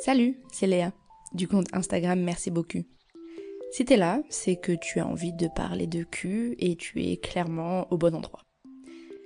Salut, 0.00 0.38
c'est 0.50 0.66
Léa, 0.66 0.92
du 1.34 1.46
compte 1.46 1.66
Instagram 1.74 2.18
Merci 2.18 2.50
beaucoup. 2.50 2.84
Si 3.70 3.84
t'es 3.84 3.98
là, 3.98 4.22
c'est 4.30 4.56
que 4.56 4.72
tu 4.72 4.98
as 4.98 5.06
envie 5.06 5.34
de 5.34 5.46
parler 5.46 5.86
de 5.86 6.04
cul 6.04 6.56
et 6.58 6.74
tu 6.74 7.04
es 7.04 7.18
clairement 7.18 7.86
au 7.92 7.98
bon 7.98 8.14
endroit. 8.14 8.40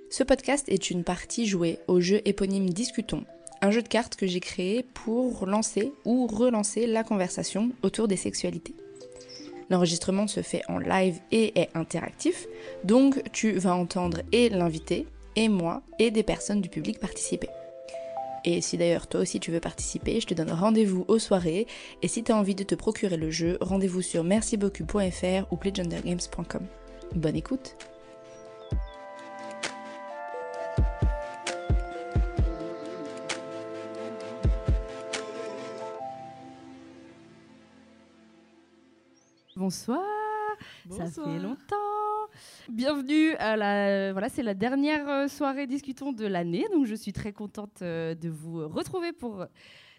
Ce 0.09 0.21
podcast 0.21 0.67
est 0.67 0.89
une 0.89 1.05
partie 1.05 1.47
jouée 1.47 1.79
au 1.87 2.01
jeu 2.01 2.19
éponyme 2.25 2.69
Discutons, 2.69 3.23
un 3.61 3.71
jeu 3.71 3.83
de 3.83 3.87
cartes 3.87 4.17
que 4.17 4.27
j'ai 4.27 4.41
créé 4.41 4.83
pour 4.83 5.45
lancer 5.45 5.93
ou 6.03 6.27
relancer 6.27 6.87
la 6.87 7.05
conversation 7.05 7.71
autour 7.81 8.09
des 8.09 8.17
sexualités. 8.17 8.75
L'enregistrement 9.69 10.27
se 10.27 10.41
fait 10.41 10.63
en 10.67 10.79
live 10.79 11.21
et 11.31 11.57
est 11.57 11.69
interactif, 11.73 12.47
donc 12.83 13.23
tu 13.31 13.53
vas 13.53 13.77
entendre 13.77 14.23
et 14.33 14.49
l'invité, 14.49 15.07
et 15.37 15.47
moi, 15.47 15.83
et 15.99 16.11
des 16.11 16.23
personnes 16.23 16.59
du 16.59 16.67
public 16.67 16.99
participer. 16.99 17.47
Et 18.45 18.61
si 18.61 18.77
d'ailleurs 18.77 19.07
toi 19.07 19.21
aussi 19.21 19.39
tu 19.39 19.51
veux 19.51 19.59
participer, 19.59 20.21
je 20.21 20.27
te 20.27 20.33
donne 20.35 20.51
rendez-vous 20.51 21.03
aux 21.07 21.19
soirées. 21.19 21.67
Et 22.03 22.07
si 22.07 22.23
tu 22.23 22.31
as 22.31 22.37
envie 22.37 22.55
de 22.55 22.63
te 22.63 22.75
procurer 22.75 23.17
le 23.17 23.31
jeu, 23.31 23.57
rendez-vous 23.59 24.03
sur 24.03 24.23
mercibeaucoup.fr 24.23 25.51
ou 25.51 25.57
playgendergames.com. 25.57 26.65
Bonne 27.15 27.35
écoute 27.35 27.75
Bonsoir. 39.57 40.03
Ça 40.91 41.05
fait 41.05 41.39
longtemps. 41.39 41.94
Bienvenue 42.69 43.33
à 43.35 43.55
la 43.55 44.11
voilà, 44.11 44.27
c'est 44.29 44.41
la 44.41 44.53
dernière 44.55 45.07
euh, 45.07 45.27
soirée 45.27 45.67
discutons 45.67 46.11
de 46.11 46.25
l'année. 46.25 46.65
Donc 46.73 46.85
je 46.85 46.95
suis 46.95 47.13
très 47.13 47.31
contente 47.31 47.81
euh, 47.81 48.15
de 48.15 48.29
vous 48.29 48.67
retrouver 48.67 49.13
pour 49.13 49.45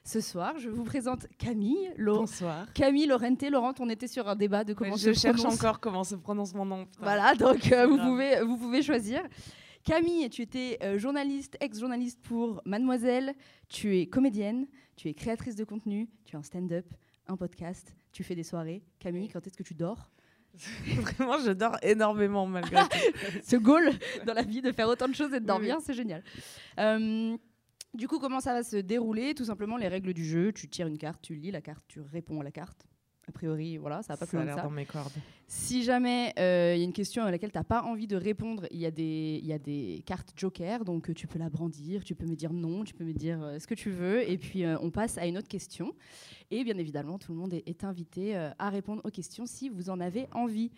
ce 0.04 0.20
soir. 0.20 0.54
Je 0.58 0.68
vous 0.68 0.84
présente 0.84 1.26
Camille. 1.38 1.92
Bonsoir. 1.98 2.66
Camille 2.74 3.06
Laurente. 3.06 3.42
Laurent, 3.50 3.72
on 3.78 3.88
était 3.88 4.08
sur 4.08 4.28
un 4.28 4.34
débat 4.36 4.64
de 4.64 4.74
comment 4.74 4.92
Ouais, 4.92 4.98
se 4.98 5.12
je 5.12 5.18
cherche 5.18 5.40
prononce. 5.40 5.62
encore 5.62 5.80
comment 5.80 6.02
se 6.04 6.16
prononce 6.16 6.54
mon 6.54 6.64
nom. 6.64 6.86
putain. 6.86 7.02
Voilà, 7.02 7.34
donc 7.34 7.70
euh, 7.72 7.86
vous 7.86 7.98
pouvez 7.98 8.40
vous 8.42 8.56
pouvez 8.56 8.82
choisir. 8.82 9.22
Camille, 9.84 10.28
tu 10.30 10.42
étais 10.42 10.78
euh, 10.82 10.98
journaliste, 10.98 11.56
ex-journaliste 11.60 12.20
pour 12.22 12.60
Mademoiselle, 12.64 13.34
tu 13.68 13.96
es 13.96 14.06
comédienne, 14.08 14.66
tu 14.96 15.08
es 15.08 15.14
créatrice 15.14 15.54
de 15.54 15.62
contenu, 15.62 16.08
tu 16.24 16.34
as 16.34 16.40
un 16.40 16.42
stand-up, 16.42 16.86
un 17.28 17.36
podcast, 17.36 17.94
tu 18.10 18.24
fais 18.24 18.34
des 18.34 18.42
soirées. 18.42 18.82
Camille, 18.98 19.28
quand 19.28 19.46
est-ce 19.46 19.56
que 19.56 19.62
tu 19.62 19.74
dors? 19.74 20.10
Vraiment, 20.86 21.38
je 21.38 21.52
dors 21.52 21.76
énormément 21.82 22.46
malgré 22.46 22.76
tout. 22.82 22.98
ce 23.42 23.56
goal 23.56 23.90
dans 24.26 24.34
la 24.34 24.42
vie 24.42 24.62
de 24.62 24.72
faire 24.72 24.88
autant 24.88 25.08
de 25.08 25.14
choses 25.14 25.32
et 25.32 25.40
de 25.40 25.44
Oui, 25.44 25.46
dormir, 25.46 25.78
c'est 25.82 25.94
génial. 25.94 26.22
Euh, 26.78 27.36
du 27.94 28.08
coup, 28.08 28.18
comment 28.18 28.40
ça 28.40 28.52
va 28.52 28.62
se 28.62 28.76
dérouler 28.76 29.34
Tout 29.34 29.44
simplement 29.44 29.76
les 29.76 29.88
règles 29.88 30.12
du 30.12 30.24
jeu? 30.24 30.52
Tu 30.52 30.68
tires 30.68 30.86
une 30.86 30.98
carte, 30.98 31.20
tu 31.22 31.34
lis 31.34 31.50
la 31.50 31.60
carte, 31.60 31.84
tu 31.88 32.00
réponds 32.00 32.40
à 32.40 32.44
la 32.44 32.50
carte. 32.50 32.86
A 33.28 33.32
priori, 33.32 33.76
voilà, 33.76 34.02
ça 34.02 34.12
va 34.12 34.18
pas 34.18 34.26
plus 34.26 34.36
Ça 34.36 34.42
a 34.42 34.44
loin 34.44 34.54
que 34.54 34.60
ça. 34.60 34.66
dans 34.66 34.70
mes 34.72 34.86
cordes. 34.86 35.12
Si 35.48 35.82
jamais 35.82 36.32
euh, 36.38 36.74
il 36.76 36.78
y 36.78 36.82
a 36.82 36.84
une 36.84 36.92
question 36.92 37.24
à 37.24 37.30
laquelle 37.32 37.50
tu 37.50 37.58
n'as 37.58 37.64
pas 37.64 37.82
envie 37.82 38.06
de 38.06 38.16
répondre, 38.16 38.66
il 38.70 38.78
y, 38.78 38.86
a 38.86 38.90
des- 38.92 39.40
y 39.42 39.52
a 39.52 39.58
des 39.58 40.02
cartes 40.06 40.32
joker, 40.36 40.84
donc 40.84 41.10
euh, 41.10 41.14
tu 41.14 41.26
peux 41.26 41.38
la 41.38 41.48
brandir, 41.50 42.04
tu 42.04 42.14
peux 42.14 42.26
me 42.26 42.36
dire 42.36 42.52
non, 42.52 42.84
tu 42.84 42.94
peux 42.94 43.04
me 43.04 43.12
dire 43.12 43.42
euh, 43.42 43.58
ce 43.58 43.66
que 43.66 43.74
tu 43.74 43.90
veux, 43.90 44.28
et 44.30 44.38
puis 44.38 44.64
euh, 44.64 44.76
on 44.80 44.90
passe 44.90 45.18
à 45.18 45.26
une 45.26 45.38
autre 45.38 45.48
question. 45.48 45.92
Et 46.52 46.62
bien 46.62 46.78
évidemment, 46.78 47.18
tout 47.18 47.32
le 47.32 47.38
monde 47.38 47.52
est, 47.52 47.64
est 47.68 47.82
invité 47.82 48.36
euh, 48.36 48.50
à 48.60 48.70
répondre 48.70 49.02
aux 49.04 49.10
questions 49.10 49.44
si 49.44 49.68
vous 49.70 49.90
en 49.90 49.98
avez 50.00 50.28
envie. 50.32 50.70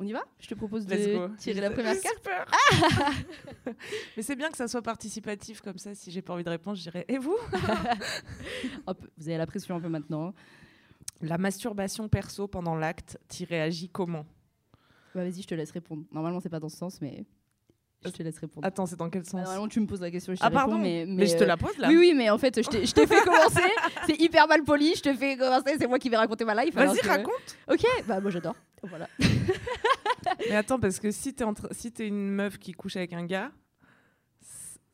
On 0.00 0.06
y 0.06 0.12
va? 0.12 0.24
Je 0.38 0.46
te 0.48 0.54
propose 0.54 0.86
de 0.86 1.36
tirer 1.38 1.60
la 1.60 1.70
première 1.70 2.00
carte. 2.00 2.16
Super. 2.16 2.46
Mais 4.16 4.22
c'est 4.22 4.36
bien 4.36 4.48
que 4.50 4.56
ça 4.56 4.68
soit 4.68 4.80
participatif 4.80 5.60
comme 5.60 5.76
ça. 5.76 5.94
Si 5.94 6.10
j'ai 6.12 6.22
pas 6.22 6.32
envie 6.34 6.44
de 6.44 6.50
répondre, 6.50 6.76
je 6.76 6.82
dirais 6.82 7.04
Et 7.08 7.18
vous? 7.18 7.36
Hop, 8.86 9.04
vous 9.16 9.28
avez 9.28 9.38
la 9.38 9.46
pression 9.46 9.74
un 9.76 9.80
peu 9.80 9.88
maintenant. 9.88 10.34
La 11.20 11.36
masturbation 11.38 12.08
perso 12.08 12.46
pendant 12.46 12.76
l'acte, 12.76 13.18
t'y 13.28 13.44
réagis 13.44 13.88
comment? 13.88 14.24
Bah, 15.14 15.24
Vas-y, 15.24 15.42
je 15.42 15.46
te 15.48 15.54
laisse 15.54 15.70
répondre. 15.72 16.04
Normalement, 16.12 16.40
c'est 16.40 16.48
pas 16.48 16.60
dans 16.60 16.68
ce 16.68 16.76
sens, 16.76 17.00
mais 17.00 17.24
je 18.04 18.10
te 18.10 18.22
laisse 18.22 18.38
répondre. 18.38 18.64
Attends, 18.64 18.86
c'est 18.86 18.94
dans 18.96 19.10
quel 19.10 19.22
Bah, 19.22 19.28
sens? 19.30 19.40
normalement, 19.42 19.66
tu 19.68 19.80
me 19.80 19.86
poses 19.86 20.00
la 20.00 20.10
question 20.12 20.32
je 20.34 20.38
te 20.40 20.44
Ah, 20.44 20.48
réponds, 20.48 20.60
pardon. 20.60 20.78
mais, 20.78 21.04
Mais, 21.08 21.26
je 21.26 21.36
te 21.36 21.42
euh, 21.42 21.46
la 21.46 21.56
pose 21.56 21.76
là. 21.78 21.88
Oui, 21.88 21.96
oui, 21.96 22.14
mais 22.14 22.30
en 22.30 22.38
fait, 22.38 22.62
je 22.62 22.68
t'ai 22.92 23.06
fait 23.06 23.20
commencer. 23.24 23.68
c'est 24.06 24.20
hyper 24.20 24.46
mal 24.46 24.62
poli. 24.62 24.94
Je 24.94 25.02
te 25.02 25.14
fais 25.14 25.36
commencer. 25.36 25.76
C'est 25.80 25.88
moi 25.88 25.98
qui 25.98 26.08
vais 26.08 26.16
raconter 26.16 26.44
ma 26.44 26.62
life. 26.64 26.74
Vas-y, 26.74 26.98
que- 26.98 27.08
raconte. 27.08 27.56
Ok, 27.68 27.84
bah 28.06 28.20
moi 28.20 28.30
j'adore. 28.30 28.54
Voilà. 28.84 29.08
Mais 30.48 30.54
attends, 30.56 30.78
parce 30.78 31.00
que 31.00 31.10
si 31.10 31.34
t'es 31.34 31.44
train- 31.44 31.68
si 31.72 31.90
t'es 31.90 32.06
une 32.06 32.28
meuf 32.30 32.58
qui 32.58 32.72
couche 32.72 32.96
avec 32.96 33.12
un 33.12 33.24
gars, 33.24 33.50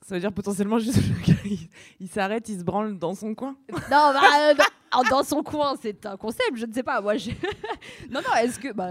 ça 0.06 0.14
veut 0.14 0.20
dire 0.20 0.32
potentiellement 0.32 0.78
juste 0.78 0.96
le 1.26 1.26
gars, 1.26 1.38
il, 1.44 1.58
il 2.00 2.08
s'arrête, 2.08 2.48
il 2.48 2.58
se 2.58 2.64
branle 2.64 2.98
dans 2.98 3.14
son 3.14 3.34
coin. 3.34 3.56
non, 3.70 3.78
bah, 3.90 4.20
euh, 4.40 4.54
bah, 4.54 4.64
dans 5.10 5.22
son 5.22 5.42
coin, 5.42 5.74
c'est 5.80 6.06
un 6.06 6.16
concept. 6.16 6.52
Je 6.56 6.66
ne 6.66 6.72
sais 6.72 6.82
pas. 6.82 7.00
Moi, 7.00 7.16
je... 7.16 7.30
non, 8.10 8.20
non. 8.20 8.34
Est-ce 8.40 8.58
que, 8.58 8.72
bah, 8.72 8.90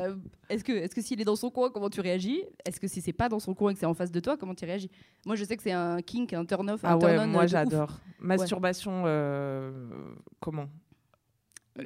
est-ce 0.50 0.64
que, 0.64 0.72
est-ce 0.74 0.94
que 0.94 1.02
s'il 1.02 1.22
est 1.22 1.25
dans 1.25 1.36
son 1.36 1.50
coin, 1.50 1.69
comment 1.72 1.90
tu 1.90 2.02
réagis? 2.02 2.44
Est-ce 2.66 2.80
que 2.80 2.88
si 2.88 3.02
c'est 3.02 3.14
pas 3.14 3.30
dans 3.30 3.40
son 3.40 3.53
coin 3.53 3.72
et 3.72 3.74
que 3.74 3.80
c'est 3.80 3.86
en 3.86 3.94
face 3.94 4.12
de 4.12 4.19
toi, 4.19 4.36
comment 4.38 4.56
tu 4.56 4.66
réagis? 4.66 4.90
Moi, 5.25 5.36
je 5.36 5.44
sais 5.46 5.56
que 5.58 5.63
c'est 5.63 5.72
un 5.72 6.02
kink, 6.02 6.34
un 6.34 6.46
turn 6.46 6.69
off, 6.69 6.84
un 6.84 6.90
Ah 6.96 6.97
turn 6.97 7.12
ouais, 7.12 7.19
on. 7.19 7.28
moi 7.28 7.44
ouf. 7.46 7.50
j'adore. 7.50 8.00
Masturbation, 8.19 9.03
euh, 9.06 9.72
comment? 10.40 10.68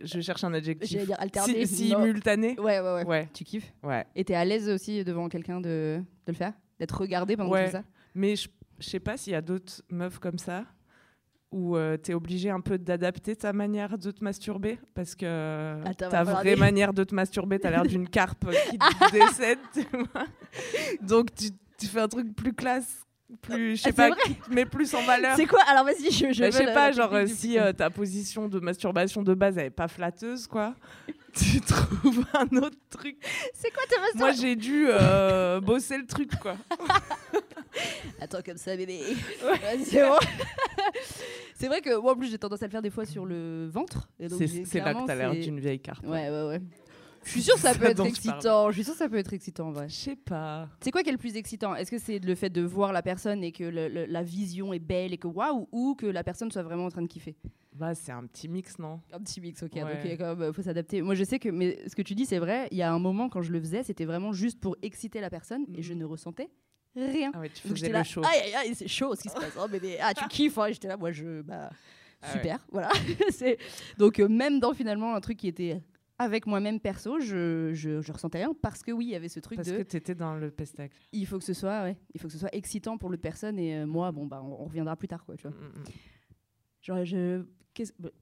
Je 0.03 0.19
cherche 0.19 0.43
un 0.43 0.53
adjectif. 0.53 0.89
J'allais 0.91 1.05
dire 1.05 1.19
alterné. 1.19 1.65
Si-. 1.65 1.87
Simultané 1.89 2.59
Ouais, 2.59 2.79
ouais, 2.81 2.93
ouais. 2.95 3.05
Ouais, 3.05 3.29
Tu 3.33 3.43
kiffes? 3.45 3.71
Ouais. 3.83 4.05
Et 4.15 4.25
t'es 4.25 4.35
à 4.35 4.43
l'aise 4.43 4.67
aussi 4.67 5.03
devant 5.05 5.29
quelqu'un 5.29 5.61
de, 5.61 6.01
de 6.25 6.31
le 6.31 6.33
faire? 6.33 6.53
D'être 6.79 6.99
regardé 6.99 7.37
pendant 7.37 7.49
que 7.51 7.55
tu 7.55 7.59
Ouais. 7.61 7.65
fais 7.67 7.71
ça? 7.77 7.83
Mais 8.13 8.35
je 8.35 8.49
je 8.79 8.87
sais 8.89 8.99
pas 8.99 9.17
s'il 9.17 9.33
y 9.33 9.35
a 9.35 9.41
d'autres 9.41 9.81
meufs 9.89 10.19
comme 10.19 10.37
ça 10.37 10.63
où 11.51 11.77
euh, 11.77 11.95
t'es 11.97 12.13
obligé 12.13 12.49
un 12.49 12.59
peu 12.59 12.77
d'adapter 12.77 13.35
ta 13.35 13.53
manière 13.53 13.97
de 13.97 14.11
te 14.11 14.23
masturber 14.23 14.79
parce 14.93 15.15
que 15.15 15.77
Attends, 15.85 16.09
ta 16.09 16.23
vraie 16.23 16.43
des- 16.43 16.55
manière 16.57 16.93
de 16.93 17.03
te 17.03 17.15
masturber, 17.15 17.57
t'as 17.59 17.69
l'air 17.71 17.83
d'une 17.87 18.07
carpe 18.09 18.45
qui 18.69 18.77
décède. 19.11 19.59
tu 19.73 19.81
vois. 19.91 20.25
Donc 21.01 21.33
tu, 21.33 21.49
tu 21.77 21.85
fais 21.87 22.01
un 22.01 22.07
truc 22.09 22.35
plus 22.35 22.53
classe, 22.53 23.01
plus, 23.41 23.75
je 23.77 23.81
sais 23.83 23.89
Ah, 23.89 23.93
pas, 23.93 24.03
c'est 24.03 24.09
vrai 24.09 24.21
qui 24.25 24.35
te 24.35 24.53
met 24.53 24.65
plus 24.65 24.93
en 24.93 25.01
valeur. 25.03 25.35
C'est 25.37 25.45
quoi? 25.45 25.61
Alors 25.69 25.85
vas-y, 25.85 26.11
je, 26.11 26.31
je 26.33 26.41
Bah, 26.41 26.51
sais 26.51 26.73
pas, 26.73 26.91
genre 26.91 27.13
euh, 27.13 27.27
si 27.27 27.57
euh, 27.57 27.71
ta 27.73 27.89
position 27.89 28.47
de 28.49 28.59
masturbation 28.59 29.21
de 29.23 29.33
base 29.33 29.57
elle 29.57 29.67
est 29.67 29.69
pas 29.69 29.87
flatteuse, 29.87 30.47
quoi, 30.47 30.75
tu 31.33 31.61
trouves 31.61 32.25
un 32.33 32.57
autre 32.57 32.77
truc. 32.89 33.17
C'est 33.53 33.71
quoi 33.71 33.83
ta 33.89 33.95
Moi 33.97 34.05
masturbation 34.27 34.41
j'ai 34.41 34.55
dû 34.57 34.87
euh, 34.89 35.61
bosser 35.61 35.97
le 35.97 36.05
truc, 36.05 36.31
quoi. 36.41 36.55
Attends 38.21 38.41
comme 38.45 38.57
ça, 38.57 38.75
bébé. 38.75 38.99
Ouais, 39.43 39.77
c'est 39.83 40.01
bon. 40.01 40.15
c'est 41.55 41.67
vrai 41.67 41.81
que 41.81 41.95
moi, 41.99 42.13
en 42.13 42.15
plus, 42.15 42.29
j'ai 42.31 42.37
tendance 42.37 42.61
à 42.61 42.65
le 42.65 42.71
faire 42.71 42.81
des 42.81 42.89
fois 42.89 43.05
sur 43.05 43.25
le 43.25 43.67
ventre. 43.67 44.09
C'est 44.19 44.75
là 44.79 44.93
que 44.93 45.05
t'as 45.05 45.15
l'air 45.15 45.31
d'une 45.31 45.59
vieille 45.59 45.79
carte. 45.79 46.05
Ouais, 46.05 46.29
ouais, 46.29 46.47
ouais. 46.47 46.61
Je 47.23 47.31
suis 47.33 47.41
sûre 47.41 47.55
que 47.55 47.59
ça 47.59 47.73
Ça 47.73 47.79
peut 47.79 47.87
être 47.87 48.05
excitant. 48.05 48.69
Je 48.71 48.75
suis 48.75 48.83
sûre 48.85 48.93
que 48.93 48.99
ça 48.99 49.09
peut 49.09 49.17
être 49.17 49.33
excitant, 49.33 49.67
en 49.67 49.71
vrai. 49.71 49.89
Je 49.89 49.95
sais 49.95 50.15
pas. 50.15 50.69
C'est 50.79 50.91
quoi 50.91 51.03
qui 51.03 51.09
est 51.09 51.11
le 51.11 51.17
plus 51.17 51.35
excitant? 51.35 51.75
Est-ce 51.75 51.91
que 51.91 51.97
c'est 51.97 52.19
le 52.19 52.35
fait 52.35 52.49
de 52.49 52.61
voir 52.61 52.93
la 52.93 53.01
personne 53.01 53.43
et 53.43 53.51
que 53.51 53.65
le- 53.65 53.89
le- 53.89 54.05
la 54.05 54.23
vision 54.23 54.71
est 54.71 54.79
belle 54.79 55.11
et 55.13 55.17
que 55.17 55.27
waouh, 55.27 55.67
ou 55.73 55.95
que 55.95 56.05
la 56.05 56.23
personne 56.23 56.49
soit 56.51 56.63
vraiment 56.63 56.85
en 56.85 56.89
train 56.89 57.01
de 57.01 57.07
kiffer? 57.07 57.35
Bah 57.73 57.93
c'est 57.95 58.13
un 58.13 58.25
petit 58.27 58.47
mix, 58.47 58.79
non? 58.79 59.01
Un 59.11 59.19
petit 59.19 59.41
mix, 59.41 59.61
ok. 59.61 59.73
Ouais. 59.75 59.81
Donc 59.81 60.17
quand 60.17 60.35
même, 60.37 60.53
faut 60.53 60.61
s'adapter. 60.61 61.01
Moi, 61.01 61.15
je 61.15 61.25
sais 61.25 61.37
que, 61.37 61.49
mais 61.49 61.77
ce 61.89 61.95
que 61.97 62.01
tu 62.01 62.15
dis, 62.15 62.25
c'est 62.25 62.39
vrai. 62.39 62.69
Il 62.71 62.77
y 62.77 62.81
a 62.81 62.93
un 62.93 62.99
moment 62.99 63.27
quand 63.27 63.41
je 63.41 63.51
le 63.51 63.59
faisais, 63.59 63.83
c'était 63.83 64.05
vraiment 64.05 64.31
juste 64.31 64.61
pour 64.61 64.77
exciter 64.81 65.19
la 65.19 65.29
personne 65.29 65.65
et 65.75 65.81
je 65.81 65.91
Mhm. 65.93 65.99
ne 65.99 66.05
ressentais 66.05 66.49
rien. 67.05 67.31
Ah 67.33 67.39
ouais, 67.39 67.49
tu 67.49 67.67
faisais 67.67 67.87
le 67.87 67.93
là, 67.93 68.03
show. 68.03 68.21
aïe 68.23 68.39
aïe 68.45 68.55
aïe, 68.55 68.75
c'est 68.75 68.87
chaud 68.87 69.15
ce 69.15 69.21
qui 69.21 69.29
se 69.29 69.33
passe. 69.35 69.53
Oh, 69.59 69.67
bébé, 69.67 69.97
ah 70.01 70.13
tu 70.13 70.27
kiffes, 70.27 70.57
hein. 70.57 70.67
J'étais 70.71 70.87
là, 70.87 70.97
moi 70.97 71.11
je, 71.11 71.41
bah 71.41 71.69
Ah 72.21 72.27
ouais. 72.27 72.33
super, 72.33 72.59
voilà. 72.71 72.89
c'est 73.31 73.57
donc 73.97 74.19
euh, 74.19 74.27
même 74.27 74.59
dans 74.59 74.73
finalement 74.73 75.13
un 75.15 75.21
truc 75.21 75.37
qui 75.37 75.47
était 75.47 75.81
avec 76.19 76.47
moi-même 76.47 76.79
perso, 76.79 77.19
je, 77.19 77.71
je, 77.75 78.01
je 78.01 78.11
ressentais 78.11 78.39
rien 78.39 78.51
parce 78.59 78.81
que 78.81 78.91
oui, 78.91 79.05
il 79.05 79.11
y 79.11 79.15
avait 79.15 79.29
ce 79.29 79.39
truc 79.39 79.57
Parce 79.57 79.67
de, 79.69 79.77
que 79.77 79.83
t'étais 79.83 80.15
dans 80.15 80.33
le 80.33 80.49
pestacle. 80.49 80.97
il 81.11 81.27
faut 81.27 81.37
que 81.37 81.43
ce 81.45 81.53
soit, 81.53 81.83
ouais, 81.83 81.95
il 82.15 82.19
faut 82.19 82.27
que 82.27 82.33
ce 82.33 82.39
soit 82.39 82.53
excitant 82.55 82.97
pour 82.97 83.09
l'autre 83.09 83.21
personne 83.21 83.59
et 83.59 83.75
euh, 83.77 83.85
moi, 83.85 84.11
bon 84.11 84.25
bah 84.25 84.41
on, 84.43 84.63
on 84.63 84.65
reviendra 84.65 84.95
plus 84.95 85.07
tard 85.07 85.23
quoi, 85.25 85.35
tu 85.37 85.43
vois. 85.47 85.51
Mm, 85.55 85.63
mm, 85.63 85.79
mm. 85.81 85.85
Genre 86.81 87.05
je 87.05 87.43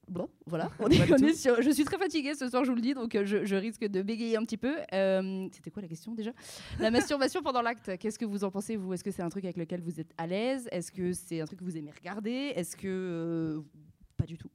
bon, 0.07 0.29
voilà, 0.45 0.69
on 0.79 0.87
est, 0.89 1.11
on 1.11 1.33
sur- 1.33 1.61
je 1.61 1.69
suis 1.71 1.83
très 1.85 1.97
fatiguée 1.97 2.33
ce 2.35 2.47
soir, 2.49 2.63
je 2.63 2.69
vous 2.69 2.75
le 2.75 2.81
dis, 2.81 2.93
donc 2.93 3.15
euh, 3.15 3.25
je, 3.25 3.45
je 3.45 3.55
risque 3.55 3.81
de 3.85 4.01
bégayer 4.01 4.37
un 4.37 4.43
petit 4.43 4.57
peu. 4.57 4.75
Euh, 4.93 5.47
C'était 5.53 5.71
quoi 5.71 5.81
la 5.81 5.87
question 5.87 6.13
déjà? 6.13 6.31
La 6.79 6.91
masturbation 6.91 7.41
pendant 7.41 7.61
l'acte, 7.61 7.97
qu'est-ce 7.97 8.19
que 8.19 8.25
vous 8.25 8.43
en 8.43 8.51
pensez, 8.51 8.75
vous? 8.75 8.93
Est-ce 8.93 9.03
que 9.03 9.11
c'est 9.11 9.21
un 9.23 9.29
truc 9.29 9.43
avec 9.45 9.57
lequel 9.57 9.81
vous 9.81 9.99
êtes 9.99 10.11
à 10.17 10.27
l'aise? 10.27 10.67
Est-ce 10.71 10.91
que 10.91 11.13
c'est 11.13 11.41
un 11.41 11.45
truc 11.45 11.59
que 11.59 11.63
vous 11.65 11.77
aimez 11.77 11.91
regarder? 11.91 12.53
Est-ce 12.55 12.75
que. 12.75 12.87
euh, 12.87 13.61
pas 14.17 14.25
du 14.25 14.37
tout? 14.37 14.49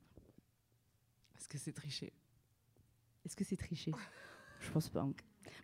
Parce 1.34 1.46
que 1.48 1.58
c'est 1.58 1.72
triché? 1.72 2.12
Est-ce 3.24 3.36
que 3.36 3.44
c'est 3.44 3.56
triché? 3.56 3.92
Je 4.60 4.70
pense 4.70 4.88
pas. 4.88 5.00
hein. 5.00 5.12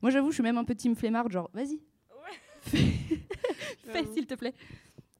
Moi, 0.02 0.10
j'avoue, 0.10 0.30
je 0.30 0.34
suis 0.34 0.42
même 0.42 0.58
un 0.58 0.64
peu 0.64 0.74
team 0.74 0.94
flemmard, 0.96 1.30
genre, 1.30 1.50
vas-y. 1.54 1.80
Fais, 2.62 2.78
fais, 3.92 4.06
s'il 4.12 4.26
te 4.26 4.34
plaît. 4.34 4.54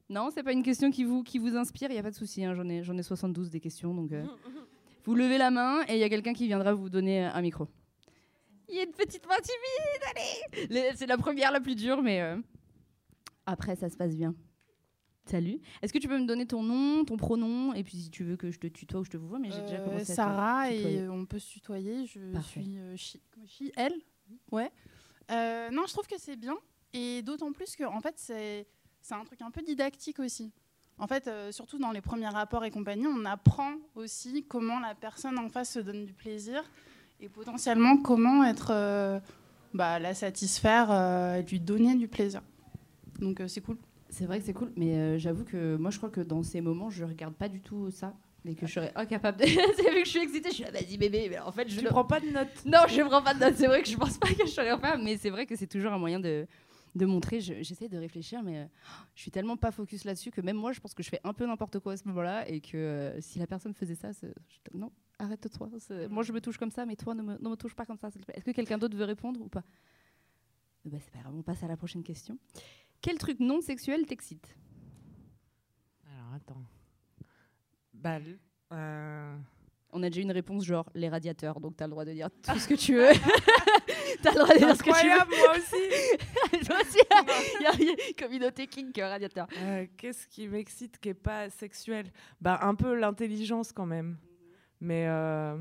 Non, 0.09 0.29
c'est 0.33 0.43
pas 0.43 0.53
une 0.53 0.63
question 0.63 0.89
qui 0.89 1.03
vous, 1.03 1.21
qui 1.23 1.37
vous 1.37 1.55
inspire, 1.57 1.89
il 1.89 1.93
n'y 1.93 1.99
a 1.99 2.03
pas 2.03 2.11
de 2.11 2.15
souci, 2.15 2.43
hein, 2.45 2.53
j'en 2.53 2.67
ai, 2.69 2.81
j'en 2.83 2.97
ai 2.97 3.03
72 3.03 3.49
des 3.49 3.59
questions, 3.59 3.93
donc 3.93 4.11
euh, 4.13 4.23
vous 5.05 5.15
levez 5.15 5.37
la 5.37 5.51
main 5.51 5.83
et 5.87 5.93
il 5.95 5.99
y 5.99 6.03
a 6.03 6.09
quelqu'un 6.09 6.33
qui 6.33 6.47
viendra 6.47 6.73
vous 6.73 6.89
donner 6.89 7.23
un 7.25 7.41
micro. 7.41 7.67
Il 8.69 8.75
y 8.75 8.79
a 8.79 8.83
une 8.83 8.91
petite 8.93 9.25
main 9.27 9.35
timide, 9.41 10.69
allez 10.75 10.91
C'est 10.95 11.07
la 11.07 11.17
première 11.17 11.51
la 11.51 11.59
plus 11.61 11.75
dure, 11.75 12.01
mais 12.01 12.21
euh, 12.21 12.37
après, 13.45 13.75
ça 13.75 13.89
se 13.89 13.95
passe 13.97 14.15
bien. 14.15 14.33
Salut. 15.25 15.59
Est-ce 15.81 15.91
que 15.91 15.97
tu 15.99 16.07
peux 16.07 16.17
me 16.17 16.25
donner 16.25 16.45
ton 16.45 16.63
nom, 16.63 17.03
ton 17.03 17.17
pronom, 17.17 17.73
et 17.73 17.83
puis 17.83 17.97
si 17.97 18.09
tu 18.09 18.23
veux 18.23 18.37
que 18.37 18.49
je 18.49 18.59
te 18.59 18.67
tutoie 18.67 19.01
ou 19.01 19.03
je 19.03 19.09
te 19.09 19.17
vois, 19.17 19.39
mais 19.39 19.51
j'ai 19.51 19.61
déjà 19.61 19.75
Euh, 19.81 19.85
commencé 19.85 20.11
à 20.13 20.15
Sarah 20.15 20.69
tutoyer. 20.69 20.99
et 20.99 21.09
on 21.09 21.25
peut 21.25 21.39
se 21.39 21.49
tutoyer. 21.51 22.05
Je 22.05 22.19
Parfait. 22.31 22.61
suis 22.61 22.77
euh, 22.77 22.95
chi, 22.95 23.21
chi- 23.45 23.71
elle? 23.75 23.93
Ouais. 24.53 24.71
Euh, 25.31 25.69
non, 25.71 25.83
je 25.85 25.91
trouve 25.91 26.07
que 26.07 26.17
c'est 26.17 26.37
bien 26.37 26.55
et 26.93 27.21
d'autant 27.23 27.51
plus 27.51 27.75
que 27.75 27.83
en 27.83 27.99
fait 27.99 28.13
c'est 28.17 28.65
c'est 29.07 29.15
un 29.15 29.23
truc 29.23 29.41
un 29.41 29.51
peu 29.51 29.61
didactique 29.61 30.19
aussi. 30.19 30.51
En 30.99 31.07
fait, 31.07 31.27
euh, 31.27 31.51
surtout 31.53 31.77
dans 31.77 31.91
les 31.91 32.01
premiers 32.01 32.27
rapports 32.27 32.65
et 32.65 32.71
compagnie, 32.71 33.07
on 33.07 33.23
apprend 33.23 33.71
aussi 33.95 34.43
comment 34.49 34.79
la 34.79 34.95
personne 34.95 35.39
en 35.39 35.47
face 35.47 35.71
se 35.73 35.79
donne 35.79 36.05
du 36.05 36.11
plaisir 36.13 36.61
et 37.21 37.29
potentiellement 37.29 37.95
comment 37.97 38.43
être 38.43 38.71
euh, 38.71 39.19
bah, 39.73 39.97
la 39.99 40.13
satisfaire 40.13 40.91
euh, 40.91 41.35
et 41.35 41.43
lui 41.43 41.59
donner 41.61 41.95
du 41.95 42.07
plaisir. 42.09 42.41
Donc 43.19 43.39
euh, 43.39 43.47
c'est 43.47 43.61
cool. 43.61 43.77
C'est 44.09 44.25
vrai 44.25 44.39
que 44.39 44.45
c'est 44.45 44.53
cool, 44.53 44.71
mais 44.75 44.95
euh, 44.95 45.17
j'avoue 45.17 45.45
que 45.45 45.77
moi 45.77 45.89
je 45.91 45.97
crois 45.97 46.09
que 46.09 46.21
dans 46.21 46.43
ces 46.43 46.59
moments 46.61 46.89
je 46.89 47.03
regarde 47.05 47.33
pas 47.35 47.47
du 47.47 47.61
tout 47.61 47.89
ça 47.91 48.13
et 48.45 48.55
que 48.55 48.65
je 48.67 48.73
serais 48.73 48.91
incapable 48.95 49.37
de. 49.39 49.45
c'est 49.75 49.89
vu 49.91 49.99
que 49.99 50.05
je 50.05 50.09
suis 50.09 50.19
excitée, 50.19 50.49
je 50.49 50.55
suis 50.55 50.63
là, 50.63 50.71
vas-y 50.71 50.97
bébé, 50.97 51.27
mais 51.29 51.39
en 51.39 51.51
fait 51.51 51.69
je 51.69 51.77
Tu 51.77 51.83
le- 51.83 51.89
prends 51.91 52.05
pas 52.05 52.19
de 52.19 52.27
notes. 52.29 52.65
Non, 52.65 52.79
je 52.89 53.01
prends 53.03 53.21
pas 53.21 53.33
de 53.33 53.39
notes. 53.39 53.55
C'est 53.55 53.67
vrai 53.67 53.83
que 53.83 53.87
je 53.89 53.95
pense 53.97 54.17
pas 54.17 54.27
que 54.29 54.45
je 54.45 54.51
saurais 54.51 54.71
en 54.71 54.79
faire, 54.79 54.97
mais 54.97 55.15
c'est 55.17 55.29
vrai 55.29 55.45
que 55.45 55.55
c'est 55.55 55.67
toujours 55.67 55.93
un 55.93 55.97
moyen 55.97 56.19
de, 56.19 56.47
de 56.95 57.05
montrer. 57.05 57.39
Je- 57.41 57.61
J'essaie 57.63 57.89
de 57.89 57.97
réfléchir, 57.97 58.43
mais 58.43 58.59
euh, 58.59 58.65
je 59.15 59.21
suis 59.21 59.31
tellement 59.31 59.57
pas 59.57 59.71
focus 59.71 60.03
là-dessus 60.05 60.31
que 60.31 60.41
même 60.41 60.57
moi, 60.57 60.71
je 60.73 60.79
pense 60.79 60.93
que 60.93 61.03
je 61.03 61.09
fais 61.09 61.19
un 61.23 61.33
peu 61.33 61.45
n'importe 61.45 61.79
quoi 61.79 61.93
à 61.93 61.97
ce 61.97 62.07
moment-là 62.07 62.47
et 62.49 62.61
que 62.61 62.77
euh, 62.77 63.21
si 63.21 63.39
la 63.39 63.47
personne 63.47 63.73
faisait 63.73 63.95
ça, 63.95 64.11
je- 64.11 64.27
non, 64.73 64.91
arrête-toi. 65.19 65.69
Moi, 66.09 66.23
je 66.23 66.31
me 66.31 66.41
touche 66.41 66.57
comme 66.57 66.71
ça, 66.71 66.85
mais 66.85 66.95
toi, 66.95 67.13
ne 67.15 67.21
me, 67.21 67.37
ne 67.37 67.49
me 67.49 67.55
touche 67.55 67.75
pas 67.75 67.85
comme 67.85 67.97
ça. 67.97 68.09
Est-ce 68.33 68.45
que 68.45 68.51
quelqu'un 68.51 68.77
d'autre 68.77 68.95
veut 68.97 69.05
répondre 69.05 69.41
ou 69.41 69.47
pas? 69.49 69.63
Ben, 70.85 70.99
C'est 70.99 71.11
pas 71.11 71.19
grave, 71.19 71.35
on 71.35 71.41
passe 71.43 71.63
à 71.63 71.67
la 71.67 71.75
prochaine 71.77 72.03
question. 72.03 72.37
Quel 73.01 73.17
truc 73.17 73.39
non 73.39 73.61
sexuel 73.61 74.05
t'excite? 74.05 74.55
Alors 76.05 76.33
attends. 76.33 76.63
Bah, 77.93 78.19
euh, 78.73 79.37
On 79.99 80.03
a 80.03 80.09
déjà 80.09 80.21
eu 80.21 80.23
une 80.25 80.31
réponse 80.31 80.63
genre 80.63 80.87
les 80.93 81.09
radiateurs, 81.09 81.59
donc 81.59 81.75
t'as 81.75 81.85
le 81.85 81.91
droit 81.91 82.05
de 82.05 82.11
dire 82.13 82.29
tout 82.43 82.59
ce 82.59 82.67
que 82.67 82.75
tu 82.75 82.93
veux. 82.95 83.09
t'as 84.21 84.31
le 84.31 84.39
droit 84.39 84.53
de 84.53 84.59
dire 84.59 84.75
ce 84.75 84.83
que 84.83 84.99
tu 84.99 85.07
veux. 85.07 85.11
Incroyable, 85.13 85.31
moi 85.39 85.55
aussi. 85.57 86.65
Toi 86.67 86.75
aussi, 86.81 86.99
il 87.59 87.63
y 87.63 87.65
a- 87.65 87.73
il 87.79 87.85
y 87.85 87.89
a 87.89 87.93
une 88.09 88.15
communauté 88.15 88.67
kink 88.67 88.95
radiateur. 88.97 89.47
Euh, 89.57 89.85
Qu'est-ce 89.97 90.27
qui 90.27 90.47
m'excite 90.47 90.99
qui 90.99 91.09
est 91.09 91.13
pas 91.13 91.49
sexuel? 91.49 92.11
Bah 92.39 92.59
un 92.61 92.75
peu 92.75 92.93
l'intelligence 92.95 93.71
quand 93.71 93.85
même. 93.87 94.17
Mais 94.79 95.05
euh, 95.07 95.57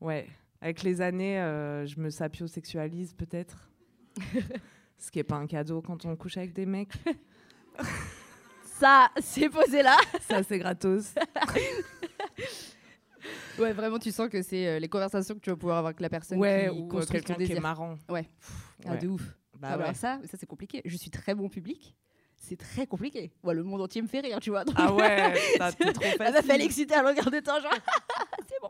ouais, 0.00 0.28
avec 0.60 0.82
les 0.84 1.00
années, 1.00 1.40
euh, 1.40 1.84
je 1.86 1.98
me 1.98 2.10
sapiosexualise 2.10 3.12
peut-être. 3.14 3.68
Ce 4.98 5.10
qui 5.10 5.18
est 5.18 5.24
pas 5.24 5.36
un 5.36 5.46
cadeau 5.48 5.82
quand 5.82 6.04
on 6.06 6.14
couche 6.16 6.36
avec 6.36 6.52
des 6.52 6.66
mecs. 6.66 6.92
Ça, 8.64 9.10
c'est 9.20 9.48
posé 9.48 9.82
là. 9.82 9.96
Ça 10.28 10.42
c'est 10.44 10.58
gratos. 10.58 11.12
Ouais, 13.58 13.72
vraiment, 13.72 13.98
tu 13.98 14.10
sens 14.12 14.28
que 14.28 14.42
c'est 14.42 14.66
euh, 14.66 14.78
les 14.78 14.88
conversations 14.88 15.34
que 15.34 15.40
tu 15.40 15.50
vas 15.50 15.56
pouvoir 15.56 15.78
avoir 15.78 15.88
avec 15.90 16.00
la 16.00 16.08
personne 16.08 16.38
Ouais, 16.38 16.68
qui 16.72 16.78
ou 16.78 16.84
euh, 16.84 16.88
construit 16.88 17.20
quelqu'un 17.22 17.44
qui 17.44 17.52
est 17.52 17.60
marrant. 17.60 17.96
Ouais. 18.08 18.28
Ah, 18.86 18.92
Ouais. 18.92 18.98
de 18.98 19.08
ouf. 19.08 19.22
Bah 19.58 19.70
Ah, 19.72 19.76
bah, 19.78 19.88
ouais. 19.88 19.94
ça, 19.94 20.20
ça 20.24 20.36
c'est 20.38 20.46
compliqué. 20.46 20.82
Je 20.84 20.96
suis 20.96 21.10
très 21.10 21.34
bon 21.34 21.48
public. 21.48 21.96
C'est 22.36 22.56
très 22.56 22.86
compliqué. 22.86 23.32
Ouais, 23.42 23.52
le 23.52 23.64
monde 23.64 23.80
entier 23.80 24.00
me 24.00 24.06
fait 24.06 24.20
rire, 24.20 24.38
tu 24.40 24.50
vois. 24.50 24.64
donc- 24.64 24.76
Ah 24.78 24.94
ouais, 24.94 25.34
ça, 25.58 25.72
trop 25.72 25.84
elle 26.02 26.20
est 26.28 26.32
facile. 26.32 26.62
excitée 26.62 26.94
à 26.94 27.02
longueur 27.02 27.28
de 27.32 27.40
temps, 27.40 27.60
genre. 27.60 27.72
c'est 28.48 28.60
bon. 28.62 28.68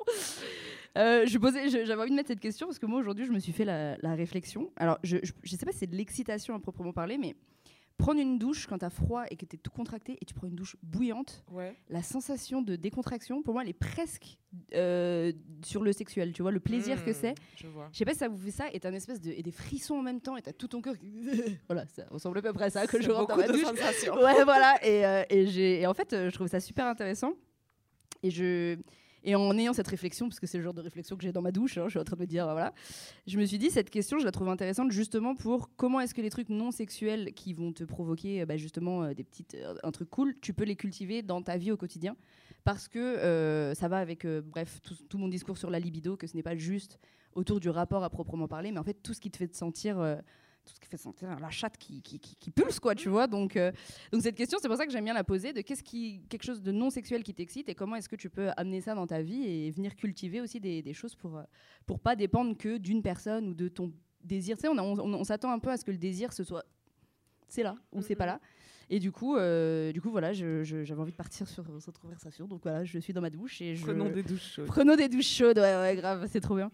Euh, 0.96 1.26
je 1.26 1.37
posais, 1.38 1.69
je- 1.69 1.84
j'avais 1.84 2.00
envie 2.00 2.11
de 2.11 2.17
mettre 2.17 2.29
cette 2.29 2.41
question 2.41 2.67
parce 2.67 2.79
que 2.79 2.87
moi 2.87 2.99
aujourd'hui 2.99 3.26
je 3.26 3.31
me 3.31 3.38
suis 3.38 3.52
fait 3.52 3.67
la, 3.67 3.96
la 3.99 4.14
réflexion. 4.14 4.70
Alors 4.76 4.99
je, 5.05 5.19
je 5.43 5.50
sais 5.56 5.67
pas 5.67 5.73
si 5.73 5.79
c'est 5.81 5.87
de 5.87 5.94
l'excitation 5.96 6.55
à 6.55 6.58
proprement 6.61 6.93
parler, 6.94 7.19
mais 7.19 7.37
prendre 7.98 8.20
une 8.20 8.38
douche 8.38 8.66
quand 8.66 8.78
t'as 8.78 8.88
froid 8.90 9.24
et 9.30 9.36
que 9.36 9.44
t'es 9.44 9.56
tout 9.58 9.70
contracté 9.72 10.16
et 10.20 10.24
tu 10.24 10.32
prends 10.32 10.46
une 10.46 10.54
douche 10.54 10.76
bouillante, 10.82 11.44
Ouais. 11.52 11.74
la 11.90 12.02
sensation 12.02 12.62
de 12.62 12.76
décontraction, 12.76 13.42
pour 13.42 13.52
moi, 13.54 13.62
elle 13.64 13.68
est 13.68 13.72
presque 13.74 14.38
euh, 14.74 15.32
sur 15.64 15.82
le 15.82 15.92
sexuel. 15.92 16.32
Tu 16.32 16.40
vois, 16.42 16.52
le 16.52 16.60
plaisir 16.60 17.04
que 17.04 17.10
Mmh, 17.10 17.14
c'est. 17.14 17.34
Je 17.56 17.66
sais 17.98 18.04
pas 18.04 18.12
si 18.12 18.18
ça 18.20 18.28
vous 18.28 18.38
fait 18.38 18.50
ça, 18.52 18.66
et 18.72 18.80
t'as 18.80 18.88
une 18.90 18.94
espèce 18.94 19.20
de 19.20 19.30
et 19.32 19.42
des 19.42 19.50
frissons 19.50 19.96
en 19.96 20.02
même 20.02 20.20
temps, 20.20 20.36
et 20.36 20.42
t'as 20.42 20.52
tout 20.52 20.68
ton 20.68 20.80
cœur. 20.80 20.94
voilà, 21.68 21.86
ça 21.88 22.04
ressemble 22.10 22.38
à 22.38 22.42
peu 22.42 22.52
près 22.52 22.66
à 22.66 22.70
ça 22.70 22.86
que 22.86 23.02
je 23.02 23.10
rentre 23.10 23.28
dans 23.28 23.36
ma 23.36 23.48
douche. 23.48 23.62
sensations. 23.64 24.14
Ouais, 24.14 24.44
voilà. 24.44 24.78
Et, 24.86 25.04
euh, 25.04 25.24
et, 25.28 25.80
et 25.82 25.86
en 25.86 25.92
fait, 25.94 26.12
euh, 26.12 26.30
je 26.30 26.34
trouve 26.34 26.46
ça 26.46 26.60
super 26.60 26.86
intéressant. 26.86 27.32
Et 28.22 28.30
je. 28.30 28.76
Et 29.28 29.34
en 29.34 29.58
ayant 29.58 29.75
cette 29.75 29.88
réflexion, 29.88 30.26
parce 30.26 30.40
que 30.40 30.46
c'est 30.46 30.56
le 30.56 30.64
genre 30.64 30.72
de 30.72 30.80
réflexion 30.80 31.14
que 31.14 31.22
j'ai 31.22 31.32
dans 31.32 31.42
ma 31.42 31.52
douche, 31.52 31.76
hein, 31.76 31.84
je 31.84 31.90
suis 31.90 31.98
en 31.98 32.04
train 32.04 32.16
de 32.16 32.22
me 32.22 32.26
dire, 32.26 32.44
voilà, 32.46 32.72
je 33.26 33.38
me 33.38 33.44
suis 33.44 33.58
dit, 33.58 33.70
cette 33.70 33.90
question, 33.90 34.19
je 34.19 34.25
la 34.25 34.32
trouve 34.32 34.48
intéressante 34.48 34.90
justement 34.90 35.34
pour 35.34 35.69
comment 35.76 36.00
est-ce 36.00 36.14
que 36.14 36.22
les 36.22 36.30
trucs 36.30 36.48
non 36.48 36.70
sexuels 36.70 37.34
qui 37.34 37.52
vont 37.52 37.75
te 37.75 37.84
provoquer 37.84 38.40
euh, 38.40 38.46
bah, 38.46 38.56
justement 38.56 39.02
euh, 39.02 39.12
des 39.12 39.25
petites, 39.25 39.54
euh, 39.54 39.75
un 39.82 39.90
truc 39.90 40.08
cool, 40.08 40.34
tu 40.40 40.54
peux 40.54 40.64
les 40.64 40.76
cultiver 40.76 41.20
dans 41.20 41.42
ta 41.42 41.58
vie 41.58 41.70
au 41.70 41.76
quotidien. 41.76 42.16
Parce 42.64 42.88
que 42.88 42.98
euh, 42.98 43.75
ça 43.75 43.88
va 43.88 43.98
avec, 43.98 44.25
euh, 44.25 44.42
bref, 44.42 44.80
tout, 44.82 45.19
mon 45.19 45.28
discours 45.28 45.58
sur 45.58 45.70
la 45.70 45.78
libido, 45.78 46.16
que 46.16 46.26
ce 46.26 46.36
n'est 46.36 46.42
pas 46.42 46.56
juste 46.56 46.98
autour 47.34 47.60
du 47.60 47.70
rapport 47.70 48.04
à 48.04 48.10
proprement 48.10 48.48
parler, 48.48 48.72
mais 48.72 48.78
en 48.78 48.84
fait 48.84 49.02
tout 49.02 49.14
ce 49.14 49.20
qui 49.20 49.31
te 49.31 49.36
fait 49.36 49.48
te 49.48 49.56
sentir, 49.56 49.98
euh, 49.98 50.16
tout 50.69 50.75
ce 50.75 50.81
qui 50.81 50.88
fait 50.88 50.97
sentir 50.97 51.38
la 51.41 51.50
chatte 51.50 51.76
qui, 51.79 52.03
qui, 52.03 52.19
qui- 52.20 52.37
qui 52.37 52.50
pulse, 52.50 52.79
quoi, 52.79 52.94
tu 52.94 53.09
vois. 53.09 53.26
Donc, 53.26 53.56
euh, 53.56 53.73
donc 54.12 54.23
cette 54.23 54.35
question, 54.37 54.59
c'est 54.61 54.69
pour 54.69 54.76
ça 54.76 54.87
que 54.87 54.93
j'aime 54.93 55.05
bien 55.05 55.15
la 55.15 55.25
poser, 55.25 55.53
de 55.53 55.61
qu'est-ce 55.62 55.82
qui, 55.82 56.23
quelque 56.29 56.44
chose 56.44 56.62
de 56.62 56.70
non 56.73 56.91
sexuel 56.91 57.23
qui 57.23 57.35
t'excite 57.35 57.69
et 57.69 57.75
comment 57.75 57.97
est-ce 57.97 58.09
que 58.09 58.17
tu 58.17 58.31
peux 58.31 58.50
amener 58.56 58.81
ça 58.81 58.94
dans 58.94 59.06
ta 59.06 59.23
vie 59.23 59.43
et 59.44 59.70
venir 59.70 59.97
cultiver 59.97 60.41
aussi 60.41 60.61
des, 60.61 60.82
des 60.82 60.93
choses 60.94 61.15
pour, 61.15 61.38
euh, 61.38 61.43
pour 61.87 61.99
pas 62.00 62.15
dépendre 62.17 62.56
que 62.56 62.76
d'une 62.79 63.03
personne 63.03 63.49
ou 63.49 63.55
de 63.55 63.69
ton 63.69 63.93
désir. 64.23 64.56
Tu 64.56 64.62
sais, 64.62 64.69
on, 64.69 64.76
a- 64.79 64.82
on, 64.82 64.99
on 64.99 65.25
s'attend 65.25 65.50
un 65.53 65.59
peu 65.59 65.70
à 65.70 65.76
ce 65.76 65.85
que 65.85 65.91
le 65.91 65.99
désir, 65.99 66.32
ce 66.32 66.44
soit 66.44 66.65
c'est 67.49 67.62
là 67.62 67.75
ou 67.93 68.03
c'est 68.03 68.15
pas 68.17 68.26
là. 68.26 68.41
Et 68.91 69.00
du 69.00 69.12
coup, 69.12 69.37
euh, 69.37 69.93
du 69.93 70.00
coup 70.00 70.11
voilà, 70.11 70.32
j'avais 70.32 70.93
envie 70.94 71.12
de 71.12 71.17
partir 71.17 71.47
sur 71.47 71.62
cette 71.81 71.99
conversation. 71.99 72.47
Donc 72.47 72.62
voilà, 72.62 72.85
je 72.85 72.99
suis 72.99 73.12
dans 73.12 73.20
ma 73.20 73.29
douche 73.29 73.61
et 73.61 73.75
je... 73.76 73.85
Prenons 73.85 74.09
des 74.09 74.23
douches 74.23 74.53
chaudes. 74.55 74.67
Prenons 74.67 74.97
des 74.97 75.09
douches 75.11 75.29
chaudes, 75.29 75.59
ouais, 75.59 75.76
ouais, 75.76 75.94
grave, 75.97 76.26
c'est 76.31 76.41
trop 76.41 76.56
bien. 76.56 76.70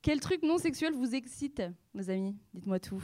Quel 0.00 0.20
truc 0.20 0.42
non 0.44 0.58
sexuel 0.58 0.92
vous 0.94 1.14
excite, 1.16 1.62
mes 1.92 2.08
amis? 2.08 2.36
Dites-moi 2.54 2.78
tout. 2.78 3.02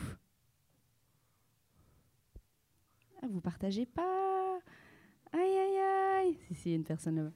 Ah, 3.23 3.27
vous 3.31 3.41
partagez 3.41 3.87
pas 3.87 4.59
Aïe, 5.33 5.41
aïe, 5.41 5.79
aïe 6.27 6.39
Si, 6.49 6.55
si, 6.55 6.69
il 6.69 6.73
y 6.73 6.75
a 6.75 6.77
une 6.77 6.85
personne 6.85 7.17
là-bas. 7.17 7.31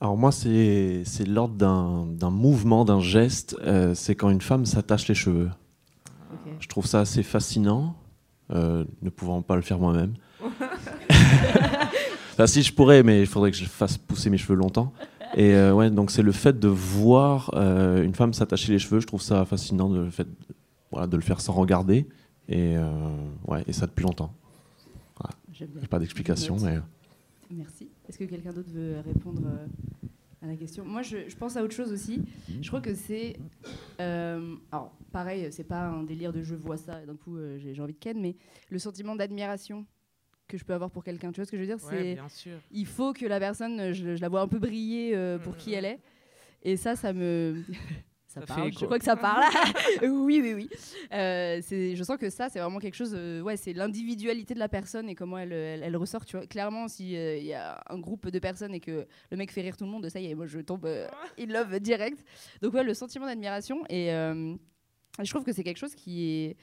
Alors 0.00 0.16
moi, 0.16 0.32
c'est 0.32 1.04
l'ordre 1.26 1.54
d'un 1.56 2.30
mouvement, 2.30 2.84
d'un 2.84 3.00
geste. 3.00 3.56
euh, 3.62 3.94
c'est 3.94 4.14
quand 4.14 4.30
une 4.30 4.40
femme 4.40 4.64
s'attache 4.64 5.08
les 5.08 5.14
cheveux. 5.14 5.50
Je 6.58 6.68
trouve 6.68 6.86
ça 6.86 7.00
assez 7.00 7.22
fascinant, 7.22 7.96
euh, 8.50 8.84
ne 9.02 9.10
pouvant 9.10 9.42
pas 9.42 9.56
le 9.56 9.62
faire 9.62 9.78
moi-même. 9.78 10.14
enfin, 11.10 12.46
si 12.46 12.62
je 12.62 12.72
pourrais, 12.72 13.02
mais 13.02 13.20
il 13.20 13.26
faudrait 13.26 13.50
que 13.50 13.56
je 13.56 13.64
fasse 13.66 13.98
pousser 13.98 14.30
mes 14.30 14.38
cheveux 14.38 14.56
longtemps. 14.56 14.92
Et 15.36 15.54
euh, 15.54 15.72
ouais, 15.74 15.90
donc 15.90 16.10
c'est 16.10 16.22
le 16.22 16.32
fait 16.32 16.58
de 16.58 16.68
voir 16.68 17.50
euh, 17.54 18.02
une 18.02 18.14
femme 18.14 18.32
s'attacher 18.32 18.72
les 18.72 18.78
cheveux. 18.78 19.00
Je 19.00 19.06
trouve 19.06 19.22
ça 19.22 19.44
fascinant 19.44 19.88
de 19.88 20.00
le 20.00 20.10
fait, 20.10 20.24
de- 20.24 20.54
voilà, 20.90 21.06
de 21.06 21.16
le 21.16 21.22
faire 21.22 21.40
sans 21.40 21.52
regarder. 21.52 22.08
Et 22.48 22.76
euh, 22.76 22.90
ouais, 23.46 23.62
et 23.66 23.72
ça 23.72 23.86
depuis 23.86 24.02
longtemps. 24.02 24.34
J'ai 25.52 25.66
pas 25.88 25.98
d'explication, 25.98 26.56
mais 26.62 26.78
Merci. 27.50 27.88
Est-ce 28.08 28.16
que 28.18 28.24
quelqu'un 28.24 28.52
d'autre 28.52 28.70
veut 28.72 28.96
répondre 29.04 29.42
euh, 29.44 29.66
à 30.42 30.46
la 30.46 30.56
question? 30.56 30.84
Moi, 30.84 31.02
je, 31.02 31.28
je 31.28 31.36
pense 31.36 31.56
à 31.56 31.62
autre 31.62 31.74
chose 31.74 31.92
aussi. 31.92 32.22
Je 32.62 32.68
crois 32.68 32.80
que 32.80 32.94
c'est. 32.94 33.36
alors, 33.98 34.92
pareil, 35.12 35.48
c'est 35.50 35.64
pas 35.64 35.88
un 35.88 36.02
délire 36.04 36.32
de 36.32 36.42
je 36.42 36.54
vois 36.54 36.76
ça 36.78 37.02
et 37.02 37.06
d'un 37.06 37.16
coup 37.16 37.36
j'ai 37.58 37.80
envie 37.80 37.92
de 37.92 37.98
ken, 37.98 38.18
mais 38.20 38.36
le 38.70 38.78
sentiment 38.78 39.14
d'admiration 39.16 39.84
que 40.50 40.58
je 40.58 40.64
peux 40.64 40.74
avoir 40.74 40.90
pour 40.90 41.04
quelqu'un. 41.04 41.30
Tu 41.32 41.36
vois 41.36 41.46
ce 41.46 41.50
que 41.50 41.56
je 41.56 41.62
veux 41.62 41.66
dire? 41.66 41.82
Ouais, 41.90 42.16
C'est 42.18 42.50
il 42.72 42.86
faut 42.86 43.12
que 43.12 43.24
la 43.26 43.38
personne, 43.38 43.78
euh, 43.80 43.92
je, 43.92 44.16
je 44.16 44.20
la 44.20 44.28
vois 44.28 44.40
un 44.42 44.48
peu 44.48 44.58
briller 44.58 45.12
euh, 45.14 45.38
pour 45.38 45.54
Mm, 45.54 45.56
qui 45.56 45.70
mm, 45.70 45.74
elle 45.74 45.84
est. 45.84 45.98
Et 46.62 46.76
ça, 46.76 46.96
ça 46.96 47.12
me. 47.12 47.62
ça 48.26 48.40
Ça 48.40 48.46
parle, 48.46 48.72
je 48.72 48.84
crois 48.84 48.98
que 48.98 49.04
ça 49.04 49.16
parle. 49.28 49.44
oui, 50.02 50.40
oui, 50.42 50.52
oui. 50.54 50.68
Euh, 51.12 51.60
je 51.68 52.02
sens 52.02 52.16
que 52.18 52.30
ça, 52.30 52.48
c'est 52.48 52.60
vraiment 52.60 52.78
quelque 52.78 52.94
chose. 52.94 53.12
euh, 53.14 53.40
ouais, 53.40 53.56
c'est 53.56 53.72
l'individualité 53.72 54.54
de 54.54 54.58
la 54.58 54.68
personne 54.68 55.08
et 55.08 55.14
comment 55.14 55.38
elle, 55.38 55.52
elle, 55.52 55.82
elle 55.82 55.96
ressort. 55.96 56.24
Tu 56.26 56.36
vois. 56.36 56.46
Clairement, 56.46 56.86
s'il 56.88 57.10
y 57.10 57.52
a 57.54 57.82
un 57.88 57.98
groupe 57.98 58.28
de 58.28 58.38
personnes 58.38 58.74
et 58.74 58.80
que 58.80 59.06
le 59.30 59.36
mec 59.36 59.50
fait 59.50 59.62
rire 59.62 59.76
tout 59.76 59.84
le 59.84 59.90
monde, 59.90 60.08
ça 60.08 60.20
y 60.20 60.26
est, 60.30 60.34
moi 60.34 60.46
je 60.46 60.60
tombe 60.60 60.86
in 61.38 61.46
love 61.46 61.78
direct. 61.80 62.24
Donc, 62.62 62.74
ouais, 62.74 62.84
le 62.84 62.94
sentiment 62.94 63.26
d'admiration. 63.26 63.82
Et 63.88 64.08
je 64.10 65.30
trouve 65.30 65.44
que 65.44 65.52
c'est 65.52 65.64
quelque 65.64 65.78
chose 65.78 65.94
qui 65.94 66.24
est. 66.44 66.56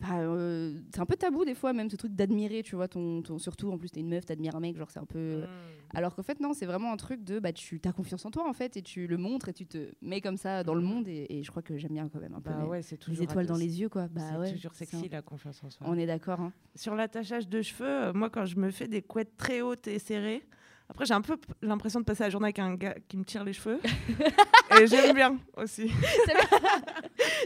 bah, 0.00 0.18
euh, 0.20 0.78
c'est 0.94 1.00
un 1.00 1.06
peu 1.06 1.16
tabou 1.16 1.44
des 1.46 1.54
fois 1.54 1.72
même 1.72 1.88
ce 1.88 1.96
truc 1.96 2.12
d'admirer 2.14 2.62
tu 2.62 2.76
vois 2.76 2.86
ton, 2.86 3.22
ton- 3.22 3.38
surtout 3.38 3.70
en 3.72 3.78
plus 3.78 3.88
t'es 3.90 4.00
une 4.00 4.08
meuf 4.10 4.26
t'admires 4.26 4.54
un 4.54 4.60
mec 4.60 4.76
genre 4.76 4.90
c'est 4.90 4.98
un 5.00 5.06
peu 5.06 5.38
Mmh. 5.46 5.96
alors 5.96 6.14
qu'en 6.14 6.22
fait, 6.22 6.38
non, 6.40 6.52
c'est 6.52 6.66
vraiment 6.66 6.92
un 6.92 6.96
truc 6.96 7.22
de 7.24 7.38
bah, 7.38 7.52
tu 7.52 7.80
as 7.84 7.92
confiance 7.92 8.24
en 8.26 8.30
toi 8.30 8.46
en 8.48 8.52
fait 8.52 8.76
et 8.76 8.82
tu 8.82 9.06
le 9.06 9.16
montres 9.16 9.48
et 9.48 9.52
tu 9.54 9.66
te 9.66 9.92
mets 10.02 10.20
comme 10.20 10.36
ça 10.36 10.62
dans 10.64 10.74
le 10.74 10.80
monde. 10.82 11.06
Et, 11.08 11.26
et 11.30 11.42
je 11.42 11.50
crois 11.50 11.62
que 11.62 11.76
j'aime 11.78 11.92
bien 11.92 12.08
quand 12.08 12.20
même 12.20 12.34
un 12.34 12.40
peu 12.40 12.50
Bah 12.50 12.60
les, 12.62 12.68
ouais, 12.68 12.80
les 13.08 13.22
étoiles 13.22 13.46
dans 13.46 13.56
les 13.56 13.80
yeux 13.80 13.88
quoi. 13.88 14.08
Bah 14.08 14.20
c'est 14.32 14.36
ouais, 14.38 14.52
toujours 14.52 14.74
sexy 14.74 14.96
un- 14.96 15.08
la 15.10 15.22
confiance 15.22 15.62
en 15.64 15.70
soi. 15.70 15.86
On 15.88 15.96
est 15.96 16.06
d'accord. 16.06 16.40
hein. 16.40 16.52
Sur 16.74 16.94
l'attachage 16.96 17.48
de 17.48 17.62
cheveux, 17.62 17.86
euh, 17.88 18.12
moi 18.12 18.28
quand 18.28 18.44
je 18.44 18.56
me 18.58 18.70
fais 18.70 18.88
des 18.88 19.00
couettes 19.02 19.36
très 19.36 19.60
hautes 19.62 19.86
et 19.88 19.98
serrées, 19.98 20.42
Après, 20.88 21.04
j'ai 21.04 21.14
un 21.14 21.20
peu 21.20 21.36
l'impression 21.62 21.98
de 22.00 22.04
passer 22.04 22.22
la 22.22 22.30
journée 22.30 22.46
avec 22.46 22.58
un 22.60 22.74
gars 22.74 22.94
qui 23.08 23.16
me 23.16 23.24
tire 23.24 23.42
les 23.44 23.52
cheveux. 23.52 23.80
et 24.80 24.86
j'aime 24.86 25.14
bien 25.14 25.36
aussi. 25.56 25.90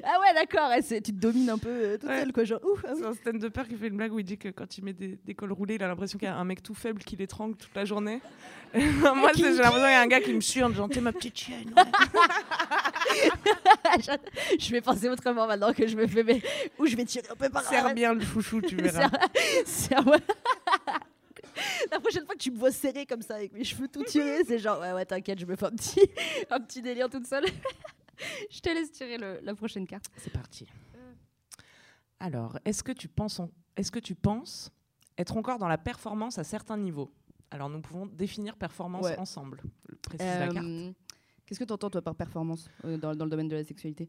Ah 0.02 0.18
ouais, 0.20 0.32
d'accord. 0.34 0.70
tu 0.86 1.00
te 1.02 1.10
domines 1.12 1.50
un 1.50 1.58
peu 1.58 1.68
euh, 1.68 1.98
toute 1.98 2.08
Ouais. 2.08 2.20
seule, 2.20 2.32
quoi. 2.32 2.44
Genre, 2.44 2.60
ouf, 2.64 2.84
ah 2.86 2.92
oui. 2.94 3.00
C'est 3.02 3.06
un 3.06 3.12
stand-upper 3.12 3.62
qui 3.68 3.76
fait 3.76 3.88
une 3.88 3.96
blague 3.96 4.12
où 4.12 4.18
il 4.18 4.24
dit 4.24 4.38
que 4.38 4.48
quand 4.48 4.78
il 4.78 4.84
met 4.84 4.92
des, 4.94 5.18
des 5.24 5.34
cols 5.34 5.52
roulés, 5.52 5.74
il 5.74 5.82
a 5.82 5.88
l'impression 5.88 6.18
qu'il 6.18 6.26
y 6.26 6.30
a 6.30 6.36
un 6.36 6.44
mec 6.44 6.62
tout 6.62 6.74
faible 6.74 7.02
qui 7.02 7.16
l'étrangle 7.16 7.54
toute 7.56 7.74
la 7.74 7.84
journée. 7.84 8.20
Et 8.74 8.80
moi, 8.84 9.30
j'ai 9.34 9.42
l'impression 9.50 9.72
qu'il 9.72 9.80
y 9.80 9.94
a 9.94 10.00
un 10.00 10.06
gars 10.06 10.20
qui 10.20 10.32
me 10.32 10.40
chante, 10.40 10.74
genre, 10.74 10.88
t'es 10.88 11.00
ma 11.02 11.12
petite 11.12 11.36
chienne. 11.38 11.72
ouais. 11.76 11.82
je 14.58 14.70
vais 14.70 14.80
penser 14.80 15.08
autrement 15.08 15.46
maintenant 15.46 15.72
que 15.72 15.86
je 15.86 15.96
me 15.96 16.06
fais. 16.06 16.22
Mais... 16.24 16.40
Ou 16.78 16.86
je 16.86 16.96
vais 16.96 17.04
tirer 17.04 17.26
un 17.30 17.36
peu 17.36 17.48
par 17.50 17.62
Serre 17.64 17.92
bien 17.94 18.14
le 18.14 18.20
chouchou, 18.20 18.60
tu 18.62 18.76
verras. 18.76 19.10
Serre-moi. 19.66 20.16
La 21.90 22.00
prochaine 22.00 22.24
fois 22.26 22.34
que 22.34 22.40
tu 22.40 22.50
me 22.50 22.58
vois 22.58 22.72
serré 22.72 23.06
comme 23.06 23.22
ça 23.22 23.36
avec 23.36 23.52
mes 23.52 23.64
cheveux 23.64 23.88
tout 23.88 24.02
tirés, 24.04 24.44
c'est 24.44 24.58
genre 24.58 24.80
ouais 24.80 24.92
ouais 24.92 25.04
t'inquiète, 25.06 25.38
je 25.40 25.46
me 25.46 25.56
fais 25.56 25.66
un 25.66 25.70
petit, 25.70 26.00
un 26.50 26.60
petit 26.60 26.82
délire 26.82 27.08
toute 27.10 27.26
seule. 27.26 27.44
je 28.50 28.60
te 28.60 28.68
laisse 28.68 28.92
tirer 28.92 29.18
le- 29.18 29.40
la 29.42 29.54
prochaine 29.54 29.86
carte. 29.86 30.06
C'est 30.16 30.32
parti. 30.32 30.66
Alors, 32.18 32.58
est-ce 32.64 32.82
que 32.82 32.92
tu 32.92 33.08
penses, 33.08 33.40
en- 33.40 33.50
est-ce 33.76 33.90
que 33.90 33.98
tu 33.98 34.14
penses 34.14 34.70
être 35.16 35.36
encore 35.36 35.58
dans 35.58 35.68
la 35.68 35.78
performance 35.78 36.38
à 36.38 36.44
certains 36.44 36.76
niveaux? 36.76 37.10
Alors, 37.50 37.68
nous 37.70 37.80
pouvons 37.80 38.06
définir 38.06 38.56
performance 38.56 39.06
Ouais. 39.06 39.18
ensemble. 39.18 39.60
Précise 40.02 40.26
la 40.26 40.48
carte. 40.48 40.66
Euh, 40.66 40.92
Qu'est-ce 41.46 41.58
que 41.58 41.64
tu 41.64 41.72
entends 41.72 41.90
toi 41.90 42.02
par 42.02 42.14
performance 42.14 42.68
euh, 42.84 42.96
dans, 42.96 43.14
dans 43.16 43.24
le 43.24 43.30
domaine 43.30 43.48
de 43.48 43.56
la 43.56 43.64
sexualité? 43.64 44.06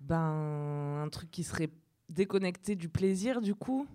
Ben, 0.00 1.00
un 1.02 1.08
truc 1.08 1.30
qui 1.30 1.44
serait 1.44 1.70
déconnecté 2.10 2.74
du 2.76 2.88
plaisir, 2.90 3.40
du 3.40 3.54
coup, 3.54 3.86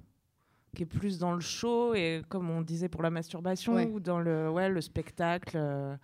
qui 0.75 0.83
est 0.83 0.85
plus 0.85 1.17
dans 1.19 1.33
le 1.33 1.39
show 1.41 1.93
et 1.93 2.21
comme 2.29 2.49
on 2.49 2.61
disait 2.61 2.89
pour 2.89 3.01
la 3.03 3.09
masturbation 3.09 3.73
Ouais. 3.73 3.85
ou 3.87 3.99
dans 3.99 4.19
le, 4.19 4.49
ouais, 4.49 4.69
le 4.69 4.81
spectacle, 4.81 5.57
euh, 5.57 5.95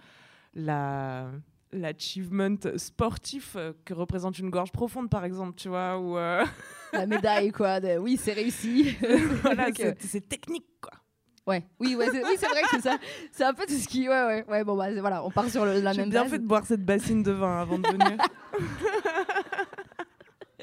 la 0.54 1.28
l'achievement 1.72 2.56
sportif 2.78 3.56
euh, 3.58 3.74
que 3.84 3.94
représente 3.94 4.40
une 4.40 4.50
gorge 4.50 4.72
profonde 4.72 5.10
par 5.10 5.26
exemple 5.26 5.56
tu 5.58 5.68
vois 5.68 5.98
ou 6.00 6.18
euh, 6.18 6.46
La 6.94 7.06
médaille 7.06 7.52
quoi. 7.52 7.82
de- 7.82 7.98
oui 7.98 8.18
c'est 8.18 8.32
réussi. 8.34 8.96
voilà 9.42 9.68
c'est 10.00 10.28
technique 10.30 10.68
quoi 10.82 10.94
Ouais, 11.48 11.64
oui, 11.80 11.94
ouais, 11.96 12.08
c'est, 12.12 12.24
oui, 12.24 12.32
c'est 12.40 12.48
vrai 12.48 12.64
que 12.64 12.70
c'est 12.72 12.82
ça. 12.82 12.98
C'est 13.32 13.44
un 13.44 13.54
peu 13.54 13.68
tout 13.68 13.74
ce 13.76 13.88
qui. 13.88 14.10
Ouais, 14.10 14.26
ouais, 14.26 14.46
ouais. 14.50 14.64
Bon, 14.64 14.76
bah, 14.76 14.88
voilà, 15.00 15.24
on 15.24 15.30
part 15.30 15.48
sur 15.48 15.64
le- 15.64 15.80
la 15.80 15.94
j'ai 15.94 16.02
même 16.02 16.10
bien 16.10 16.24
base. 16.24 16.32
fait 16.32 16.40
de 16.40 16.48
boire 16.48 16.66
cette 16.66 16.84
bassine 16.84 17.22
de 17.22 17.32
vin 17.32 17.62
avant 17.62 17.78
de 17.78 17.88
venir 17.88 18.18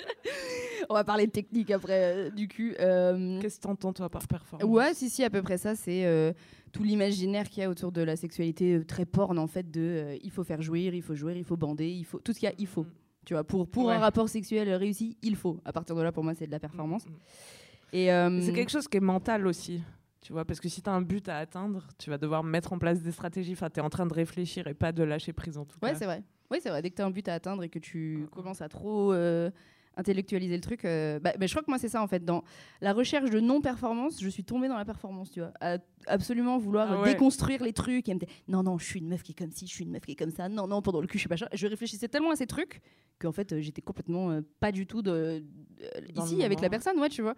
On 0.90 0.94
va 0.94 1.04
parler 1.04 1.26
de 1.26 1.32
technique 1.32 1.71
après, 1.71 2.14
euh, 2.26 2.30
du 2.30 2.49
cul. 2.49 2.75
Euh, 2.80 3.40
qu'est-ce 3.40 3.56
que 3.59 3.62
t'entends 3.62 3.92
toi 3.92 4.09
par 4.09 4.26
performance? 4.26 4.68
Ouais, 4.68 4.94
si, 4.94 5.09
si, 5.11 5.23
à 5.25 5.30
peu 5.30 5.42
près 5.42 5.59
ça. 5.59 5.75
C'est 5.75 6.04
euh, 6.06 6.32
tout 6.73 6.82
l'imaginaire 6.82 7.49
qu'il 7.49 7.62
y 7.62 7.66
a 7.66 7.71
autour 7.71 7.92
de 7.92 8.02
la 8.02 8.16
sexualité 8.16 8.80
très 8.87 9.04
porn, 9.06 9.38
en 9.38 9.47
fait, 9.47 9.71
de 9.71 10.18
il 10.23 10.30
faut 10.30 10.44
faire 10.44 10.61
jouir, 10.62 10.94
il 10.94 11.02
faut 11.02 11.14
jouer, 11.14 11.35
il 11.37 11.44
faut 11.44 11.56
bander, 11.56 11.88
il 11.90 12.04
faut. 12.04 12.18
Tout 12.18 12.32
ce 12.32 12.40
qu'il 12.40 12.49
y 12.49 12.52
a, 12.52 12.54
il 12.59 12.66
faut. 12.66 12.87
Tu 13.25 13.35
vois, 13.35 13.44
pour, 13.44 13.68
pour 13.68 13.87
Ouais. 13.87 13.94
un 13.94 13.99
rapport 13.99 14.28
sexuel 14.28 14.68
réussi, 14.75 15.16
il 15.23 15.37
faut. 15.37 15.61
À 15.64 15.73
partir 15.73 15.94
de 15.94 16.02
là, 16.02 16.11
pour 16.11 16.25
moi, 16.25 16.35
c'est 16.35 16.47
de 16.47 16.52
la 16.52 16.59
performance. 16.61 17.06
Mm, 17.06 17.11
mm. 17.11 17.94
Et 17.94 18.40
C'est 18.44 18.52
quelque 18.52 18.71
chose 18.71 18.88
qui 18.88 18.97
est 18.97 19.00
mental 19.00 19.47
aussi. 19.47 19.82
Tu 20.23 20.32
vois, 20.32 20.44
parce 20.44 20.61
que 20.61 20.68
si 20.68 20.82
tu 20.82 20.88
as 20.88 20.92
un 20.92 21.02
but 21.02 21.28
à 21.28 21.38
atteindre, 21.38 21.87
tu 21.99 22.09
vas 22.09 22.16
devoir 22.16 22.44
mettre 22.44 22.73
en 22.73 22.78
place 22.78 23.00
des 23.02 23.11
stratégies. 23.11 23.52
Enfin, 23.52 23.71
tu 23.71 23.80
es 23.80 23.82
en 23.82 23.90
train 23.90 24.06
de 24.06 24.14
réfléchir 24.14 24.66
et 24.68 24.75
pas 24.75 24.92
de 24.92 25.02
lâcher 25.02 25.32
prise 25.32 25.59
en 25.59 25.64
tout 25.64 25.76
Ouais, 25.82 25.90
cas. 25.92 25.97
c'est 25.99 26.04
vrai. 26.04 26.23
Oui, 26.50 26.59
c'est 26.62 26.68
vrai. 26.68 26.80
Dès 26.80 26.90
que 26.90 26.94
tu 26.97 27.02
as 27.02 27.06
un 27.06 27.11
but 27.11 27.26
à 27.28 27.35
atteindre 27.35 27.62
et 27.64 27.68
que 27.68 27.78
tu 27.80 28.26
commences 28.32 28.62
à 28.62 28.68
trop 28.68 29.12
euh, 29.12 29.50
intellectualiser 29.96 30.54
le 30.54 30.61
truc, 30.61 30.84
euh, 30.84 31.18
bah, 31.18 31.32
bah, 31.38 31.46
je 31.46 31.52
crois 31.52 31.62
que 31.62 31.70
moi, 31.70 31.78
c'est 31.78 31.88
ça 31.88 32.02
en 32.02 32.06
fait. 32.06 32.25
Dans 32.25 32.44
la 32.80 32.92
recherche 32.92 33.30
de 33.30 33.40
non-performance, 33.40 34.22
je 34.22 34.28
suis 34.28 34.44
tombée 34.44 34.68
dans 34.68 34.76
la 34.76 34.84
performance, 34.84 35.30
tu 35.30 35.40
vois. 35.40 35.52
À 35.61 35.78
absolument 36.08 36.58
vouloir 36.58 36.88
Ah 36.90 36.94
euh, 36.94 37.02
ouais. 37.02 37.12
déconstruire 37.12 37.62
les 37.62 37.72
trucs 37.72 38.08
et 38.08 38.14
me 38.14 38.18
dire 38.18 38.28
non, 38.49 38.62
non, 38.62 38.76
je 38.78 38.84
suis 38.84 38.99
une 39.00 39.08
meuf 39.08 39.22
qui 39.22 39.32
est 39.32 39.38
comme 39.38 39.52
ci, 39.52 39.66
je 39.66 39.72
suis 39.72 39.84
une 39.84 39.92
meuf 39.92 40.02
qui 40.04 40.12
est 40.12 40.16
comme 40.16 40.32
ça, 40.32 40.49
non, 40.49 40.66
non, 40.66 40.82
pendant 40.82 41.00
le 41.00 41.06
cul, 41.06 41.18
je 41.18 41.22
suis 41.22 41.28
pas 41.28 41.37
Je 41.52 41.66
réfléchissais 41.66 42.08
tellement 42.08 42.30
à 42.32 42.37
ces 42.37 42.46
trucs 42.46 42.80
qu'en 43.20 43.32
fait, 43.32 43.52
euh, 43.52 43.61
j'étais 43.61 43.82
complètement 43.82 44.30
euh, 44.32 44.40
pas 44.61 44.72
du 44.72 44.87
tout 44.87 45.02
de, 45.02 45.44
le 45.80 46.20
ici 46.22 46.42
avec 46.42 46.61
la 46.61 46.68
personne, 46.70 46.99
ouais, 46.99 47.08
tu 47.08 47.22
vois. 47.22 47.34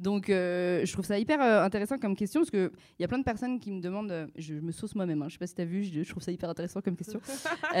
Donc, 0.00 0.28
euh, 0.28 0.84
je 0.84 0.92
trouve 0.92 1.04
ça 1.04 1.18
hyper 1.18 1.40
euh, 1.40 1.62
intéressant 1.64 1.98
comme 1.98 2.16
question 2.16 2.40
parce 2.40 2.50
qu'il 2.50 2.70
y 2.98 3.04
a 3.04 3.08
plein 3.08 3.18
de 3.18 3.24
personnes 3.24 3.60
qui 3.60 3.70
me 3.70 3.80
demandent. 3.80 4.10
euh, 4.10 4.26
je, 4.36 4.54
je 4.54 4.60
me 4.60 4.72
sauce 4.72 4.94
moi-même, 4.96 5.22
hein, 5.22 5.26
je 5.28 5.34
sais 5.34 5.38
pas 5.38 5.46
si 5.46 5.54
tu 5.54 5.62
as 5.62 5.64
vu, 5.64 5.84
je, 5.84 6.02
je 6.02 6.08
trouve 6.10 6.22
ça 6.22 6.32
hyper 6.32 6.50
intéressant 6.50 6.80
comme 6.80 6.96
question. 6.96 7.20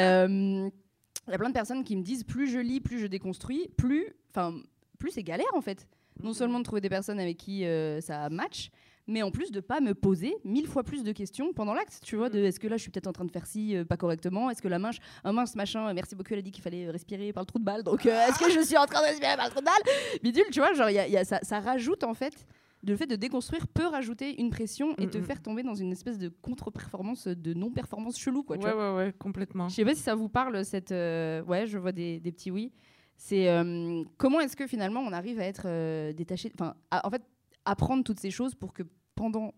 Il 1.28 1.30
y 1.30 1.34
a 1.34 1.38
plein 1.38 1.48
de 1.48 1.54
personnes 1.54 1.84
qui 1.84 1.96
me 1.96 2.02
disent 2.02 2.24
plus 2.24 2.46
je 2.48 2.58
lis, 2.58 2.80
plus 2.80 2.98
je 2.98 3.06
déconstruis, 3.06 3.68
plus, 3.76 4.08
enfin, 4.30 4.54
plus 4.98 5.10
c'est 5.12 5.22
galère 5.22 5.46
en 5.54 5.60
fait. 5.60 5.86
Non 6.22 6.32
seulement 6.32 6.58
de 6.60 6.64
trouver 6.64 6.80
des 6.80 6.88
personnes 6.90 7.18
avec 7.18 7.36
qui 7.38 7.64
euh, 7.64 8.00
ça 8.00 8.28
match, 8.30 8.70
mais 9.06 9.22
en 9.22 9.30
plus 9.30 9.50
de 9.50 9.60
pas 9.60 9.80
me 9.80 9.94
poser 9.94 10.34
mille 10.44 10.66
fois 10.68 10.82
plus 10.84 11.02
de 11.02 11.12
questions 11.12 11.52
pendant 11.52 11.74
l'acte. 11.74 11.98
Tu 12.04 12.14
vois, 12.16 12.28
de 12.30 12.38
est-ce 12.38 12.60
que 12.60 12.68
là 12.68 12.76
je 12.76 12.82
suis 12.82 12.90
peut-être 12.90 13.06
en 13.08 13.12
train 13.12 13.24
de 13.24 13.32
faire 13.32 13.46
ci 13.46 13.76
euh, 13.76 13.84
pas 13.84 13.96
correctement? 13.96 14.48
Est-ce 14.50 14.62
que 14.62 14.68
la 14.68 14.78
mince, 14.78 14.96
un 15.24 15.32
mince 15.32 15.56
machin, 15.56 15.88
euh, 15.88 15.92
merci 15.94 16.14
beaucoup, 16.14 16.32
elle 16.32 16.38
a 16.38 16.42
dit 16.42 16.52
qu'il 16.52 16.62
fallait 16.62 16.88
respirer 16.90 17.32
par 17.32 17.42
le 17.42 17.46
trou 17.46 17.58
de 17.58 17.64
balle, 17.64 17.82
donc 17.82 18.06
euh, 18.06 18.26
est-ce 18.28 18.38
que 18.38 18.50
je 18.50 18.60
suis 18.60 18.76
en 18.76 18.86
train 18.86 19.00
de 19.00 19.06
respirer 19.06 19.34
par 19.36 19.46
le 19.46 19.50
trou 19.50 19.60
de 19.60 19.64
balle? 19.64 20.20
Bidule, 20.22 20.44
tu 20.52 20.60
vois, 20.60 20.72
genre 20.74 20.88
il 20.90 20.94
y 20.94 20.98
a- 20.98 21.06
il 21.08 21.12
y 21.12 21.16
a- 21.16 21.24
ça, 21.24 21.40
ça 21.42 21.58
rajoute 21.60 22.04
en 22.04 22.14
fait. 22.14 22.46
Le 22.86 22.96
fait 22.96 23.06
de 23.06 23.16
déconstruire 23.16 23.66
peut 23.68 23.86
rajouter 23.86 24.40
une 24.40 24.50
pression 24.50 24.94
et 24.98 25.08
te 25.08 25.18
Mhm. 25.18 25.24
faire 25.24 25.40
tomber 25.42 25.62
dans 25.62 25.74
une 25.74 25.92
espèce 25.92 26.18
de 26.18 26.28
contre-performance, 26.28 27.26
de 27.28 27.54
non-performance 27.54 28.18
chelou. 28.18 28.42
Quoi, 28.42 28.58
tu 28.58 28.66
ouais, 28.66 28.72
vois. 28.72 28.94
ouais, 28.96 29.04
ouais, 29.06 29.12
complètement. 29.18 29.68
Je 29.68 29.74
sais 29.74 29.84
pas 29.84 29.94
si 29.94 30.02
ça 30.02 30.14
vous 30.14 30.28
parle, 30.28 30.64
cette. 30.64 30.92
euh, 30.92 31.42
Ouais, 31.44 31.66
je 31.66 31.78
vois 31.78 31.92
des, 31.92 32.20
des 32.20 32.32
petits 32.32 32.50
oui. 32.50 32.72
C'est 33.16 33.48
euh, 33.48 34.02
comment 34.18 34.40
est-ce 34.40 34.56
que 34.56 34.66
finalement 34.66 35.00
on 35.00 35.12
arrive 35.12 35.38
à 35.40 35.44
être 35.44 35.62
euh, 35.66 36.12
détaché. 36.12 36.50
Enfin, 36.54 36.74
en 36.90 37.10
fait, 37.10 37.22
apprendre 37.64 38.02
toutes 38.04 38.20
ces 38.20 38.30
choses 38.30 38.54
pour 38.54 38.72
que 38.72 38.82
pendant 39.14 39.54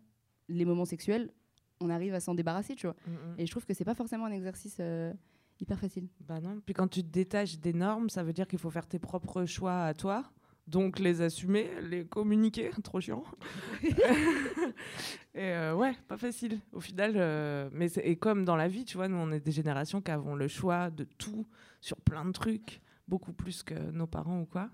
les 0.49 0.65
moments 0.65 0.85
sexuels, 0.85 1.31
on 1.81 1.91
arrive 1.91 2.15
à 2.15 2.21
s'en 2.21 2.35
débarrasser, 2.35 2.75
tu 2.75 2.87
vois. 2.87 2.97
Mm, 3.07 3.11
mm. 3.13 3.35
Et 3.39 3.47
je 3.47 3.51
trouve 3.51 3.65
que 3.67 3.75
c'est 3.75 3.85
pas 3.85 3.95
forcément 3.95 4.27
un 4.27 4.33
exercice 4.33 4.81
hyper 5.59 5.79
facile. 5.81 6.07
Bah 6.21 6.39
non. 6.41 6.61
Puis 6.65 6.75
quand 6.75 6.87
tu 6.89 7.03
te 7.03 7.09
détaches 7.09 7.59
des 7.59 7.73
normes, 7.73 8.11
ça 8.11 8.23
veut 8.23 8.33
dire 8.35 8.47
qu'il 8.47 8.59
faut 8.59 8.71
faire 8.71 8.87
tes 8.87 8.99
propres 8.99 9.47
choix 9.47 9.85
à 9.85 9.95
toi. 9.95 10.23
Donc 10.67 10.99
les 10.99 11.21
assumer, 11.23 11.71
les 11.83 12.05
communiquer, 12.05 12.71
trop 12.83 13.01
chiant. 13.01 13.25
et 13.83 13.93
euh, 15.37 15.75
ouais, 15.75 15.93
pas 16.09 16.17
facile. 16.17 16.61
Au 16.73 16.81
final, 16.81 17.13
euh, 17.17 17.69
mais 17.73 17.89
c'est- 17.89 18.07
et 18.07 18.17
comme 18.17 18.45
dans 18.45 18.57
la 18.57 18.69
vie, 18.69 18.85
tu 18.85 18.97
vois, 18.97 19.09
nous 19.09 19.17
on 19.17 19.31
est 19.33 19.41
des 19.41 19.53
générations 19.53 20.01
qui 20.01 20.11
avons 20.11 20.35
le 20.35 20.49
choix 20.49 20.91
de 20.91 21.05
tout 21.19 21.47
sur 21.81 21.97
plein 21.99 22.25
de 22.25 22.33
trucs, 22.33 22.81
beaucoup 23.07 23.33
plus 23.33 23.63
que 23.63 23.75
nos 23.75 24.07
parents 24.07 24.41
ou 24.41 24.47
quoi. 24.47 24.69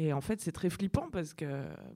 Et 0.00 0.12
en 0.12 0.20
fait, 0.20 0.40
c'est 0.40 0.52
très 0.52 0.70
flippant 0.70 1.08
parce 1.10 1.34
que 1.34 1.44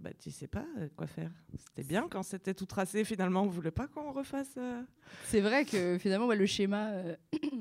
bah, 0.01 0.11
tu 0.19 0.33
sais 0.33 0.49
pas 0.49 0.67
euh, 0.79 0.89
quoi 0.97 1.07
faire. 1.07 1.31
C'était 1.57 1.85
bien 1.87 2.09
quand 2.11 2.25
c'était 2.25 2.53
tout 2.53 2.67
tracé. 2.67 3.05
Finalement, 3.05 3.43
on 3.43 3.47
voulait 3.47 3.71
pas 3.71 3.87
qu'on 3.87 4.11
refasse. 4.11 4.55
euh, 4.59 4.83
C'est 5.27 5.41
vrai 5.41 5.65
que 5.65 5.99
finalement, 5.99 6.27
ouais, 6.27 6.35
le 6.35 6.45
schéma 6.47 6.89
euh, 6.91 7.15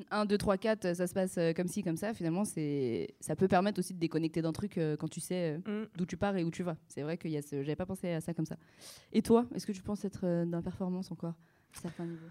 1, 0.09 0.25
2, 0.25 0.37
3, 0.39 0.57
4, 0.57 0.95
ça 0.95 1.05
se 1.05 1.13
passe 1.13 1.37
euh, 1.37 1.53
comme 1.53 1.67
ci, 1.67 1.83
comme 1.83 1.95
ça. 1.95 2.15
Finalement, 2.15 2.43
ça 2.43 3.35
peut 3.35 3.47
permettre 3.47 3.77
aussi 3.77 3.93
de 3.93 3.99
déconnecter 3.99 4.41
d'un 4.41 4.51
truc 4.51 4.79
euh, 4.79 4.97
quand 4.97 5.07
tu 5.07 5.19
sais. 5.19 5.59
mm. 5.59 5.83
d'où 5.95 6.07
tu 6.07 6.17
pars 6.17 6.35
et 6.35 6.43
où 6.43 6.49
tu 6.49 6.63
vas. 6.63 6.77
C'est 6.87 7.03
vrai 7.03 7.17
que 7.17 7.29
ce... 7.41 7.61
j'avais 7.61 7.75
pas 7.75 7.85
pensé 7.85 8.09
à 8.09 8.19
ça 8.19 8.33
comme 8.33 8.47
ça. 8.47 8.57
Et 9.13 9.21
toi, 9.21 9.45
est-ce 9.53 9.67
que 9.67 9.73
tu 9.73 9.83
penses 9.83 10.03
être 10.05 10.21
dans 10.45 10.57
la 10.57 10.63
performance 10.63 11.11
encore 11.11 11.35
à 11.77 11.79
certains 11.81 12.05
niveaux? 12.05 12.27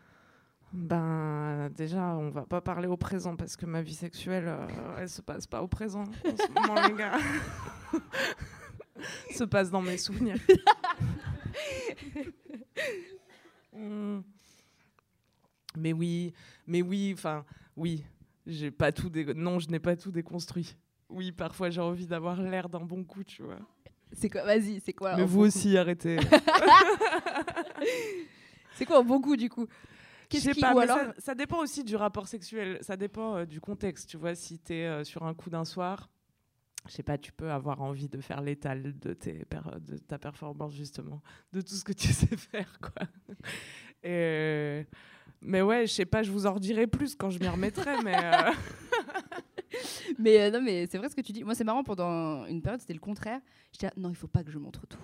Ben 0.73 1.69
déjà, 1.77 2.15
on 2.17 2.31
va 2.31 2.43
pas 2.47 2.61
parler 2.61 2.87
au 2.87 2.97
présent 2.97 3.35
parce 3.37 3.57
que 3.57 3.67
ma 3.67 3.83
vie 3.83 3.95
sexuelle, 3.95 4.45
euh, 4.47 4.67
elle 4.99 5.09
se 5.09 5.21
passe 5.21 5.47
pas 5.47 5.63
au 5.63 5.69
présent 5.69 6.03
en 6.05 6.37
ce 6.37 6.53
moment, 6.69 6.87
les 6.87 6.95
gars. 6.95 7.19
se 9.35 9.45
passe 9.45 9.71
dans 9.71 9.83
mes 9.83 9.99
souvenirs. 9.99 10.37
Mais 15.77 15.93
oui, 15.93 16.33
mais 16.67 16.83
oui, 16.83 17.13
enfin 17.15 17.45
oui, 17.77 18.05
j'ai 18.47 18.71
pas 18.73 18.91
tout 18.91 19.09
dé- 19.09 19.33
non, 19.35 19.61
je 19.61 19.69
n'ai 19.69 19.79
pas 19.79 19.95
tout 19.97 20.11
déconstruit. 20.11 20.77
Oui, 21.09 21.31
parfois 21.31 21.71
j'ai 21.71 21.81
envie 21.81 22.07
d'avoir 22.07 22.41
l'air 22.43 22.69
d'un 22.69 22.81
bon 22.81 23.05
coup, 23.05 23.23
tu 23.23 23.43
vois. 23.43 23.59
C'est 24.13 24.29
quoi 24.29 24.43
Vas-y, 24.45 24.81
c'est 24.85 24.93
quoi 24.93 25.17
Mais 25.17 25.25
vous 25.25 25.41
aussi, 25.43 25.77
arrêtez. 25.79 26.19
C'est 28.75 28.85
quoi 28.85 28.99
un 28.99 29.05
bon 29.05 29.21
coup 29.21 29.37
du 29.37 29.49
coup? 29.49 29.67
Qu'est-ce 30.31 30.51
qui 30.51 30.61
pas, 30.61 30.73
ou 30.75 30.79
mais 30.79 30.85
alors 30.85 30.97
ça, 30.99 31.15
ça 31.19 31.35
dépend 31.35 31.59
aussi 31.59 31.85
du 31.85 31.97
rapport 31.97 32.27
sexuel, 32.29 32.79
ça 32.83 32.97
dépend 32.97 33.37
euh, 33.37 33.45
du 33.47 33.61
contexte. 33.61 34.09
Tu 34.09 34.17
vois, 34.17 34.35
si 34.35 34.59
tu 34.59 34.75
es 34.75 35.05
sur 35.05 35.25
un 35.25 35.35
coup 35.35 35.51
d'un 35.51 35.65
soir, 35.65 36.09
je 36.87 36.93
sais 36.93 37.03
pas, 37.03 37.19
tu 37.19 37.31
peux 37.33 37.51
avoir 37.51 37.83
envie 37.83 38.09
de 38.09 38.21
faire 38.21 38.41
l'étal 38.41 38.99
de, 38.99 39.13
tes 39.13 39.45
per- 39.45 39.61
de 39.81 39.99
ta 39.99 40.19
performance, 40.19 40.73
justement, 40.75 41.21
de 41.53 41.61
tout 41.61 41.75
ce 41.75 41.85
que 41.85 41.93
tu 41.93 42.09
sais 42.13 42.37
faire, 42.37 42.79
quoi. 42.81 43.07
Et, 44.03 44.87
mais 45.43 45.61
ouais, 45.63 45.87
je 45.87 45.93
sais 45.93 46.07
pas, 46.07 46.23
je 46.23 46.31
vous 46.31 46.47
en 46.47 46.55
redirai 46.55 46.87
plus 46.87 47.15
quand 47.17 47.29
je 47.31 47.39
m'y 47.39 47.49
remettrai, 47.49 48.03
mais. 48.03 48.17
euh, 48.17 48.53
Mais 50.19 50.41
euh, 50.41 50.51
non, 50.51 50.61
mais 50.61 50.87
c'est 50.91 50.99
vrai 50.99 51.09
ce 51.09 51.15
que 51.15 51.21
tu 51.21 51.33
dis. 51.33 51.45
Moi, 51.45 51.55
c'est 51.55 51.63
marrant. 51.65 51.85
Pendant 51.85 52.45
une 52.47 52.61
période, 52.61 52.81
c'était 52.81 52.93
le 52.93 52.99
contraire. 53.01 53.41
J'étais 53.73 53.87
là, 53.87 53.93
non, 53.97 54.09
il 54.11 54.17
faut 54.17 54.27
pas 54.27 54.43
que 54.43 54.51
je 54.51 54.59
montre 54.59 54.85
tout. 54.87 54.99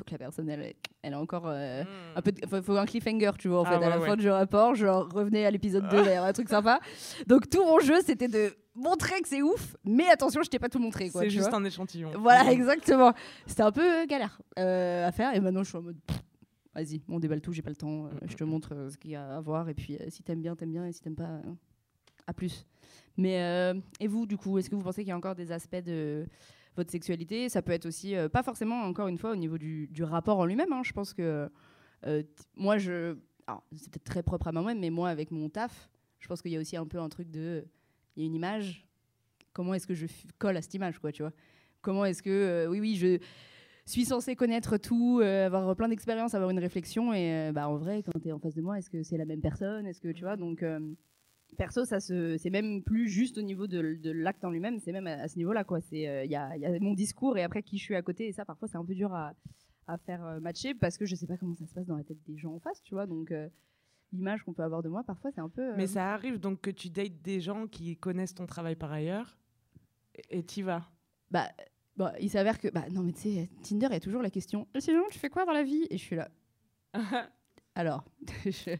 Faut 0.00 0.04
que 0.04 0.12
la 0.12 0.18
personne, 0.18 0.48
elle, 0.48 0.72
elle 1.02 1.12
a 1.12 1.20
encore 1.20 1.42
euh, 1.46 1.84
un 2.16 2.22
peu. 2.22 2.32
de- 2.32 2.46
faut, 2.46 2.62
faut 2.62 2.76
un 2.78 2.86
cliffhanger, 2.86 3.32
tu 3.38 3.48
vois. 3.48 3.60
En 3.60 3.64
Ah 3.64 3.72
fait, 3.72 3.76
ouais, 3.76 3.84
à 3.84 3.88
la 3.90 3.98
ouais. 4.00 4.06
fin 4.06 4.16
du 4.16 4.30
rapport, 4.30 4.74
genre 4.74 5.06
revenez 5.12 5.44
à 5.44 5.50
l'épisode 5.50 5.86
2, 5.90 5.98
il 5.98 6.04
va 6.04 6.10
y 6.10 6.14
avoir 6.14 6.30
un 6.30 6.32
truc 6.32 6.48
sympa. 6.48 6.80
Donc 7.26 7.50
tout 7.50 7.62
mon 7.62 7.78
jeu, 7.80 7.96
c'était 8.02 8.28
de 8.28 8.54
montrer 8.74 9.20
que 9.20 9.28
c'est 9.28 9.42
ouf, 9.42 9.76
mais 9.84 10.08
attention, 10.08 10.42
je 10.42 10.48
t'ai 10.48 10.58
pas 10.58 10.70
tout 10.70 10.78
montré, 10.78 11.10
quoi. 11.10 11.20
C'est 11.20 11.28
juste 11.28 11.50
vois. 11.50 11.58
un 11.58 11.64
échantillon. 11.66 12.12
Voilà, 12.18 12.50
exactement. 12.52 13.12
C'était 13.46 13.62
un 13.62 13.72
peu 13.72 14.00
euh, 14.02 14.06
galère 14.06 14.40
euh, 14.58 15.06
à 15.06 15.12
faire. 15.12 15.34
Et 15.34 15.40
maintenant, 15.40 15.62
je 15.62 15.68
suis 15.68 15.76
en 15.76 15.82
mode. 15.82 15.98
vas-y, 16.74 17.02
on 17.10 17.20
déballe 17.20 17.42
tout, 17.42 17.52
j'ai 17.52 17.60
pas 17.60 17.68
le 17.70 17.76
temps, 17.76 18.06
euh, 18.06 18.10
je 18.26 18.36
te 18.36 18.44
montre 18.44 18.88
ce 18.90 18.96
qu'il 18.96 19.10
y 19.10 19.16
a 19.16 19.36
à 19.36 19.40
voir, 19.42 19.68
et 19.68 19.74
puis 19.74 19.98
si 20.08 20.22
t'aimes 20.22 20.40
bien, 20.40 20.56
t'aimes 20.56 20.72
bien, 20.72 20.86
et 20.86 20.92
si 20.92 21.02
t'aimes 21.02 21.14
pas, 21.16 21.42
à 22.26 22.32
plus. 22.32 22.64
Mais, 23.18 23.74
et 24.00 24.06
vous, 24.08 24.24
du 24.24 24.38
coup, 24.38 24.56
est-ce 24.56 24.70
que 24.70 24.76
vous 24.76 24.82
pensez 24.82 25.02
qu'il 25.02 25.10
y 25.10 25.12
a 25.12 25.16
encore 25.16 25.34
des 25.34 25.52
aspects 25.52 25.82
de 25.84 26.24
votre 26.76 26.90
sexualité 26.90 27.48
Ça 27.48 27.62
peut 27.62 27.72
être 27.72 27.86
aussi, 27.86 28.16
euh, 28.16 28.28
pas 28.28 28.42
forcément, 28.42 28.82
encore 28.82 29.08
une 29.08 29.18
fois, 29.18 29.32
au 29.32 29.36
niveau 29.36 29.58
du, 29.58 29.88
rapport 30.00 30.38
en 30.38 30.44
lui-même. 30.44 30.72
hein. 30.72 30.82
Je 30.84 30.92
pense 30.92 31.12
que 31.14 31.48
euh, 32.06 32.22
moi, 32.56 32.78
je. 32.78 33.16
C'est 33.74 33.90
peut-être 33.90 34.04
très 34.04 34.22
propre 34.22 34.46
à 34.46 34.52
moi-même, 34.52 34.78
mais 34.78 34.90
moi, 34.90 35.08
avec 35.08 35.32
mon 35.32 35.48
taf, 35.48 35.90
je 36.20 36.28
pense 36.28 36.40
qu'il 36.40 36.52
y 36.52 36.56
a 36.56 36.60
aussi 36.60 36.76
un 36.76 36.86
peu 36.86 36.98
un 36.98 37.08
truc 37.08 37.30
de. 37.30 37.64
Il 38.16 38.22
y 38.22 38.24
a 38.24 38.26
une 38.26 38.34
image. 38.34 38.86
Comment 39.52 39.74
est-ce 39.74 39.86
que 39.86 39.94
je 39.94 40.06
colle 40.38 40.56
à 40.56 40.62
cette 40.62 40.74
image, 40.74 41.00
quoi, 41.00 41.10
tu 41.10 41.22
vois? 41.22 41.32
Comment 41.82 42.04
est-ce 42.04 42.22
que. 42.22 42.30
euh, 42.30 42.66
oui, 42.68 42.80
oui, 42.80 42.94
je 42.94 43.18
suis 43.86 44.04
censée 44.04 44.36
connaître 44.36 44.76
tout, 44.76 45.20
avoir 45.20 45.74
plein 45.74 45.88
d'expériences, 45.88 46.34
avoir 46.34 46.50
une 46.50 46.60
réflexion. 46.60 47.12
Et 47.12 47.50
bah, 47.52 47.68
en 47.68 47.76
vrai, 47.76 48.04
quand 48.04 48.18
tu 48.20 48.28
es 48.28 48.32
en 48.32 48.38
face 48.38 48.54
de 48.54 48.62
moi, 48.62 48.78
est-ce 48.78 48.90
que 48.90 49.02
c'est 49.02 49.16
la 49.16 49.24
même 49.24 49.40
personne? 49.40 49.86
Est-ce 49.86 50.00
que 50.00 50.12
tu 50.12 50.22
vois? 50.22 50.36
Donc, 50.36 50.64
perso, 51.56 51.84
ça 51.84 52.00
se, 52.00 52.36
c'est 52.38 52.50
même 52.50 52.82
plus 52.82 53.08
juste 53.08 53.38
au 53.38 53.42
niveau 53.42 53.66
de, 53.66 53.94
de 54.00 54.10
l'acte 54.10 54.44
en 54.44 54.50
lui-même, 54.50 54.78
c'est 54.78 54.92
même 54.92 55.06
à, 55.06 55.12
à 55.22 55.28
ce 55.28 55.36
niveau-là. 55.36 55.64
quoi. 55.64 55.80
C'est, 55.80 56.08
euh, 56.08 56.24
Il 56.24 56.30
y, 56.30 56.36
a, 56.36 56.56
il 56.56 56.62
y 56.62 56.66
a 56.66 56.78
mon 56.80 56.94
discours 56.94 57.36
et 57.38 57.42
après 57.42 57.62
qui 57.62 57.78
je 57.78 57.84
suis 57.84 57.94
à 57.96 58.02
côté. 58.02 58.26
Et 58.28 58.32
ça, 58.32 58.44
parfois, 58.44 58.68
c'est 58.68 58.76
un 58.78 58.84
peu 58.84 58.94
dur 58.94 59.12
à, 59.14 59.34
à 59.86 59.98
faire 59.98 60.24
euh, 60.24 60.40
matcher 60.40 60.74
parce 60.74 60.96
que 60.96 61.04
je 61.06 61.14
sais 61.14 61.26
pas 61.26 61.36
comment 61.36 61.54
ça 61.54 61.66
se 61.66 61.74
passe 61.74 61.86
dans 61.86 61.96
la 61.96 62.04
tête 62.04 62.22
des 62.26 62.36
gens 62.38 62.52
en 62.54 62.60
face, 62.60 62.82
tu 62.82 62.94
vois. 62.94 63.06
Donc, 63.06 63.30
euh, 63.32 63.48
l'image 64.12 64.42
qu'on 64.42 64.52
peut 64.52 64.62
avoir 64.62 64.82
de 64.82 64.88
moi, 64.88 65.02
parfois, 65.04 65.30
c'est 65.32 65.40
un 65.40 65.48
peu. 65.48 65.72
euh, 65.72 65.74
Mais 65.76 65.86
ça 65.86 66.12
arrive 66.14 66.38
donc 66.38 66.60
que 66.60 66.70
tu 66.70 66.90
dates 66.90 67.20
des 67.22 67.40
gens 67.40 67.66
qui 67.66 67.96
connaissent 67.96 68.34
ton 68.34 68.46
travail 68.46 68.76
par 68.76 68.90
ailleurs 68.92 69.36
et 70.30 70.42
tu 70.44 70.62
vas. 70.62 70.88
Bah, 71.30 71.48
bon, 71.96 72.10
il 72.20 72.28
s'avère 72.30 72.58
que. 72.58 72.68
Bah, 72.68 72.84
non, 72.92 73.02
mais 73.02 73.12
tu 73.12 73.20
sais, 73.20 73.48
Tinder, 73.62 73.86
il 73.90 73.92
y 73.92 73.96
a 73.96 74.00
toujours 74.00 74.22
la 74.22 74.30
question 74.30 74.66
sinon, 74.78 75.04
tu 75.10 75.18
fais 75.18 75.28
quoi 75.30 75.44
dans 75.44 75.52
la 75.52 75.62
vie? 75.62 75.86
Et 75.90 75.96
je 75.98 76.02
suis 76.02 76.16
là. 76.16 76.28
Alors, 77.76 78.04
je- 78.44 78.76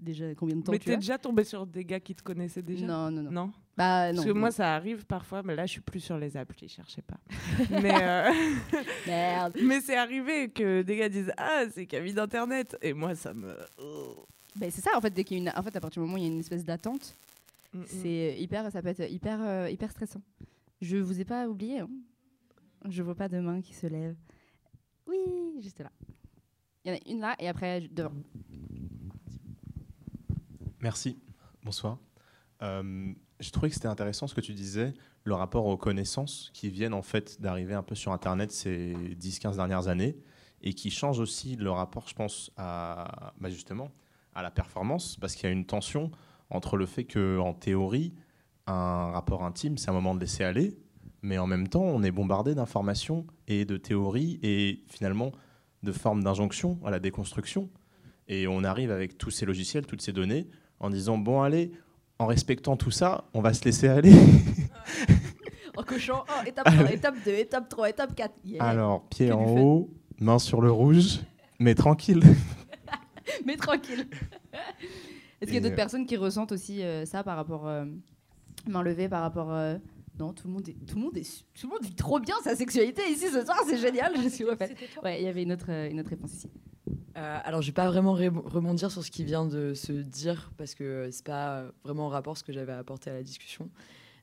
déjà, 0.00 0.34
combien 0.34 0.56
de 0.56 0.62
temps 0.62 0.72
Mais 0.72 0.78
tu 0.78 0.86
t'es 0.86 0.94
as 0.94 0.96
déjà 0.96 1.18
tombé 1.18 1.44
sur 1.44 1.66
des 1.66 1.84
gars 1.84 2.00
qui 2.00 2.14
te 2.14 2.22
connaissaient 2.22 2.62
déjà 2.62 2.86
Non, 2.86 3.10
non, 3.10 3.22
non. 3.22 3.30
Non 3.30 3.52
Bah, 3.76 4.10
non. 4.10 4.16
Parce 4.16 4.26
que 4.26 4.32
non. 4.32 4.40
moi, 4.40 4.50
ça 4.50 4.74
arrive 4.74 5.06
parfois, 5.06 5.42
mais 5.42 5.54
là, 5.54 5.66
je 5.66 5.72
suis 5.72 5.80
plus 5.80 6.00
sur 6.00 6.18
les 6.18 6.36
applis, 6.36 6.68
cherchez 6.68 7.02
pas. 7.02 7.18
mais 7.70 8.02
euh, 8.02 8.30
Merde. 9.06 9.56
mais 9.62 9.80
c'est 9.80 9.96
arrivé 9.96 10.48
que 10.50 10.82
des 10.82 10.96
gars 10.96 11.08
disent 11.08 11.32
Ah, 11.36 11.64
c'est 11.72 11.86
Camille 11.86 12.14
d'Internet. 12.14 12.76
Et 12.82 12.92
moi, 12.92 13.14
ça 13.14 13.32
me. 13.34 13.56
Oh. 13.78 14.26
Bah, 14.56 14.66
c'est 14.70 14.80
ça, 14.80 14.90
en 14.96 15.00
fait, 15.00 15.10
dès 15.10 15.24
qu'il 15.24 15.38
y 15.38 15.40
a 15.40 15.42
une. 15.44 15.58
En 15.58 15.62
fait, 15.62 15.76
à 15.76 15.80
partir 15.80 16.02
du 16.02 16.06
moment 16.06 16.14
où 16.14 16.18
il 16.18 16.24
y 16.24 16.28
a 16.28 16.32
une 16.32 16.40
espèce 16.40 16.64
d'attente, 16.64 17.16
Mm, 17.72 17.82
c'est 17.86 18.36
hyper. 18.38 18.70
Ça 18.70 18.82
peut 18.82 18.88
être 18.88 19.10
hyper, 19.10 19.38
euh, 19.40 19.70
hyper 19.70 19.90
stressant. 19.90 20.22
Je 20.80 20.96
vous 20.96 21.20
ai 21.20 21.24
pas 21.24 21.48
oublié, 21.48 21.80
hein. 21.80 21.90
Je 22.88 23.02
vois 23.02 23.14
pas 23.14 23.28
de 23.28 23.38
main 23.38 23.60
qui 23.60 23.74
se 23.74 23.86
lève. 23.86 24.16
Oui, 25.06 25.18
juste 25.60 25.80
là. 25.80 25.90
Il 26.84 26.90
y 26.90 26.94
en 26.94 26.96
a 26.96 27.00
une 27.10 27.20
là 27.20 27.36
et 27.38 27.48
après 27.48 27.80
devant. 27.90 28.12
Merci. 30.82 31.18
Bonsoir. 31.62 31.98
Euh, 32.62 33.12
je 33.38 33.50
trouvais 33.50 33.68
que 33.68 33.74
c'était 33.74 33.88
intéressant 33.88 34.26
ce 34.26 34.34
que 34.34 34.40
tu 34.40 34.54
disais, 34.54 34.94
le 35.24 35.34
rapport 35.34 35.66
aux 35.66 35.76
connaissances 35.76 36.50
qui 36.54 36.70
viennent 36.70 36.94
en 36.94 37.02
fait 37.02 37.40
d'arriver 37.40 37.74
un 37.74 37.82
peu 37.82 37.94
sur 37.94 38.12
Internet 38.12 38.50
ces 38.50 38.94
10-15 39.18 39.56
dernières 39.56 39.88
années 39.88 40.16
et 40.62 40.72
qui 40.72 40.90
changent 40.90 41.18
aussi 41.18 41.56
le 41.56 41.70
rapport, 41.70 42.08
je 42.08 42.14
pense, 42.14 42.50
à 42.56 43.34
bah, 43.38 43.50
justement 43.50 43.90
à 44.34 44.42
la 44.42 44.50
performance 44.50 45.16
parce 45.16 45.34
qu'il 45.34 45.44
y 45.44 45.46
a 45.48 45.52
une 45.52 45.66
tension 45.66 46.10
entre 46.48 46.78
le 46.78 46.86
fait 46.86 47.04
que 47.04 47.38
en 47.38 47.52
théorie, 47.52 48.14
un 48.66 49.10
rapport 49.10 49.44
intime, 49.44 49.76
c'est 49.76 49.90
un 49.90 49.94
moment 49.94 50.14
de 50.14 50.20
laisser 50.20 50.44
aller, 50.44 50.78
mais 51.22 51.36
en 51.36 51.46
même 51.46 51.68
temps, 51.68 51.82
on 51.82 52.02
est 52.02 52.10
bombardé 52.10 52.54
d'informations 52.54 53.26
et 53.48 53.66
de 53.66 53.76
théories 53.76 54.40
et 54.42 54.82
finalement 54.88 55.32
de 55.82 55.92
formes 55.92 56.24
d'injonction 56.24 56.78
à 56.86 56.90
la 56.90 57.00
déconstruction. 57.00 57.68
Et 58.28 58.46
on 58.46 58.64
arrive 58.64 58.90
avec 58.90 59.18
tous 59.18 59.30
ces 59.30 59.44
logiciels, 59.44 59.86
toutes 59.86 60.02
ces 60.02 60.12
données, 60.12 60.48
en 60.80 60.90
disant 60.90 61.18
bon 61.18 61.42
allez, 61.42 61.72
en 62.18 62.26
respectant 62.26 62.76
tout 62.76 62.90
ça, 62.90 63.24
on 63.34 63.40
va 63.40 63.54
se 63.54 63.64
laisser 63.64 63.88
aller. 63.88 64.12
En 65.76 65.82
cochant, 65.82 66.24
oh, 66.28 66.46
étape 66.46 66.66
1, 66.68 66.86
étape 66.88 67.14
2, 67.24 67.30
étape 67.30 67.68
3, 67.68 67.88
étape 67.90 68.14
4. 68.14 68.34
Yeah. 68.44 68.62
Alors 68.62 69.02
pied 69.08 69.28
Que 69.28 69.32
en 69.32 69.46
haut, 69.56 69.90
main 70.18 70.38
sur 70.38 70.60
le 70.60 70.70
rouge, 70.70 71.20
mais 71.58 71.74
tranquille. 71.74 72.22
Mais 73.46 73.56
tranquille. 73.56 74.06
Est-ce 75.40 75.46
qu'il 75.46 75.54
y 75.54 75.56
a 75.58 75.60
d'autres 75.60 75.72
euh, 75.72 75.76
personnes 75.76 76.04
qui 76.04 76.16
ressentent 76.16 76.52
aussi 76.52 76.82
euh, 76.82 77.06
ça 77.06 77.22
par 77.22 77.36
rapport. 77.36 77.66
euh, 77.66 77.84
main 78.68 78.82
levée 78.82 79.08
par 79.08 79.22
rapport. 79.22 79.56
Euh, 80.20 80.24
Non, 80.24 80.32
tout 80.32 80.48
le, 80.48 80.54
monde 80.54 80.68
est, 80.68 80.86
tout, 80.86 80.96
le 80.96 81.02
monde 81.02 81.16
est, 81.16 81.44
tout 81.54 81.66
le 81.66 81.72
monde 81.72 81.84
vit 81.84 81.94
trop 81.94 82.20
bien 82.20 82.36
sa 82.44 82.54
sexualité 82.54 83.02
ici 83.10 83.28
ce 83.28 83.44
soir, 83.44 83.58
c'est 83.66 83.78
génial, 83.78 84.12
je 84.22 84.28
suis 84.28 84.44
refaite. 84.44 84.76
Ouais, 85.02 85.20
il 85.20 85.24
y 85.24 85.28
avait 85.28 85.42
une 85.42 85.52
autre, 85.52 85.66
euh, 85.70 85.90
une 85.90 86.00
autre 86.00 86.10
réponse 86.10 86.32
ici. 86.34 86.50
Euh, 87.16 87.38
alors, 87.44 87.60
je 87.60 87.68
vais 87.68 87.74
pas 87.74 87.88
vraiment 87.88 88.12
rebondir 88.12 88.90
sur 88.90 89.04
ce 89.04 89.10
qui 89.10 89.24
vient 89.24 89.44
de 89.44 89.74
se 89.74 89.92
dire 89.92 90.52
parce 90.56 90.74
que 90.74 91.08
c'est 91.10 91.24
pas 91.24 91.58
euh, 91.58 91.70
vraiment 91.84 92.06
en 92.06 92.08
rapport 92.08 92.36
ce 92.36 92.44
que 92.44 92.52
j'avais 92.52 92.72
apporté 92.72 93.10
à 93.10 93.14
la 93.14 93.22
discussion. 93.22 93.68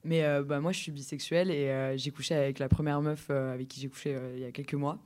Mais 0.03 0.23
euh, 0.23 0.43
bah, 0.43 0.59
moi, 0.59 0.71
je 0.71 0.79
suis 0.79 0.91
bisexuelle 0.91 1.51
et 1.51 1.69
euh, 1.69 1.97
j'ai 1.97 2.11
couché 2.11 2.33
avec 2.33 2.59
la 2.59 2.69
première 2.69 3.01
meuf 3.01 3.27
euh, 3.29 3.53
avec 3.53 3.67
qui 3.67 3.81
j'ai 3.81 3.89
couché 3.89 4.15
euh, 4.15 4.33
il 4.35 4.41
y 4.41 4.45
a 4.45 4.51
quelques 4.51 4.73
mois. 4.73 4.99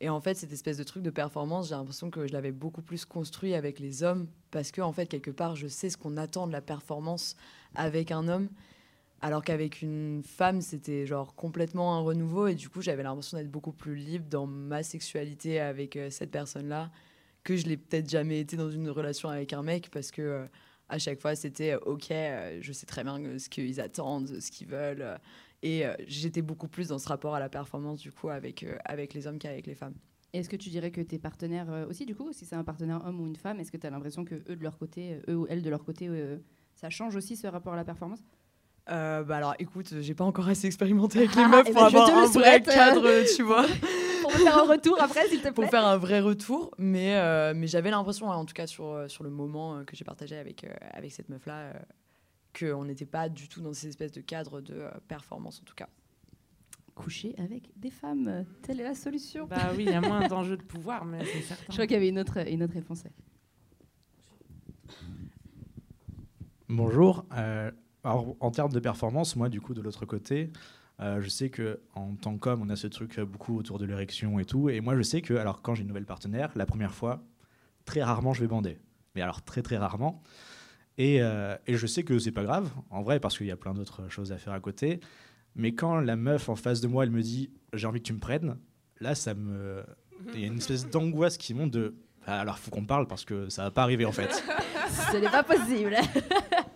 Et 0.00 0.08
en 0.08 0.20
fait, 0.20 0.34
cette 0.34 0.52
espèce 0.52 0.76
de 0.76 0.84
truc 0.84 1.02
de 1.02 1.10
performance, 1.10 1.68
j'ai 1.68 1.74
l'impression 1.74 2.10
que 2.10 2.26
je 2.26 2.32
l'avais 2.32 2.52
beaucoup 2.52 2.82
plus 2.82 3.04
construit 3.04 3.54
avec 3.54 3.78
les 3.78 4.02
hommes 4.02 4.26
parce 4.50 4.70
que, 4.70 4.80
en 4.80 4.92
fait, 4.92 5.06
quelque 5.06 5.30
part, 5.30 5.56
je 5.56 5.66
sais 5.66 5.90
ce 5.90 5.96
qu'on 5.96 6.16
attend 6.16 6.46
de 6.46 6.52
la 6.52 6.60
performance 6.60 7.36
avec 7.74 8.10
un 8.10 8.28
homme. 8.28 8.48
Alors 9.20 9.42
qu'avec 9.42 9.82
une 9.82 10.22
femme, 10.22 10.60
c'était 10.60 11.04
genre 11.04 11.34
complètement 11.34 11.96
un 11.96 12.00
renouveau 12.00 12.46
et 12.46 12.54
du 12.54 12.68
coup, 12.68 12.82
j'avais 12.82 13.02
l'impression 13.02 13.36
d'être 13.36 13.50
beaucoup 13.50 13.72
plus 13.72 13.96
libre 13.96 14.26
dans 14.30 14.46
ma 14.46 14.84
sexualité 14.84 15.58
avec 15.58 15.96
euh, 15.96 16.08
cette 16.10 16.30
personne-là 16.30 16.92
que 17.42 17.56
je 17.56 17.66
l'ai 17.66 17.76
peut-être 17.76 18.08
jamais 18.08 18.40
été 18.40 18.56
dans 18.56 18.70
une 18.70 18.88
relation 18.90 19.28
avec 19.28 19.52
un 19.52 19.62
mec 19.62 19.90
parce 19.90 20.12
que 20.12 20.22
euh, 20.22 20.46
à 20.88 20.98
chaque 20.98 21.20
fois 21.20 21.34
c'était 21.34 21.72
euh, 21.72 21.78
ok 21.86 22.12
je 22.60 22.72
sais 22.72 22.84
très 22.86 23.04
bien 23.04 23.38
ce 23.38 23.48
qu'ils 23.48 23.80
attendent 23.80 24.40
ce 24.40 24.50
qu'ils 24.50 24.68
veulent 24.68 25.18
et 25.62 25.84
j'étais 26.06 26.42
beaucoup 26.42 26.68
plus 26.68 26.88
dans 26.88 26.98
ce 26.98 27.08
rapport 27.08 27.34
à 27.34 27.40
la 27.40 27.48
performance 27.48 28.00
du 28.00 28.12
coup 28.12 28.28
avec 28.28 28.64
avec 28.84 29.14
les 29.14 29.26
hommes 29.26 29.38
qu'avec 29.38 29.66
les 29.66 29.74
femmes. 29.74 29.94
Est-ce 30.32 30.48
que 30.48 30.56
tu 30.56 30.68
dirais 30.68 30.90
que 30.90 31.00
tes 31.00 31.18
partenaires 31.18 31.86
aussi, 31.88 32.04
du 32.04 32.14
coup, 32.14 32.32
si 32.32 32.44
c'est 32.44 32.54
un 32.54 32.64
partenaire 32.64 33.02
homme 33.06 33.20
ou 33.20 33.26
une 33.26 33.36
femme, 33.36 33.58
est-ce 33.60 33.72
que 33.72 33.78
tu 33.78 33.86
as 33.86 33.90
l'impression 33.90 34.24
que 34.24 34.34
eux 34.34 34.56
de 34.56 34.62
leur 34.62 34.78
côté, 34.78 35.20
eux 35.28 35.36
ou 35.36 35.46
elles 35.48 35.62
de 35.62 35.70
leur 35.70 35.84
côté, 35.84 36.10
ça 36.74 36.90
change 36.90 37.16
aussi 37.16 37.34
ce 37.34 37.46
rapport 37.46 37.72
à 37.72 37.76
la 37.76 37.84
performance? 37.84 38.22
Euh, 38.90 39.22
bah 39.22 39.36
alors 39.36 39.54
écoute 39.58 39.92
j'ai 40.00 40.14
pas 40.14 40.24
encore 40.24 40.48
assez 40.48 40.66
expérimenté 40.66 41.18
avec 41.18 41.34
les 41.34 41.42
Ah, 41.42 41.48
meufs 41.48 41.66
eh 41.68 41.72
pour 41.72 41.82
ben, 41.82 41.86
avoir 41.88 42.16
un 42.16 42.26
vrai 42.26 42.56
euh. 42.56 42.60
cadre 42.60 43.36
tu 43.36 43.42
vois 43.42 43.66
Pour 44.22 44.32
me 44.32 44.36
faire 44.38 44.58
un 44.58 44.66
retour 44.66 45.00
après, 45.00 45.26
s'il 45.28 45.40
te 45.40 45.48
pour 45.48 45.64
plaît. 45.64 45.68
faire 45.68 45.86
un 45.86 45.96
vrai 45.98 46.20
retour 46.20 46.70
mais 46.78 47.16
euh, 47.16 47.52
mais 47.54 47.66
j'avais 47.66 47.90
l'impression 47.90 48.28
en 48.28 48.44
tout 48.44 48.54
cas 48.54 48.66
sur 48.66 49.04
sur 49.08 49.24
le 49.24 49.30
moment 49.30 49.84
que 49.84 49.94
j'ai 49.94 50.04
partagé 50.04 50.36
avec 50.36 50.64
euh, 50.64 50.68
avec 50.92 51.12
cette 51.12 51.28
meuf 51.28 51.44
là 51.46 51.72
qu'on 52.58 52.84
n'était 52.84 53.06
pas 53.06 53.28
du 53.28 53.48
tout 53.48 53.60
dans 53.60 53.74
ces 53.74 53.88
espèces 53.88 54.12
de 54.12 54.20
cadres 54.22 54.60
de 54.62 54.84
performance 55.06 55.60
en 55.60 55.64
tout 55.64 55.74
cas 55.74 55.88
Coucher 56.94 57.34
avec 57.38 57.70
des 57.76 57.90
femmes, 57.90 58.44
telle 58.62 58.80
est 58.80 58.84
la 58.84 58.96
solution. 58.96 59.46
Bah 59.46 59.70
oui, 59.76 59.84
il 59.86 59.92
y 59.92 59.94
a 59.94 60.00
moins 60.00 60.26
d'enjeux 60.26 60.56
de 60.56 60.64
pouvoir, 60.64 61.04
mais 61.04 61.24
c'est 61.24 61.42
certain. 61.42 61.64
Je 61.68 61.72
crois 61.74 61.86
qu'il 61.86 61.94
y 61.94 61.96
avait 61.96 62.08
une 62.08 62.18
autre, 62.18 62.38
une 62.48 62.60
autre 62.64 62.74
réponse. 62.74 63.04
Bonjour. 66.68 67.24
Euh, 67.36 67.70
alors, 68.08 68.36
en 68.40 68.50
termes 68.50 68.72
de 68.72 68.80
performance, 68.80 69.36
moi, 69.36 69.50
du 69.50 69.60
coup, 69.60 69.74
de 69.74 69.82
l'autre 69.82 70.06
côté, 70.06 70.50
euh, 71.00 71.20
je 71.20 71.28
sais 71.28 71.50
que 71.50 71.80
en 71.94 72.14
tant 72.14 72.38
qu'homme, 72.38 72.62
on 72.62 72.70
a 72.70 72.76
ce 72.76 72.86
truc 72.86 73.18
euh, 73.18 73.26
beaucoup 73.26 73.58
autour 73.58 73.78
de 73.78 73.84
l'érection 73.84 74.38
et 74.38 74.46
tout. 74.46 74.70
Et 74.70 74.80
moi, 74.80 74.96
je 74.96 75.02
sais 75.02 75.20
que, 75.20 75.34
alors, 75.34 75.60
quand 75.60 75.74
j'ai 75.74 75.82
une 75.82 75.88
nouvelle 75.88 76.06
partenaire, 76.06 76.50
la 76.56 76.64
première 76.64 76.94
fois, 76.94 77.22
très 77.84 78.02
rarement, 78.02 78.32
je 78.32 78.40
vais 78.40 78.46
bander. 78.46 78.78
Mais 79.14 79.20
alors, 79.20 79.42
très, 79.42 79.60
très 79.60 79.76
rarement. 79.76 80.22
Et, 80.96 81.18
euh, 81.20 81.54
et 81.66 81.76
je 81.76 81.86
sais 81.86 82.02
que 82.02 82.18
c'est 82.18 82.32
pas 82.32 82.44
grave, 82.44 82.70
en 82.88 83.02
vrai, 83.02 83.20
parce 83.20 83.36
qu'il 83.36 83.46
y 83.46 83.50
a 83.50 83.56
plein 83.56 83.74
d'autres 83.74 84.08
choses 84.08 84.32
à 84.32 84.38
faire 84.38 84.54
à 84.54 84.60
côté. 84.60 85.00
Mais 85.54 85.72
quand 85.74 86.00
la 86.00 86.16
meuf 86.16 86.48
en 86.48 86.56
face 86.56 86.80
de 86.80 86.88
moi, 86.88 87.04
elle 87.04 87.10
me 87.10 87.20
dit 87.20 87.50
j'ai 87.74 87.86
envie 87.86 88.00
que 88.00 88.06
tu 88.06 88.14
me 88.14 88.20
prennes, 88.20 88.56
là, 89.00 89.14
ça 89.14 89.34
me. 89.34 89.84
Il 90.32 90.40
y 90.40 90.44
a 90.44 90.46
une 90.46 90.56
espèce 90.56 90.88
d'angoisse 90.88 91.36
qui 91.36 91.52
monte 91.52 91.72
de. 91.72 91.94
Ah, 92.26 92.40
Alors, 92.40 92.58
faut 92.58 92.70
qu'on 92.70 92.86
parle 92.86 93.06
parce 93.06 93.26
que 93.26 93.50
ça 93.50 93.64
va 93.64 93.70
pas 93.70 93.82
arriver 93.82 94.06
en 94.06 94.12
fait. 94.12 94.30
Ce 95.12 95.16
n'est 95.18 95.30
pas 95.30 95.42
possible. 95.42 95.94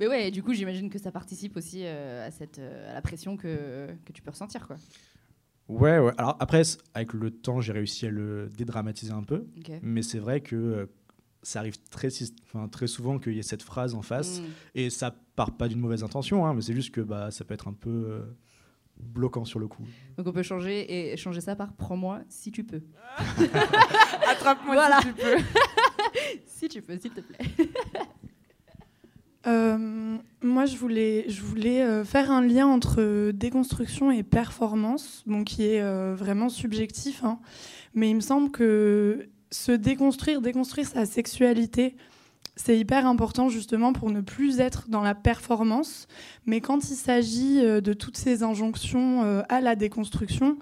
Mais 0.00 0.06
ouais, 0.06 0.30
du 0.30 0.42
coup, 0.42 0.54
j'imagine 0.54 0.88
que 0.88 0.98
ça 0.98 1.12
participe 1.12 1.58
aussi 1.58 1.82
euh, 1.84 2.26
à, 2.26 2.30
cette, 2.30 2.58
euh, 2.58 2.90
à 2.90 2.94
la 2.94 3.02
pression 3.02 3.36
que, 3.36 3.88
que 4.06 4.12
tu 4.12 4.22
peux 4.22 4.30
ressentir. 4.30 4.66
Quoi. 4.66 4.76
Ouais, 5.68 5.98
ouais. 5.98 6.12
Alors 6.16 6.38
après, 6.40 6.62
avec 6.94 7.12
le 7.12 7.30
temps, 7.30 7.60
j'ai 7.60 7.72
réussi 7.72 8.06
à 8.06 8.10
le 8.10 8.48
dédramatiser 8.56 9.12
un 9.12 9.22
peu. 9.22 9.46
Mais 9.82 10.00
c'est 10.00 10.18
vrai 10.18 10.40
que 10.40 10.56
euh, 10.56 10.86
ça 11.42 11.58
arrive 11.58 11.76
très, 11.90 12.08
très 12.72 12.86
souvent 12.86 13.18
qu'il 13.18 13.34
y 13.34 13.38
ait 13.38 13.42
cette 13.42 13.62
phrase 13.62 13.94
en 13.94 14.00
face. 14.00 14.40
Mm. 14.40 14.44
Et 14.76 14.90
ça 14.90 15.14
part 15.36 15.54
pas 15.58 15.68
d'une 15.68 15.80
mauvaise 15.80 16.02
intention, 16.02 16.46
hein, 16.46 16.54
mais 16.54 16.62
c'est 16.62 16.74
juste 16.74 16.94
que 16.94 17.02
bah, 17.02 17.30
ça 17.30 17.44
peut 17.44 17.52
être 17.52 17.68
un 17.68 17.74
peu 17.74 18.22
bloquant 18.96 19.44
sur 19.44 19.58
le 19.58 19.68
coup. 19.68 19.84
Donc 20.16 20.26
on 20.26 20.32
peut 20.32 20.42
changer 20.42 21.12
et 21.12 21.16
changer 21.18 21.42
ça 21.42 21.56
par 21.56 21.74
prends-moi 21.74 22.20
si 22.30 22.50
tu 22.50 22.64
peux. 22.64 22.82
Attrape-moi 24.30 24.74
Voilà. 24.74 25.00
si 25.02 25.08
tu 25.08 25.12
peux. 25.12 25.36
si 26.46 26.68
tu 26.68 26.82
peux, 26.82 26.98
s'il 26.98 27.10
te 27.12 27.20
plaît. 27.20 27.68
Euh, 29.46 30.16
moi, 30.42 30.66
je 30.66 30.76
voulais, 30.76 31.24
euh, 31.82 32.04
faire 32.04 32.30
un 32.30 32.42
lien 32.42 32.66
entre 32.66 33.30
déconstruction 33.32 34.10
et 34.10 34.22
performance, 34.22 35.22
bon, 35.26 35.44
qui 35.44 35.64
est 35.64 35.80
euh, 35.80 36.14
vraiment 36.14 36.48
subjectif. 36.48 37.24
hein. 37.24 37.38
Mais 37.94 38.10
il 38.10 38.16
me 38.16 38.20
semble 38.20 38.50
que 38.50 39.28
se 39.50 39.72
déconstruire, 39.72 40.40
déconstruire 40.40 40.86
sa 40.86 41.06
sexualité, 41.06 41.96
c'est 42.56 42.78
hyper 42.78 43.06
important 43.06 43.48
justement 43.48 43.92
pour 43.92 44.10
ne 44.10 44.20
plus 44.20 44.60
être 44.60 44.88
dans 44.88 45.02
la 45.02 45.14
performance. 45.14 46.06
Mais 46.46 46.60
quand 46.60 46.90
il 46.90 46.96
s'agit 46.96 47.64
euh, 47.64 47.80
de 47.80 47.92
toutes 47.94 48.16
ces 48.18 48.42
injonctions 48.42 49.22
euh, 49.24 49.42
à 49.48 49.60
la 49.60 49.76
déconstruction, 49.76 50.58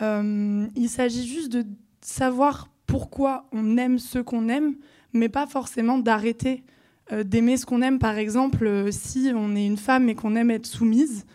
euh, 0.00 0.66
il 0.74 0.88
s'agit 0.88 1.26
juste 1.26 1.52
de 1.52 1.64
savoir 2.00 2.68
pourquoi 2.86 3.46
on 3.52 3.76
aime 3.76 3.98
ce 3.98 4.18
qu'on 4.18 4.48
aime, 4.48 4.76
mais 5.12 5.28
pas 5.28 5.46
forcément 5.46 5.98
d'arrêter 5.98 6.64
euh, 6.64 6.73
d'aimer 7.10 7.56
ce 7.56 7.66
qu'on 7.66 7.82
aime. 7.82 7.98
Par 7.98 8.16
exemple, 8.18 8.66
euh, 8.66 8.90
si 8.90 9.32
on 9.34 9.54
est 9.56 9.66
une 9.66 9.76
femme 9.76 10.08
et 10.08 10.14
qu'on 10.14 10.36
aime 10.36 10.50
être 10.50 10.66
soumise, 10.66 11.26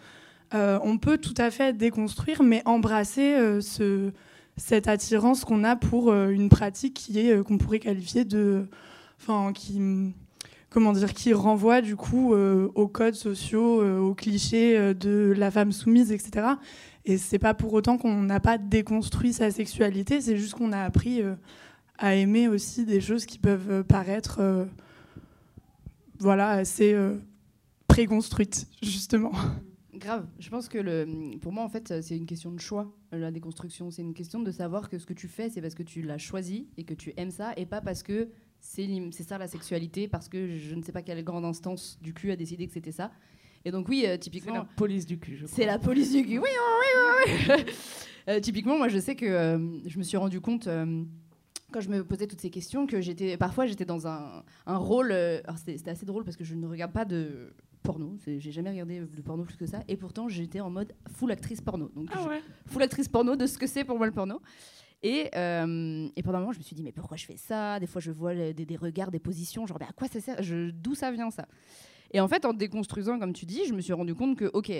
euh, 0.54 0.80
on 0.84 0.98
peut 0.98 1.18
tout 1.18 1.36
à 1.38 1.52
fait 1.52 1.78
déconstruire, 1.78 2.42
mais 2.44 2.62
embrasser 2.66 3.34
euh, 3.34 3.62
ce, 3.62 4.12
cette 4.58 4.88
attirance 4.88 5.46
qu'on 5.46 5.64
a 5.64 5.76
pour 5.76 6.12
euh, 6.12 6.30
une 6.30 6.50
pratique 6.50 6.96
qui 6.96 7.20
est 7.20 7.34
euh, 7.34 7.44
qu'on 7.44 7.58
pourrait 7.58 7.80
qualifier 7.80 8.26
de, 8.26 8.66
enfin, 9.20 9.54
qui, 9.54 9.80
comment 10.70 10.92
dire, 10.94 11.14
qui 11.14 11.34
renvoie 11.34 11.82
du 11.82 11.96
coup 11.96 12.34
euh, 12.34 12.70
aux 12.76 12.88
codes 12.88 13.16
sociaux, 13.16 13.82
euh, 13.82 14.00
aux 14.00 14.16
clichés 14.16 14.78
euh, 14.78 14.94
de 14.94 15.34
la 15.38 15.52
femme 15.52 15.72
soumise, 15.72 16.12
etc. 16.12 16.48
Et 17.06 17.18
c'est 17.18 17.40
pas 17.40 17.54
pour 17.54 17.74
autant 17.74 17.98
qu'on 17.98 18.22
n'a 18.22 18.40
pas 18.40 18.58
déconstruit 18.58 19.34
sa 19.34 19.52
sexualité, 19.52 20.22
c'est 20.22 20.38
juste 20.38 20.56
qu'on 20.56 20.72
a 20.72 20.82
appris 20.82 21.22
euh, 21.22 21.36
à 21.98 22.16
aimer 22.16 22.48
aussi 22.48 22.86
des 22.86 23.02
choses 23.02 23.26
qui 23.26 23.38
peuvent 23.38 23.72
euh, 23.72 23.84
paraître 23.84 24.38
euh, 24.42 24.66
voilà, 26.20 26.52
assez 26.52 26.94
euh, 26.94 27.18
préconstruites, 27.88 28.68
justement. 28.82 29.32
Grave. 29.94 30.28
Je 30.40 30.50
pense 30.50 30.70
que 30.70 30.78
le, 30.78 31.38
pour 31.40 31.52
moi, 31.52 31.64
en 31.64 31.70
fait, 31.70 32.02
c'est 32.02 32.16
une 32.16 32.26
question 32.26 32.52
de 32.52 32.60
choix, 32.60 32.94
la 33.12 33.32
déconstruction. 33.32 33.92
C'est 33.92 34.02
une 34.02 34.14
question 34.14 34.42
de 34.42 34.52
savoir 34.52 34.90
que 34.90 34.98
ce 34.98 35.06
que 35.06 35.14
tu 35.14 35.28
fais, 35.28 35.50
c'est 35.50 35.62
parce 35.62 35.76
que 35.76 35.84
tu 35.84 36.02
l'as 36.02 36.18
choisi 36.18 36.68
et 36.78 36.84
que 36.84 36.94
tu 36.94 37.14
aimes 37.18 37.32
ça, 37.32 37.54
et 37.58 37.66
pas 37.66 37.82
parce 37.82 38.04
que 38.04 38.30
c'est 38.62 38.88
c'est 39.12 39.24
ça 39.24 39.38
la 39.38 39.48
sexualité, 39.48 40.08
parce 40.08 40.30
que 40.30 40.56
je 40.56 40.76
ne 40.76 40.84
sais 40.84 40.92
pas 40.92 41.02
quelle 41.02 41.24
grande 41.24 41.46
instance 41.46 41.98
du 42.02 42.14
cul 42.14 42.32
a 42.32 42.36
décidé 42.36 42.68
que 42.68 42.74
c'était 42.74 42.92
ça. 42.92 43.12
Et 43.66 43.72
donc, 43.72 43.90
oui, 43.90 44.04
euh, 44.06 44.12
C'est 44.14 44.20
typiquement. 44.20 44.54
la 44.54 44.66
police 44.78 45.06
du 45.06 45.20
cul, 45.20 45.36
je 45.36 45.46
C'est 45.48 45.66
la 45.66 45.80
police 45.80 46.12
du 46.14 46.24
cul. 46.24 46.40
Oui, 46.40 46.50
oui, 46.50 47.36
oui, 47.50 47.54
oui. 47.58 47.64
Euh, 48.28 48.40
typiquement, 48.40 48.78
moi, 48.78 48.90
je 48.90 49.00
sais 49.00 49.16
que 49.16 49.26
euh, 49.26 49.58
je 49.88 49.98
me 49.98 50.04
suis 50.04 50.16
rendu 50.18 50.40
compte 50.40 50.68
euh, 50.68 51.04
quand 51.72 51.82
je 51.82 51.90
me 51.90 52.04
posais 52.04 52.28
toutes 52.28 52.42
ces 52.42 52.50
questions 52.50 52.86
que 52.88 53.02
j'étais 53.02 53.38
parfois 53.38 53.66
j'étais 53.66 53.86
dans 53.86 54.08
un, 54.08 54.44
un 54.66 54.78
rôle. 54.78 55.12
euh, 55.12 55.40
alors 55.46 55.58
c'était 55.58 55.90
assez 55.90 56.06
drôle 56.06 56.24
parce 56.24 56.38
que 56.38 56.44
je 56.44 56.56
ne 56.56 56.68
regarde 56.68 56.92
pas 56.92 57.06
de 57.06 57.54
porno. 57.84 58.18
J'ai 58.26 58.52
jamais 58.52 58.70
regardé 58.72 59.00
de 59.00 59.22
porno 59.22 59.44
plus 59.44 59.56
que 59.56 59.66
ça. 59.66 59.80
Et 59.88 59.96
pourtant, 59.96 60.28
j'étais 60.28 60.60
en 60.60 60.70
mode 60.70 60.94
full 61.12 61.32
actrice 61.32 61.62
porno. 61.62 61.90
Donc, 61.96 62.10
Ah 62.14 62.28
je- 62.68 62.72
full 62.72 62.84
actrice 62.84 63.08
porno 63.08 63.36
de 63.36 63.46
ce 63.48 63.58
que 63.58 63.68
c'est 63.68 63.84
pour 63.86 63.98
moi 63.98 64.06
le 64.06 64.12
porno. 64.12 64.42
Et, 65.02 65.30
euh, 65.36 66.10
et 66.16 66.22
pendant 66.24 66.40
un 66.40 66.42
moment, 66.42 66.52
je 66.52 66.58
me 66.60 66.64
suis 66.64 66.76
dit, 66.76 66.84
mais 66.84 66.92
pourquoi 66.92 67.16
je 67.16 67.26
fais 67.26 67.38
ça? 67.38 67.80
Des 67.80 67.88
fois, 67.88 68.02
je 68.02 68.12
vois 68.12 68.36
des, 68.36 68.54
des 68.54 68.76
regards, 68.76 69.12
des 69.12 69.20
positions, 69.20 69.66
genre, 69.66 69.78
mais 69.80 69.86
à 69.88 69.94
quoi 69.94 70.10
ça 70.10 70.20
sert? 70.20 70.42
D'où 70.74 70.94
ça 70.94 71.10
vient 71.12 71.32
ça? 71.32 71.48
Et 72.12 72.20
en 72.20 72.28
fait, 72.28 72.44
en 72.44 72.52
déconstruisant, 72.54 73.18
comme 73.18 73.32
tu 73.32 73.46
dis, 73.46 73.62
je 73.66 73.74
me 73.74 73.80
suis 73.80 73.94
rendu 73.94 74.14
compte 74.14 74.38
que, 74.38 74.50
ok, 74.54 74.72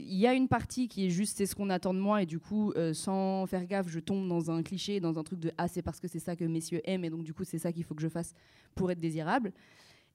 y 0.00 0.26
a 0.26 0.34
une 0.34 0.48
partie 0.48 0.88
qui 0.88 1.06
est 1.06 1.10
juste 1.10 1.36
c'est 1.36 1.46
ce 1.46 1.54
qu'on 1.54 1.70
attend 1.70 1.94
de 1.94 1.98
moi, 1.98 2.22
et 2.22 2.26
du 2.26 2.38
coup, 2.38 2.72
euh, 2.76 2.92
sans 2.94 3.46
faire 3.46 3.66
gaffe, 3.66 3.88
je 3.88 4.00
tombe 4.00 4.28
dans 4.28 4.50
un 4.50 4.62
cliché, 4.62 5.00
dans 5.00 5.18
un 5.18 5.22
truc 5.22 5.40
de 5.40 5.52
ah, 5.58 5.68
c'est 5.68 5.82
parce 5.82 6.00
que 6.00 6.08
c'est 6.08 6.18
ça 6.18 6.36
que 6.36 6.44
messieurs 6.44 6.80
aiment, 6.84 7.04
et 7.04 7.10
donc 7.10 7.24
du 7.24 7.34
coup, 7.34 7.44
c'est 7.44 7.58
ça 7.58 7.72
qu'il 7.72 7.84
faut 7.84 7.94
que 7.94 8.02
je 8.02 8.08
fasse 8.08 8.34
pour 8.74 8.90
être 8.90 9.00
désirable. 9.00 9.52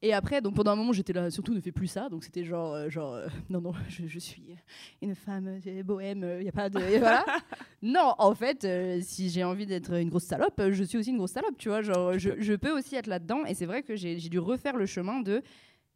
Et 0.02 0.12
après, 0.12 0.42
donc 0.42 0.56
pendant 0.56 0.72
un 0.72 0.76
moment, 0.76 0.92
j'étais 0.92 1.14
là, 1.14 1.32
surtout 1.32 1.54
ne 1.54 1.62
fais 1.62 1.72
plus 1.72 1.88
ça. 1.88 2.10
Donc 2.10 2.26
c'était 2.26 2.44
genre, 2.44 2.74
euh, 2.74 2.90
genre 2.90 3.14
euh, 3.14 3.28
non, 3.50 3.62
non, 3.62 3.74
je, 3.90 4.06
je 4.06 4.20
suis 4.20 4.44
une 5.02 5.16
femme 5.16 5.60
bohème, 5.86 6.26
il 6.40 6.44
n'y 6.44 6.50
a 6.50 6.52
pas 6.52 6.70
de. 6.70 6.80
voilà. 7.00 7.26
non, 7.82 8.14
en 8.18 8.36
fait, 8.36 8.68
si 9.02 9.30
j'ai 9.30 9.44
envie 9.46 9.66
d'être 9.66 9.94
une 9.94 10.10
grosse 10.10 10.26
salope, 10.26 10.62
je 10.72 10.84
suis 10.84 10.98
aussi 10.98 11.12
une 11.12 11.18
grosse 11.18 11.32
salope, 11.32 11.58
tu 11.58 11.70
vois. 11.70 11.82
Genre, 11.82 12.20
je, 12.20 12.32
je 12.38 12.54
peux 12.54 12.78
aussi 12.78 12.96
être 12.96 13.08
là-dedans. 13.08 13.46
Et 13.46 13.54
c'est 13.54 13.66
vrai 13.66 13.82
que 13.82 13.96
j'ai 13.96 14.18
dû 14.18 14.40
refaire 14.40 14.76
le 14.76 14.86
chemin 14.86 15.22
de. 15.22 15.42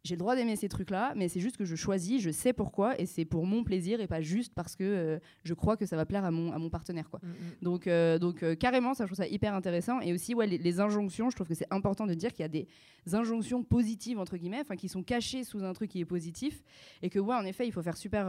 J'ai 0.07 0.15
le 0.15 0.19
droit 0.19 0.35
d'aimer 0.35 0.55
ces 0.55 0.69
trucs-là, 0.69 1.11
mais 1.17 1.27
c'est 1.27 1.41
juste 1.41 1.57
que 1.57 1.65
je 1.65 1.75
choisis, 1.75 2.21
je 2.21 2.31
sais 2.31 2.53
pourquoi, 2.53 2.99
et 2.99 3.05
c'est 3.05 3.25
pour 3.25 3.45
mon 3.45 3.65
plaisir 3.65 3.99
et 3.99 4.07
pas 4.07 4.21
juste 4.21 4.53
parce 4.55 4.77
que 4.77 4.83
euh, 4.85 5.19
je 5.43 5.53
crois 5.53 5.75
que 5.75 5.85
ça 5.85 5.97
va 5.97 6.05
plaire 6.05 6.23
à 6.23 6.31
mon, 6.31 6.53
à 6.53 6.57
mon 6.57 6.69
partenaire. 6.69 7.09
Quoi. 7.09 7.19
Donc, 7.61 7.87
euh, 7.87 8.17
donc 8.17 8.41
euh, 8.41 8.55
carrément, 8.55 8.93
ça, 8.93 9.03
je 9.03 9.09
trouve 9.09 9.23
ça 9.23 9.27
hyper 9.27 9.53
intéressant. 9.53 9.99
Et 9.99 10.13
aussi, 10.13 10.33
ouais, 10.33 10.47
les, 10.47 10.57
les 10.57 10.79
injonctions, 10.79 11.29
je 11.29 11.35
trouve 11.35 11.49
que 11.49 11.55
c'est 11.55 11.67
important 11.71 12.07
de 12.07 12.13
dire 12.13 12.31
qu'il 12.31 12.43
y 12.43 12.45
a 12.45 12.47
des 12.47 12.67
injonctions 13.11 13.63
positives, 13.63 14.17
entre 14.17 14.37
guillemets, 14.37 14.63
qui 14.77 14.87
sont 14.87 15.03
cachées 15.03 15.43
sous 15.43 15.63
un 15.65 15.73
truc 15.73 15.91
qui 15.91 15.99
est 15.99 16.05
positif. 16.05 16.63
Et 17.01 17.09
que, 17.09 17.19
ouais, 17.19 17.35
en 17.35 17.43
effet, 17.43 17.67
il 17.67 17.73
faut 17.73 17.81
faire 17.81 17.97
super 17.97 18.27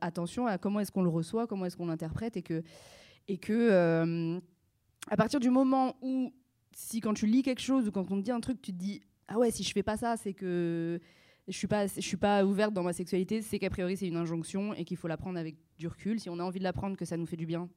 attention 0.00 0.46
à 0.46 0.56
comment 0.56 0.78
est-ce 0.78 0.92
qu'on 0.92 1.02
le 1.02 1.10
reçoit, 1.10 1.48
comment 1.48 1.66
est-ce 1.66 1.76
qu'on 1.76 1.86
l'interprète. 1.86 2.36
Et 2.36 2.42
que, 2.42 2.62
et 3.26 3.38
que 3.38 4.40
à 5.10 5.16
partir 5.16 5.40
du 5.40 5.50
moment 5.50 5.96
où, 6.00 6.32
si 6.72 7.00
quand 7.00 7.14
tu 7.14 7.26
lis 7.26 7.42
quelque 7.42 7.62
chose 7.62 7.88
ou 7.88 7.90
quand 7.90 8.10
on 8.10 8.18
te 8.18 8.22
dit 8.22 8.30
un 8.30 8.40
truc, 8.40 8.62
tu 8.62 8.72
te 8.72 8.76
dis, 8.76 9.00
ah 9.28 9.38
ouais, 9.38 9.50
si 9.50 9.62
je 9.62 9.72
fais 9.72 9.82
pas 9.82 9.96
ça, 9.96 10.16
c'est 10.16 10.32
que 10.34 10.98
je 11.46 11.56
suis 11.56 11.66
pas 11.66 11.86
je 11.86 12.00
suis 12.00 12.16
pas 12.16 12.44
ouverte 12.44 12.74
dans 12.74 12.82
ma 12.82 12.92
sexualité 12.92 13.40
c'est 13.40 13.58
qu'a 13.58 13.70
priori 13.70 13.96
c'est 13.96 14.06
une 14.06 14.16
injonction 14.18 14.74
et 14.74 14.84
qu'il 14.84 14.98
faut 14.98 15.08
la 15.08 15.16
prendre 15.16 15.38
avec 15.38 15.56
du 15.78 15.86
recul 15.88 16.20
si 16.20 16.28
on 16.28 16.38
a 16.38 16.42
envie 16.42 16.58
de 16.58 16.64
la 16.64 16.74
prendre 16.74 16.94
que 16.94 17.06
ça 17.06 17.16
nous 17.16 17.24
fait 17.24 17.38
du 17.38 17.46
bien 17.46 17.70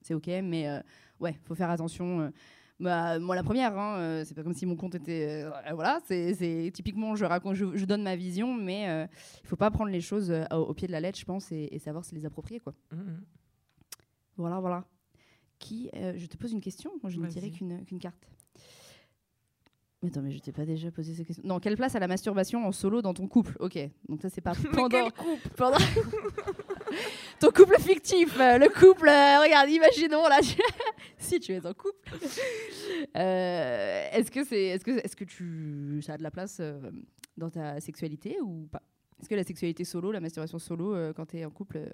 c'est 0.00 0.14
ok 0.14 0.28
mais 0.44 0.68
euh, 0.68 0.78
ouais 1.18 1.36
faut 1.44 1.56
faire 1.56 1.68
attention 1.70 2.20
euh. 2.20 2.30
Bah, 2.78 3.18
moi 3.18 3.34
la 3.34 3.42
première 3.42 3.76
hein, 3.76 3.96
euh, 3.98 4.24
c'est 4.24 4.34
pas 4.34 4.44
comme 4.44 4.54
si 4.54 4.64
mon 4.64 4.76
compte 4.76 4.94
était 4.94 5.42
euh, 5.44 5.50
voilà 5.74 5.98
c'est 6.06 6.70
typiquement 6.72 7.16
je 7.16 7.24
raconte 7.24 7.56
je, 7.56 7.76
je 7.76 7.84
donne 7.84 8.04
ma 8.04 8.14
vision 8.14 8.54
mais 8.54 9.08
il 9.42 9.48
faut 9.48 9.56
pas 9.56 9.72
prendre 9.72 9.90
les 9.90 10.00
choses 10.00 10.32
au, 10.52 10.56
au 10.58 10.72
pied 10.74 10.86
de 10.86 10.92
la 10.92 11.00
lettre 11.00 11.18
je 11.18 11.24
pense 11.24 11.50
et, 11.50 11.68
et 11.72 11.80
savoir 11.80 12.04
se 12.04 12.14
les 12.14 12.26
approprier 12.26 12.60
quoi 12.60 12.74
Mhm. 12.92 13.24
voilà 14.36 14.60
voilà 14.60 14.84
qui 15.58 15.90
je 15.94 16.26
te 16.26 16.36
pose 16.36 16.52
une 16.52 16.60
question 16.60 16.92
moi 17.02 17.10
je 17.10 17.18
Vas-y. 17.18 17.50
qu'une 17.50 17.84
qu'une 17.86 17.98
carte 17.98 18.28
mais 20.06 20.12
attends, 20.12 20.22
mais 20.22 20.30
je 20.32 20.38
t'ai 20.38 20.52
pas 20.52 20.64
déjà 20.64 20.90
posé 20.90 21.14
ces 21.14 21.24
questions. 21.24 21.42
Non, 21.46 21.58
quelle 21.58 21.76
place 21.76 21.94
a 21.96 21.98
la 21.98 22.06
masturbation 22.08 22.64
en 22.66 22.72
solo 22.72 23.02
dans 23.02 23.12
ton 23.14 23.26
couple? 23.26 23.56
Ok, 23.60 23.76
donc 24.08 24.22
ça 24.22 24.28
c'est 24.30 24.40
pas 24.40 24.52
pendant. 24.72 24.88
quel 24.88 25.12
couple? 25.12 25.48
pendant- 25.56 25.76
ton 27.40 27.50
couple 27.50 27.80
fictif, 27.80 28.38
euh, 28.38 28.58
le 28.58 28.68
couple. 28.68 29.08
euh, 29.08 29.40
regarde, 29.42 29.68
imaginons 29.68 30.26
là, 30.28 30.38
si 31.18 31.40
tu 31.40 31.52
es 31.52 31.66
en 31.66 31.74
couple. 31.74 32.10
Euh, 33.16 34.08
est-ce 34.12 34.30
que 34.30 34.44
c'est, 34.44 34.62
est-ce 34.62 34.84
que, 34.84 34.92
est-ce 34.92 35.16
que 35.16 35.24
tu, 35.24 36.00
ça 36.02 36.14
a 36.14 36.16
de 36.18 36.22
la 36.22 36.30
place 36.30 36.58
euh, 36.60 36.78
dans 37.36 37.50
ta 37.50 37.80
sexualité 37.80 38.38
ou 38.40 38.68
pas? 38.70 38.82
Est-ce 39.20 39.28
que 39.28 39.34
la 39.34 39.44
sexualité 39.44 39.84
solo, 39.84 40.12
la 40.12 40.20
masturbation 40.20 40.58
solo, 40.58 40.94
euh, 40.94 41.12
quand 41.12 41.26
tu 41.26 41.38
es 41.38 41.44
en 41.44 41.50
couple, 41.50 41.78
euh, 41.78 41.86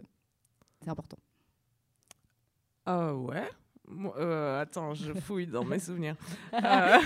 c'est 0.82 0.90
important? 0.90 1.18
Ah 2.84 3.14
ouais? 3.14 3.48
Euh, 3.90 4.60
Attends, 4.60 4.94
je 4.94 5.12
fouille 5.20 5.46
dans 5.46 5.64
mes 5.64 5.78
souvenirs. 5.78 6.16
Euh, 6.54 6.98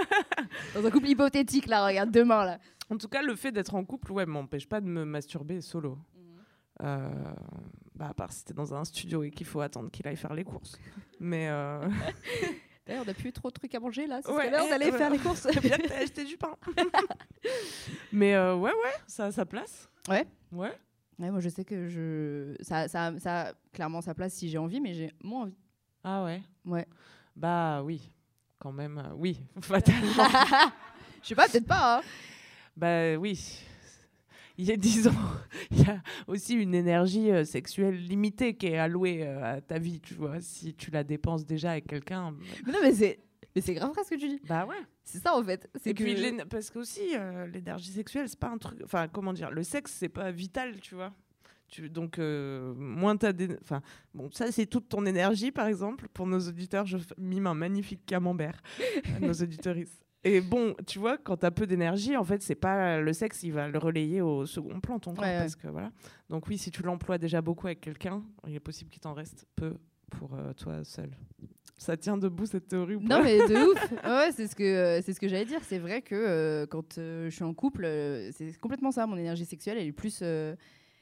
Dans 0.74 0.84
un 0.86 0.90
couple 0.90 1.08
hypothétique 1.08 1.66
là, 1.66 1.84
regarde 1.86 2.10
demain 2.10 2.44
là. 2.44 2.58
en 2.90 2.96
tout 2.96 3.08
cas, 3.08 3.22
le 3.22 3.34
fait 3.36 3.52
d'être 3.52 3.74
en 3.74 3.84
couple, 3.84 4.12
ouais, 4.12 4.26
m'empêche 4.26 4.68
pas 4.68 4.80
de 4.80 4.86
me 4.86 5.04
masturber 5.04 5.60
solo. 5.60 5.98
Euh, 6.82 7.08
bah, 7.94 8.08
à 8.10 8.14
part 8.14 8.32
si 8.32 8.44
t'es 8.44 8.54
dans 8.54 8.72
un 8.74 8.84
studio 8.84 9.22
et 9.22 9.30
qu'il 9.30 9.46
faut 9.46 9.60
attendre 9.60 9.90
qu'il 9.90 10.06
aille 10.08 10.16
faire 10.16 10.32
les 10.34 10.44
courses. 10.44 10.78
Mais 11.20 11.48
D'ailleurs, 12.86 13.02
on 13.02 13.06
n'a 13.06 13.14
plus 13.14 13.32
trop 13.32 13.48
de 13.48 13.54
trucs 13.54 13.74
à 13.74 13.80
manger 13.80 14.06
là. 14.06 14.20
C'est 14.24 14.32
Ouais, 14.32 14.50
l'heure 14.50 14.66
d'aller 14.68 14.90
faire 14.90 15.10
les 15.10 15.18
courses. 15.18 15.46
bien 15.60 15.76
acheté 16.00 16.24
du 16.24 16.36
pain. 16.38 16.56
Mais 18.12 18.36
ouais, 18.36 18.54
ouais, 18.54 18.94
ça 19.06 19.26
a 19.26 19.32
sa 19.32 19.44
place. 19.46 19.88
Ouais. 20.08 20.26
Ouais. 20.52 20.72
Ouais, 21.18 21.30
moi 21.30 21.40
je 21.40 21.50
sais 21.50 21.64
que 21.66 21.86
je 21.88 22.56
ça, 22.62 22.88
ça, 22.88 23.12
ça 23.18 23.48
a 23.48 23.52
clairement 23.74 24.00
sa 24.00 24.14
place 24.14 24.32
si 24.32 24.48
j'ai 24.48 24.56
envie, 24.56 24.80
mais 24.80 24.94
j'ai 24.94 25.12
moins 25.22 25.42
envie. 25.42 25.56
Ah 26.04 26.24
ouais? 26.24 26.42
Ouais. 26.66 26.86
Bah 27.36 27.82
oui, 27.82 28.10
quand 28.58 28.72
même, 28.72 28.98
euh, 28.98 29.12
oui, 29.14 29.40
fatalement. 29.60 30.12
Je 31.22 31.28
sais 31.28 31.34
pas, 31.34 31.48
peut-être 31.48 31.66
pas. 31.66 31.98
hein. 31.98 32.02
Bah 32.76 33.16
oui. 33.16 33.60
Il 34.58 34.66
y 34.66 34.72
a 34.72 34.76
dix 34.76 35.08
ans, 35.08 35.12
il 35.70 35.80
y 35.86 35.90
a 35.90 36.02
aussi 36.26 36.54
une 36.54 36.74
énergie 36.74 37.30
euh, 37.30 37.44
sexuelle 37.44 37.96
limitée 37.96 38.54
qui 38.56 38.66
est 38.66 38.76
allouée 38.78 39.26
euh, 39.26 39.56
à 39.56 39.60
ta 39.62 39.78
vie, 39.78 40.00
tu 40.00 40.14
vois. 40.14 40.40
Si 40.40 40.74
tu 40.74 40.90
la 40.90 41.02
dépenses 41.02 41.46
déjà 41.46 41.72
avec 41.72 41.86
quelqu'un, 41.86 42.34
Mais 42.66 42.72
non, 42.72 42.78
mais 42.82 42.92
c'est 42.92 43.20
mais 43.56 43.62
c'est 43.62 43.74
grave 43.74 43.90
vrai 43.92 44.04
ce 44.04 44.10
que 44.10 44.14
tu 44.16 44.28
dis. 44.28 44.40
bah 44.46 44.64
ouais. 44.66 44.76
C'est 45.02 45.18
ça 45.18 45.34
en 45.36 45.42
fait. 45.42 45.68
C'est 45.82 45.90
Et 45.90 45.94
que 45.94 46.04
puis 46.04 46.36
parce 46.48 46.70
que 46.70 46.78
aussi 46.78 47.00
l'énergie 47.52 47.90
sexuelle, 47.90 48.28
c'est 48.28 48.38
pas 48.38 48.50
un 48.50 48.58
truc. 48.58 48.80
Enfin, 48.84 49.08
comment 49.08 49.32
dire, 49.32 49.50
le 49.50 49.62
sexe, 49.62 49.92
c'est 49.98 50.08
pas 50.10 50.30
vital, 50.30 50.78
tu 50.80 50.94
vois. 50.94 51.12
Tu, 51.70 51.88
donc 51.88 52.18
euh, 52.18 52.74
moins 52.76 53.16
t'as, 53.16 53.32
d'é- 53.32 53.56
enfin 53.62 53.80
bon, 54.12 54.28
ça 54.32 54.50
c'est 54.50 54.66
toute 54.66 54.88
ton 54.88 55.06
énergie, 55.06 55.52
par 55.52 55.66
exemple. 55.68 56.08
Pour 56.12 56.26
nos 56.26 56.40
auditeurs, 56.40 56.84
je 56.86 56.98
mime 57.16 57.46
un 57.46 57.54
magnifique 57.54 58.04
camembert 58.06 58.60
à 59.16 59.20
nos 59.20 59.32
auditeuristes. 59.32 60.02
Et 60.22 60.40
bon, 60.42 60.74
tu 60.86 60.98
vois, 60.98 61.16
quand 61.16 61.38
t'as 61.38 61.50
peu 61.50 61.66
d'énergie, 61.66 62.14
en 62.16 62.24
fait, 62.24 62.42
c'est 62.42 62.54
pas 62.54 63.00
le 63.00 63.12
sexe, 63.14 63.42
il 63.42 63.52
va 63.52 63.68
le 63.68 63.78
relayer 63.78 64.20
au 64.20 64.44
second 64.44 64.78
plan, 64.80 64.98
ton 64.98 65.14
corps, 65.14 65.24
Ouais, 65.24 65.38
parce 65.38 65.56
que 65.56 65.68
voilà. 65.68 65.90
Donc 66.28 66.46
oui, 66.48 66.58
si 66.58 66.70
tu 66.70 66.82
l'emploies 66.82 67.16
déjà 67.16 67.40
beaucoup 67.40 67.68
avec 67.68 67.80
quelqu'un, 67.80 68.22
il 68.46 68.54
est 68.54 68.60
possible 68.60 68.90
qu'il 68.90 69.00
t'en 69.00 69.14
reste 69.14 69.46
peu 69.56 69.74
pour 70.10 70.34
euh, 70.34 70.52
toi 70.52 70.84
seul. 70.84 71.10
Ça 71.78 71.96
tient 71.96 72.18
debout 72.18 72.44
cette 72.44 72.68
théorie 72.68 72.96
ou 72.96 73.00
pas 73.00 73.16
Non 73.18 73.24
mais 73.24 73.38
de 73.38 73.54
ouf. 73.72 73.92
Ouais, 74.04 74.30
c'est 74.32 74.46
ce 74.48 74.54
que 74.54 74.62
euh, 74.62 75.00
c'est 75.00 75.14
ce 75.14 75.20
que 75.20 75.28
j'allais 75.28 75.46
dire. 75.46 75.60
C'est 75.62 75.78
vrai 75.78 76.02
que 76.02 76.14
euh, 76.14 76.66
quand 76.66 76.96
je 76.96 77.30
suis 77.30 77.44
en 77.44 77.54
couple, 77.54 77.86
c'est 78.32 78.58
complètement 78.60 78.90
ça. 78.90 79.06
Mon 79.06 79.16
énergie 79.16 79.46
sexuelle, 79.46 79.78
elle 79.78 79.86
est 79.86 79.92
plus. 79.92 80.18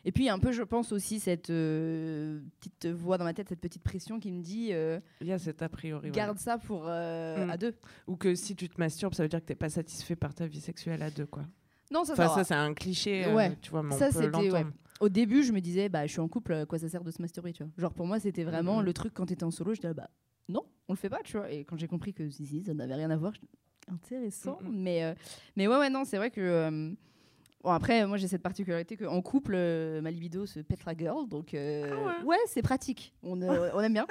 Et 0.09 0.13
puis 0.13 0.31
un 0.31 0.39
peu, 0.39 0.53
je 0.53 0.63
pense 0.63 0.91
aussi 0.93 1.21
cette 1.21 1.51
euh, 1.51 2.41
petite 2.61 2.87
voix 2.87 3.19
dans 3.19 3.25
ma 3.25 3.35
tête, 3.35 3.51
cette 3.51 3.61
petite 3.61 3.83
pression 3.83 4.19
qui 4.19 4.33
me 4.33 4.41
dit 4.41 4.71
euh, 4.73 4.99
Il 5.21 5.27
y 5.27 5.33
a 5.33 5.39
cet 5.39 5.61
a 5.61 5.69
priori. 5.69 6.07
ouais. 6.09 6.11
garde 6.17 6.39
ça 6.39 6.57
pour 6.57 6.85
euh, 6.89 7.45
Mm. 7.45 7.51
à 7.51 7.57
deux. 7.59 7.75
Ou 8.07 8.17
que 8.17 8.35
si 8.35 8.57
tu 8.57 8.71
te 8.71 8.81
masturbes, 8.81 9.13
ça 9.13 9.23
veut 9.23 9.29
dire 9.29 9.41
que 9.41 9.45
t'es 9.45 9.55
pas 9.55 9.69
satisfait 9.69 10.17
par 10.17 10.35
ta 10.35 10.47
vie 10.47 10.63
sexuelle 10.63 11.03
à 11.03 11.11
deux, 11.11 11.27
quoi. 11.27 11.45
Non, 11.91 12.05
ça, 12.05 12.15
Enfin, 12.15 12.29
ça, 12.29 12.43
c'est 12.45 12.55
un 12.55 12.73
cliché, 12.73 13.27
euh, 13.27 13.35
Ouais. 13.35 13.55
tu 13.61 13.71
vois, 13.71 13.83
mais 13.83 13.97
Ça, 13.99 14.11
c'était, 14.11 14.51
ouais. 14.51 14.65
Au 15.01 15.11
début, 15.11 15.43
je 15.43 15.53
me 15.53 15.61
disais, 15.61 15.91
bah, 15.91 16.07
je 16.07 16.13
suis 16.13 16.21
en 16.21 16.29
couple, 16.29 16.65
quoi 16.65 16.79
ça 16.79 16.89
sert 16.89 17.05
de 17.05 17.11
se 17.11 17.21
masturber, 17.21 17.53
tu 17.53 17.63
vois. 17.63 17.73
Genre 17.77 17.93
pour 17.93 18.07
moi, 18.07 18.19
c'était 18.19 18.45
vraiment 18.45 18.79
Mhm. 18.79 18.87
le 18.87 18.93
truc 18.95 19.13
quand 19.13 19.27
t'étais 19.27 19.45
en 19.45 19.51
solo, 19.51 19.75
je 19.75 19.81
disais, 19.83 19.93
bah 19.93 20.09
non, 20.49 20.63
on 20.89 20.95
le 20.95 20.99
fait 20.99 21.11
pas, 21.11 21.21
tu 21.23 21.37
vois. 21.37 21.51
Et 21.53 21.67
quand 21.67 21.77
j'ai 21.77 21.87
compris 21.87 22.15
que 22.15 22.31
si, 22.31 22.47
si, 22.47 22.63
ça 22.63 22.73
n'avait 22.73 22.95
rien 22.95 23.11
à 23.11 23.17
voir, 23.19 23.35
j'étais, 23.35 23.47
intéressant. 23.93 24.59
Mhm. 24.63 24.71
Mais, 24.73 25.15
mais 25.55 25.67
ouais, 25.69 25.77
ouais, 25.77 25.91
non, 25.91 26.05
c'est 26.07 26.17
vrai 26.17 26.31
que. 26.31 26.95
Bon, 27.65 27.71
après, 27.71 28.07
moi 28.07 28.17
j'ai 28.19 28.29
cette 28.29 28.43
particularité 28.43 28.97
qu'en 28.97 29.21
couple, 29.21 29.55
euh, 29.57 30.01
ma 30.01 30.13
libido 30.13 30.47
se 30.47 30.61
pète 30.61 30.85
la 30.87 30.95
gueule, 30.95 31.27
donc 31.29 31.55
euh, 31.55 31.91
Ah 32.21 32.25
ouais, 32.25 32.37
c'est 32.47 32.63
pratique, 32.63 33.13
on, 33.25 33.43
euh, 33.43 33.71
on 33.75 33.81
aime 33.81 33.93
bien. 33.95 34.07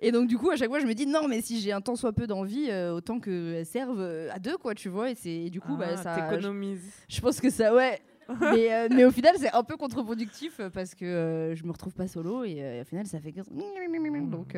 Et 0.00 0.12
donc 0.12 0.28
du 0.28 0.38
coup, 0.38 0.50
à 0.50 0.56
chaque 0.56 0.70
fois, 0.70 0.80
je 0.80 0.86
me 0.86 0.94
dis 0.94 1.06
non, 1.06 1.28
mais 1.28 1.42
si 1.42 1.60
j'ai 1.60 1.72
un 1.72 1.82
tant 1.82 1.94
soit 1.94 2.14
peu 2.14 2.26
d'envie, 2.26 2.72
autant 2.92 3.20
qu'elle 3.20 3.66
serve 3.66 4.00
à 4.32 4.38
deux, 4.38 4.56
quoi, 4.56 4.74
tu 4.74 4.88
vois. 4.88 5.10
Et, 5.10 5.46
et 5.46 5.50
du 5.50 5.60
coup, 5.60 5.76
bah, 5.76 5.88
Ah, 5.92 5.96
ça, 5.98 6.14
T'économises. 6.16 6.80
je 7.08 7.20
pense 7.20 7.38
que 7.40 7.50
ça, 7.50 7.74
ouais. 7.74 8.00
mais, 8.40 8.88
mais 8.88 9.04
au 9.04 9.12
final, 9.12 9.34
c'est 9.38 9.52
un 9.52 9.62
peu 9.62 9.76
contre-productif 9.76 10.60
parce 10.74 10.94
que 10.96 11.52
je 11.54 11.62
me 11.64 11.70
retrouve 11.70 11.94
pas 11.94 12.08
solo 12.08 12.44
et 12.44 12.80
au 12.80 12.84
final, 12.84 13.06
ça 13.06 13.20
fait. 13.20 13.32
Donc, 13.32 14.56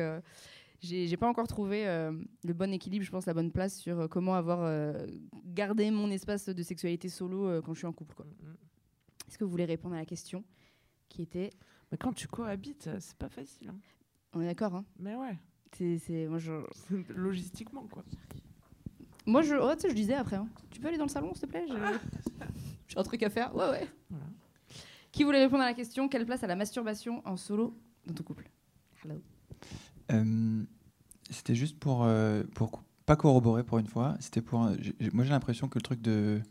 j'ai 0.81 1.17
pas 1.17 1.27
encore 1.27 1.47
trouvé 1.47 1.87
euh, 1.87 2.11
le 2.43 2.53
bon 2.53 2.71
équilibre, 2.73 3.03
je 3.05 3.11
pense, 3.11 3.25
la 3.25 3.33
bonne 3.33 3.51
place 3.51 3.77
sur 3.77 3.99
euh, 3.99 4.07
comment 4.07 4.35
avoir 4.35 4.59
euh, 4.63 5.05
gardé 5.45 5.91
mon 5.91 6.09
espace 6.11 6.47
de 6.49 6.63
sexualité 6.63 7.09
solo 7.09 7.61
quand 7.61 7.73
je 7.73 7.79
suis 7.79 7.87
en 7.87 7.93
couple. 7.93 8.15
quoi. 8.15 8.25
Est-ce 9.27 9.37
que 9.37 9.43
vous 9.43 9.51
voulez 9.51 9.65
répondre 9.65 9.95
à 9.95 9.99
la 9.99 10.05
question 10.05 10.43
qui 11.09 11.21
était. 11.21 11.49
Mais 11.91 11.97
quand 11.97 12.13
tu 12.13 12.27
cohabites, 12.27 12.89
c'est 12.99 13.17
pas 13.17 13.29
facile. 13.29 13.69
hein. 13.69 13.75
On 14.33 14.41
est 14.41 14.45
d'accord, 14.45 14.75
hein 14.75 14.85
Mais 14.99 15.15
ouais, 15.15 15.37
C'est- 15.73 16.27
moi, 16.27 16.37
je, 16.39 16.51
logistiquement, 17.13 17.87
quoi. 17.91 18.03
moi, 19.25 19.41
je, 19.41 19.55
oh, 19.55 19.73
je 19.81 19.93
disais 19.93 20.13
après. 20.13 20.35
hein. 20.37 20.47
Tu 20.71 20.79
peux 20.79 20.87
aller 20.87 20.97
dans 20.97 21.05
le 21.05 21.09
salon, 21.09 21.33
s'il 21.33 21.41
te 21.43 21.47
plaît? 21.47 21.65
J'ai 21.67 21.75
j'ai 22.87 22.97
un 22.97 23.03
truc 23.03 23.21
à 23.23 23.29
faire. 23.29 23.55
Ouais, 23.55 23.69
ouais. 23.69 23.87
Voilà. 24.09 24.25
Qui 25.11 25.23
voulait 25.23 25.43
répondre 25.43 25.63
à 25.63 25.65
la 25.65 25.73
question 25.73 26.07
Quelle 26.07 26.25
place 26.25 26.43
a 26.43 26.47
la 26.47 26.55
masturbation 26.55 27.21
en 27.27 27.35
solo 27.37 27.75
dans 28.05 28.13
ton 28.13 28.23
couple? 28.23 28.47
Hello. 29.03 29.15
Euh, 30.11 30.63
c'était 31.29 31.55
juste 31.55 31.79
pour, 31.79 32.03
euh, 32.03 32.43
pour 32.55 32.83
pas 33.05 33.15
corroborer 33.15 33.63
pour 33.63 33.79
une 33.79 33.87
fois. 33.87 34.17
C'était 34.19 34.41
pour. 34.41 34.59
moi, 35.13 35.23
j'ai 35.23 35.29
l'impression 35.29 35.67
que 35.67 35.77
le 35.77 35.83
truc 35.83 36.01
de 36.01 36.41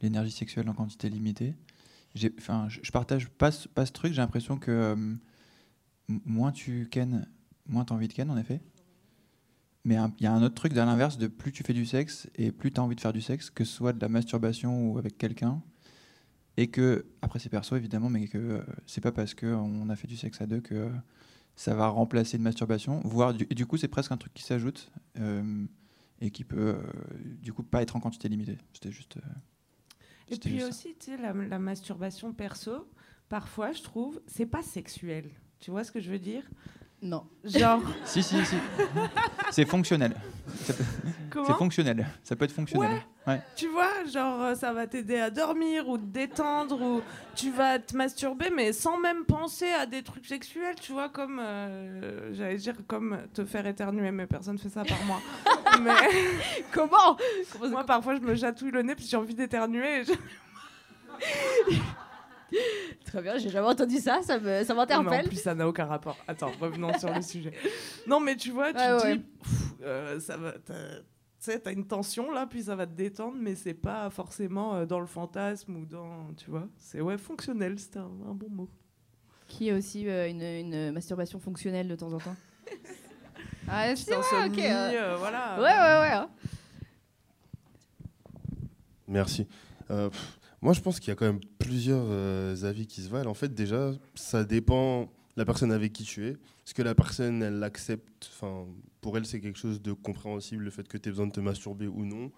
l'énergie 0.00 0.30
sexuelle 0.30 0.68
en 0.68 0.74
quantité 0.74 1.08
limitée, 1.08 1.54
enfin, 2.38 2.68
je, 2.68 2.90
partage 2.90 3.28
pas, 3.28 3.50
pas 3.74 3.86
ce 3.86 3.92
truc. 3.92 4.12
J'ai 4.12 4.20
l'impression 4.20 4.58
que 4.58 4.70
euh, 4.70 5.14
moins 6.08 6.52
tu 6.52 6.88
ken, 6.90 7.28
moins 7.66 7.84
tu 7.84 7.92
as 7.92 7.96
envie 7.96 8.08
de 8.08 8.12
ken, 8.12 8.30
en 8.30 8.36
effet. 8.36 8.60
Mais 9.84 9.96
il 10.18 10.24
y 10.24 10.26
a 10.26 10.32
un 10.32 10.42
autre 10.42 10.54
truc 10.54 10.72
de 10.74 10.80
l'inverse 10.80 11.16
de 11.16 11.26
plus 11.26 11.52
tu 11.52 11.62
fais 11.62 11.72
du 11.72 11.86
sexe 11.86 12.28
et 12.34 12.52
plus 12.52 12.70
tu 12.70 12.80
as 12.80 12.82
envie 12.82 12.96
de 12.96 13.00
faire 13.00 13.14
du 13.14 13.22
sexe, 13.22 13.48
que 13.48 13.64
ce 13.64 13.72
soit 13.72 13.94
de 13.94 14.00
la 14.00 14.08
masturbation 14.08 14.90
ou 14.90 14.98
avec 14.98 15.16
quelqu'un. 15.16 15.62
Et 16.58 16.66
que, 16.68 17.06
après 17.22 17.38
c'est 17.38 17.48
perso 17.48 17.76
évidemment, 17.76 18.10
mais 18.10 18.28
que 18.28 18.62
c'est 18.84 19.00
pas 19.00 19.12
parce 19.12 19.32
qu'on 19.34 19.88
a 19.88 19.96
fait 19.96 20.06
du 20.06 20.18
sexe 20.18 20.42
à 20.42 20.46
deux 20.46 20.60
que 20.60 20.90
ça 21.60 21.74
va 21.74 21.88
remplacer 21.88 22.38
une 22.38 22.42
masturbation. 22.42 23.02
Voire 23.04 23.34
du, 23.34 23.46
et 23.50 23.54
du 23.54 23.66
coup, 23.66 23.76
c'est 23.76 23.86
presque 23.86 24.12
un 24.12 24.16
truc 24.16 24.32
qui 24.32 24.42
s'ajoute 24.42 24.90
euh, 25.18 25.66
et 26.22 26.30
qui 26.30 26.42
peut 26.42 26.76
euh, 26.76 26.82
du 27.42 27.52
coup 27.52 27.62
pas 27.62 27.82
être 27.82 27.96
en 27.96 28.00
quantité 28.00 28.30
limitée. 28.30 28.56
C'était 28.72 28.90
juste. 28.90 29.18
euh, 29.18 29.20
Et 30.28 30.38
puis 30.38 30.58
juste 30.58 30.70
aussi, 30.70 30.94
tu 30.98 31.10
sais, 31.10 31.16
la, 31.18 31.34
la 31.34 31.58
masturbation 31.58 32.32
perso, 32.32 32.88
parfois, 33.28 33.72
je 33.72 33.82
trouve, 33.82 34.22
c'est 34.26 34.46
pas 34.46 34.62
sexuel. 34.62 35.28
Tu 35.58 35.70
vois 35.70 35.84
ce 35.84 35.92
que 35.92 36.00
je 36.00 36.10
veux 36.10 36.18
dire? 36.18 36.48
Non. 37.02 37.24
Genre, 37.44 37.80
Si, 38.04 38.22
si, 38.22 38.44
si. 38.44 38.56
c'est 39.50 39.64
fonctionnel. 39.64 40.12
Peut- 40.66 40.74
C'est 41.46 41.54
fonctionnel. 41.56 42.06
Ça 42.24 42.36
peut 42.36 42.44
être 42.44 42.52
fonctionnel. 42.52 43.00
Ouais. 43.26 43.40
Tu 43.56 43.68
vois, 43.68 44.04
genre 44.12 44.42
euh, 44.42 44.54
ça 44.54 44.72
va 44.72 44.86
t'aider 44.86 45.18
à 45.18 45.30
dormir 45.30 45.88
ou 45.88 45.96
te 45.96 46.02
détendre 46.04 46.80
ou 46.80 47.02
tu 47.36 47.50
vas 47.52 47.78
te 47.78 47.96
masturber 47.96 48.50
mais 48.54 48.72
sans 48.72 48.98
même 48.98 49.24
penser 49.24 49.68
à 49.70 49.86
des 49.86 50.02
trucs 50.02 50.26
sexuels, 50.26 50.74
tu 50.80 50.92
vois, 50.92 51.08
comme 51.08 51.38
euh, 51.40 52.34
j'allais 52.34 52.56
dire 52.56 52.74
comme 52.86 53.18
te 53.32 53.44
faire 53.44 53.66
éternuer, 53.66 54.10
mais 54.10 54.26
personne 54.26 54.58
fait 54.58 54.68
ça 54.70 54.82
par 54.84 55.02
moi. 55.04 55.20
mais 55.80 55.92
Comment? 56.72 57.16
Moi 57.70 57.84
parfois 57.84 58.16
je 58.16 58.20
me 58.20 58.34
chatouille 58.34 58.72
le 58.72 58.82
nez 58.82 58.94
puis 58.96 59.06
j'ai 59.08 59.16
envie 59.16 59.34
d'éternuer. 59.34 60.00
et 60.00 60.04
je- 60.04 60.12
Très 63.04 63.22
bien, 63.22 63.38
j'ai 63.38 63.48
jamais 63.50 63.66
entendu 63.68 63.98
ça, 63.98 64.20
ça 64.22 64.38
me- 64.38 64.62
ça 64.64 64.74
Non, 64.74 64.84
mais 64.86 64.94
en 64.94 65.02
m'interpelle. 65.02 65.28
plus 65.28 65.40
ça 65.40 65.54
n'a 65.54 65.66
aucun 65.68 65.86
rapport. 65.86 66.16
Attends, 66.28 66.52
revenons 66.60 66.96
sur 66.98 67.12
le 67.12 67.22
sujet. 67.22 67.52
Non 68.06 68.20
mais 68.20 68.36
tu 68.36 68.50
vois, 68.50 68.72
tu 68.72 68.78
Ouais, 68.78 68.86
te 68.98 69.02
ouais. 69.04 69.16
dis, 69.16 69.24
pff, 69.42 69.62
euh, 69.82 70.20
ça 70.20 70.36
va. 70.36 70.52
t'as- 70.52 70.98
Tu 71.42 71.46
sais, 71.52 71.58
t'as 71.58 71.72
une 71.72 71.86
tension 71.86 72.30
là, 72.32 72.46
puis 72.46 72.62
ça 72.64 72.76
va 72.76 72.86
te 72.86 72.92
détendre, 72.92 73.36
mais 73.40 73.54
c'est 73.54 73.72
pas 73.74 74.10
forcément 74.10 74.74
euh, 74.74 74.84
dans 74.86 75.00
le 75.00 75.06
fantasme 75.06 75.74
ou 75.76 75.86
dans. 75.86 76.34
Tu 76.36 76.50
vois, 76.50 76.68
c'est 76.76 77.00
ouais, 77.00 77.16
fonctionnel, 77.16 77.78
c'est 77.78 77.96
un, 77.96 78.10
un 78.28 78.34
bon 78.34 78.50
mot. 78.50 78.68
Qui 79.48 79.70
a 79.70 79.74
aussi 79.76 80.06
euh, 80.08 80.28
une, 80.28 80.42
une 80.42 80.92
masturbation 80.92 81.40
fonctionnelle 81.40 81.88
de 81.88 81.96
temps 81.96 82.12
en 82.12 82.18
temps 82.18 82.36
Ah, 83.68 83.86
ouais, 83.86 83.96
c'est 83.96 84.14
Insomnie, 84.14 84.58
ok. 84.58 84.64
euh, 84.64 84.90
euh, 84.92 85.16
voilà. 85.16 85.56
Ouais, 85.56 85.62
ouais, 85.62 86.00
ouais. 86.08 86.12
hein. 86.14 86.30
Merci. 89.08 89.46
Euh, 89.90 90.08
pff, 90.10 90.39
moi, 90.62 90.72
je 90.72 90.80
pense 90.80 91.00
qu'il 91.00 91.08
y 91.08 91.12
a 91.12 91.14
quand 91.14 91.26
même 91.26 91.40
plusieurs 91.58 92.04
euh, 92.08 92.64
avis 92.64 92.86
qui 92.86 93.00
se 93.02 93.08
valent. 93.08 93.30
En 93.30 93.34
fait, 93.34 93.54
déjà, 93.54 93.92
ça 94.14 94.44
dépend 94.44 95.04
de 95.04 95.08
la 95.36 95.44
personne 95.44 95.72
avec 95.72 95.92
qui 95.92 96.04
tu 96.04 96.26
es. 96.26 96.30
Est-ce 96.30 96.74
que 96.74 96.82
la 96.82 96.94
personne, 96.94 97.42
elle 97.42 97.58
l'accepte? 97.58 98.30
Enfin, 98.34 98.66
pour 99.00 99.16
elle, 99.16 99.24
c'est 99.24 99.40
quelque 99.40 99.58
chose 99.58 99.80
de 99.80 99.92
compréhensible, 99.92 100.64
le 100.64 100.70
fait 100.70 100.86
que 100.86 100.98
tu 100.98 101.08
aies 101.08 101.12
besoin 101.12 101.26
de 101.26 101.32
te 101.32 101.40
masturber 101.40 101.86
ou 101.86 102.04
non. 102.04 102.30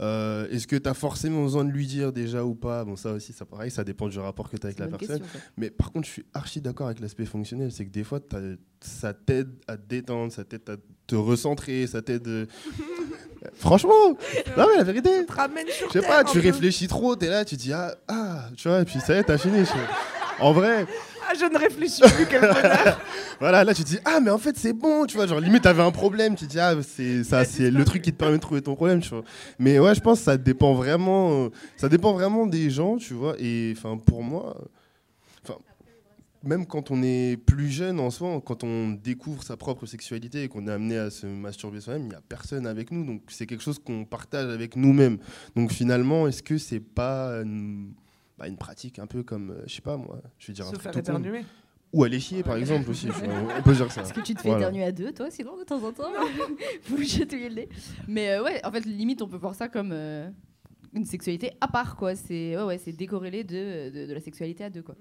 Euh, 0.00 0.48
Est-ce 0.48 0.66
que 0.66 0.74
tu 0.74 0.88
as 0.88 0.94
forcément 0.94 1.44
besoin 1.44 1.64
de 1.64 1.70
lui 1.70 1.86
dire 1.86 2.12
déjà 2.12 2.44
ou 2.44 2.54
pas? 2.56 2.84
Bon, 2.84 2.96
ça 2.96 3.12
aussi, 3.12 3.32
ça 3.32 3.44
pareil, 3.44 3.70
ça 3.70 3.84
dépend 3.84 4.08
du 4.08 4.18
rapport 4.18 4.50
que 4.50 4.56
tu 4.56 4.66
as 4.66 4.68
avec 4.68 4.78
la 4.80 4.88
personne. 4.88 5.20
question. 5.20 5.40
Mais 5.56 5.70
par 5.70 5.92
contre, 5.92 6.06
je 6.08 6.12
suis 6.12 6.26
archi 6.34 6.60
d'accord 6.60 6.86
avec 6.88 6.98
l'aspect 6.98 7.26
fonctionnel. 7.26 7.70
C'est 7.70 7.84
que 7.84 7.90
des 7.90 8.02
fois, 8.02 8.18
ça 8.80 9.14
t'aide 9.14 9.50
à 9.68 9.76
te 9.76 9.86
détendre, 9.86 10.32
ça 10.32 10.44
t'aide 10.44 10.68
à 10.68 10.76
te 11.06 11.14
recentrer, 11.14 11.86
ça 11.86 12.02
t'aide. 12.02 12.48
Franchement, 13.54 13.92
non 14.56 14.66
mais 14.70 14.76
la 14.78 14.82
vérité. 14.84 15.10
Je 15.88 16.00
sais 16.00 16.06
pas, 16.06 16.24
tu 16.24 16.38
réfléchis 16.38 16.88
trop, 16.88 17.16
t'es 17.16 17.28
là, 17.28 17.44
tu 17.44 17.56
dis 17.56 17.72
ah, 17.72 17.94
ah, 18.08 18.44
tu 18.56 18.68
vois, 18.68 18.80
et 18.80 18.84
puis 18.84 19.00
ça 19.00 19.14
y 19.14 19.18
est, 19.18 19.24
t'as 19.24 19.38
fini. 19.38 19.64
En 20.40 20.52
vrai, 20.52 20.86
Ah, 21.28 21.34
je 21.38 21.44
ne 21.44 21.56
réfléchis 21.58 22.02
plus, 22.02 22.26
quel 22.26 22.40
bonheur. 22.40 23.00
voilà, 23.40 23.64
là 23.64 23.74
tu 23.74 23.82
dis 23.82 23.98
ah, 24.04 24.18
mais 24.20 24.30
en 24.30 24.38
fait 24.38 24.56
c'est 24.56 24.72
bon, 24.72 25.06
tu 25.06 25.16
vois, 25.16 25.26
genre 25.26 25.40
limite 25.40 25.62
t'avais 25.62 25.82
un 25.82 25.90
problème, 25.90 26.34
tu 26.34 26.46
dis 26.46 26.58
ah, 26.58 26.74
c'est 26.82 27.22
ça, 27.24 27.44
c'est 27.44 27.70
le 27.70 27.84
truc 27.84 28.02
qui 28.02 28.12
te 28.12 28.16
permet 28.18 28.36
de 28.36 28.42
trouver 28.42 28.62
ton 28.62 28.74
problème, 28.74 29.00
tu 29.00 29.10
vois. 29.10 29.22
Mais 29.58 29.78
ouais, 29.78 29.94
je 29.94 30.00
pense 30.00 30.18
que 30.18 30.24
ça 30.24 30.36
dépend 30.36 30.74
vraiment, 30.74 31.44
euh, 31.44 31.48
ça 31.76 31.88
dépend 31.88 32.12
vraiment 32.12 32.46
des 32.46 32.70
gens, 32.70 32.96
tu 32.96 33.14
vois, 33.14 33.34
et 33.38 33.74
enfin 33.76 33.96
pour 33.98 34.22
moi, 34.22 34.56
même 36.44 36.66
quand 36.66 36.90
on 36.90 37.02
est 37.02 37.36
plus 37.36 37.68
jeune 37.70 38.00
en 38.00 38.10
soi, 38.10 38.40
quand 38.44 38.64
on 38.64 38.90
découvre 38.90 39.42
sa 39.42 39.56
propre 39.56 39.86
sexualité 39.86 40.42
et 40.44 40.48
qu'on 40.48 40.66
est 40.66 40.70
amené 40.72 40.96
à 40.98 41.10
se 41.10 41.26
masturber 41.26 41.80
soi-même, 41.80 42.02
il 42.04 42.08
n'y 42.08 42.14
a 42.14 42.20
personne 42.28 42.66
avec 42.66 42.90
nous. 42.90 43.04
Donc 43.04 43.22
c'est 43.28 43.46
quelque 43.46 43.62
chose 43.62 43.78
qu'on 43.78 44.04
partage 44.04 44.48
avec 44.50 44.76
nous-mêmes. 44.76 45.18
Donc 45.56 45.70
finalement, 45.72 46.26
est-ce 46.28 46.42
que 46.42 46.58
c'est 46.58 46.80
pas 46.80 47.42
une, 47.42 47.92
bah, 48.38 48.48
une 48.48 48.56
pratique 48.56 48.98
un 48.98 49.06
peu 49.06 49.22
comme, 49.22 49.50
euh, 49.50 49.62
je 49.66 49.74
sais 49.74 49.82
pas 49.82 49.96
moi, 49.96 50.20
je 50.38 50.48
vais 50.48 50.52
dire 50.52 50.66
un 50.66 50.70
Se 50.70 50.76
truc 50.76 50.92
faire 50.92 50.92
tout. 50.92 51.22
Ou 51.92 52.04
aller 52.04 52.20
chier 52.20 52.42
par 52.42 52.56
exemple 52.56 52.88
aussi. 52.90 53.06
on 53.58 53.62
peut 53.62 53.74
dire 53.74 53.92
ça. 53.92 54.00
Est-ce 54.00 54.14
que 54.14 54.20
tu 54.22 54.34
te 54.34 54.40
fais 54.40 54.48
Voilà. 54.48 54.62
éternuer 54.64 54.84
à 54.84 54.92
deux, 54.92 55.12
toi, 55.12 55.30
sinon, 55.30 55.58
de 55.58 55.64
temps 55.64 55.82
en 55.84 55.92
temps? 55.92 56.10
Vous 56.86 56.96
lui 56.96 57.06
chatouillez 57.06 57.50
le 57.50 57.54
nez. 57.54 57.68
Mais 58.08 58.30
euh, 58.30 58.42
ouais, 58.42 58.64
en 58.64 58.72
fait, 58.72 58.80
limite, 58.86 59.20
on 59.20 59.28
peut 59.28 59.36
voir 59.36 59.54
ça 59.54 59.68
comme 59.68 59.90
euh, 59.92 60.30
une 60.94 61.04
sexualité 61.04 61.50
à 61.60 61.68
part, 61.68 61.96
quoi. 61.96 62.14
C'est 62.16 62.56
ouais, 62.56 62.62
ouais, 62.64 62.78
c'est 62.78 62.92
décorrélé 62.92 63.44
de, 63.44 63.90
de, 63.90 64.06
de 64.06 64.12
la 64.14 64.20
sexualité 64.20 64.64
à 64.64 64.70
deux, 64.70 64.80
quoi. 64.82 64.96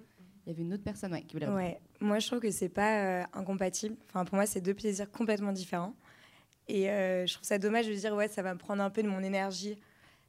Il 0.45 0.49
y 0.49 0.53
avait 0.53 0.63
une 0.63 0.73
autre 0.73 0.83
personne 0.83 1.13
ouais, 1.13 1.21
qui 1.21 1.33
voulait. 1.33 1.47
Ouais, 1.47 1.79
moi 1.99 2.19
je 2.19 2.27
trouve 2.27 2.39
que 2.39 2.51
c'est 2.51 2.69
pas 2.69 3.03
euh, 3.03 3.23
incompatible. 3.33 3.95
Enfin, 4.07 4.25
pour 4.25 4.35
moi, 4.35 4.45
c'est 4.45 4.61
deux 4.61 4.73
plaisirs 4.73 5.11
complètement 5.11 5.51
différents. 5.51 5.93
Et 6.67 6.89
euh, 6.89 7.25
je 7.27 7.33
trouve 7.33 7.45
ça 7.45 7.57
dommage 7.57 7.87
de 7.87 7.93
dire, 7.93 8.15
ouais, 8.15 8.27
ça 8.27 8.41
va 8.41 8.53
me 8.53 8.59
prendre 8.59 8.81
un 8.81 8.89
peu 8.89 9.03
de 9.03 9.07
mon 9.07 9.21
énergie. 9.21 9.77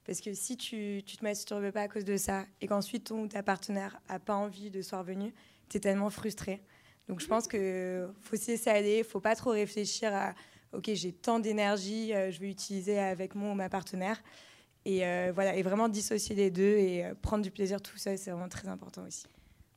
Parce 0.04 0.20
que 0.20 0.34
si 0.34 0.56
tu, 0.56 1.02
tu 1.06 1.16
te 1.16 1.24
masturbes 1.24 1.70
pas 1.70 1.82
à 1.82 1.88
cause 1.88 2.04
de 2.04 2.16
ça, 2.16 2.44
et 2.60 2.66
qu'ensuite 2.66 3.04
ton 3.04 3.22
ou 3.22 3.28
ta 3.28 3.42
partenaire 3.42 4.00
a 4.08 4.18
pas 4.18 4.34
envie 4.34 4.70
de 4.70 4.82
soir 4.82 5.04
venu, 5.04 5.32
tu 5.68 5.76
es 5.76 5.80
tellement 5.80 6.10
frustré. 6.10 6.60
Donc 7.08 7.20
je 7.20 7.26
pense 7.26 7.46
que 7.46 8.08
faut 8.20 8.36
se 8.36 8.50
laisser 8.50 8.70
aller, 8.70 9.04
faut 9.04 9.20
pas 9.20 9.36
trop 9.36 9.50
réfléchir 9.50 10.12
à, 10.12 10.34
ok, 10.72 10.90
j'ai 10.92 11.12
tant 11.12 11.38
d'énergie, 11.38 12.12
euh, 12.12 12.30
je 12.30 12.40
vais 12.40 12.50
utiliser 12.50 12.98
avec 12.98 13.34
mon 13.34 13.52
ou 13.52 13.54
ma 13.54 13.68
partenaire. 13.68 14.20
Et 14.84 15.04
voilà, 15.32 15.54
et 15.54 15.62
vraiment 15.62 15.88
dissocier 15.88 16.34
les 16.34 16.50
deux 16.50 16.76
et 16.76 17.04
prendre 17.22 17.44
du 17.44 17.52
plaisir 17.52 17.80
tout 17.80 17.96
seul, 17.98 18.18
c'est 18.18 18.32
vraiment 18.32 18.48
très 18.48 18.66
important 18.66 19.04
aussi. 19.06 19.28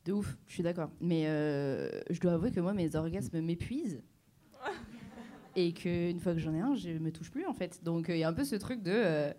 De 0.06 0.12
ouf, 0.12 0.36
je 0.46 0.54
suis 0.54 0.62
d'accord. 0.62 0.90
Mais 1.00 1.24
euh, 1.26 1.90
je 2.10 2.18
dois 2.20 2.32
avouer 2.32 2.50
que 2.52 2.60
moi, 2.60 2.72
mes 2.72 2.94
orgasmes 2.96 3.40
m'épuisent. 3.40 4.02
et 5.56 5.72
qu'une 5.72 6.20
fois 6.20 6.32
que 6.34 6.38
j'en 6.40 6.54
ai 6.54 6.60
un, 6.60 6.74
je 6.74 6.90
me 6.90 7.10
touche 7.12 7.30
plus 7.30 7.46
en 7.46 7.54
fait. 7.54 7.82
Donc 7.84 8.06
il 8.08 8.18
y 8.18 8.24
a 8.24 8.28
un 8.28 8.32
peu 8.32 8.44
ce 8.44 8.56
truc 8.56 8.82
de 8.82 8.92
euh, 8.94 9.32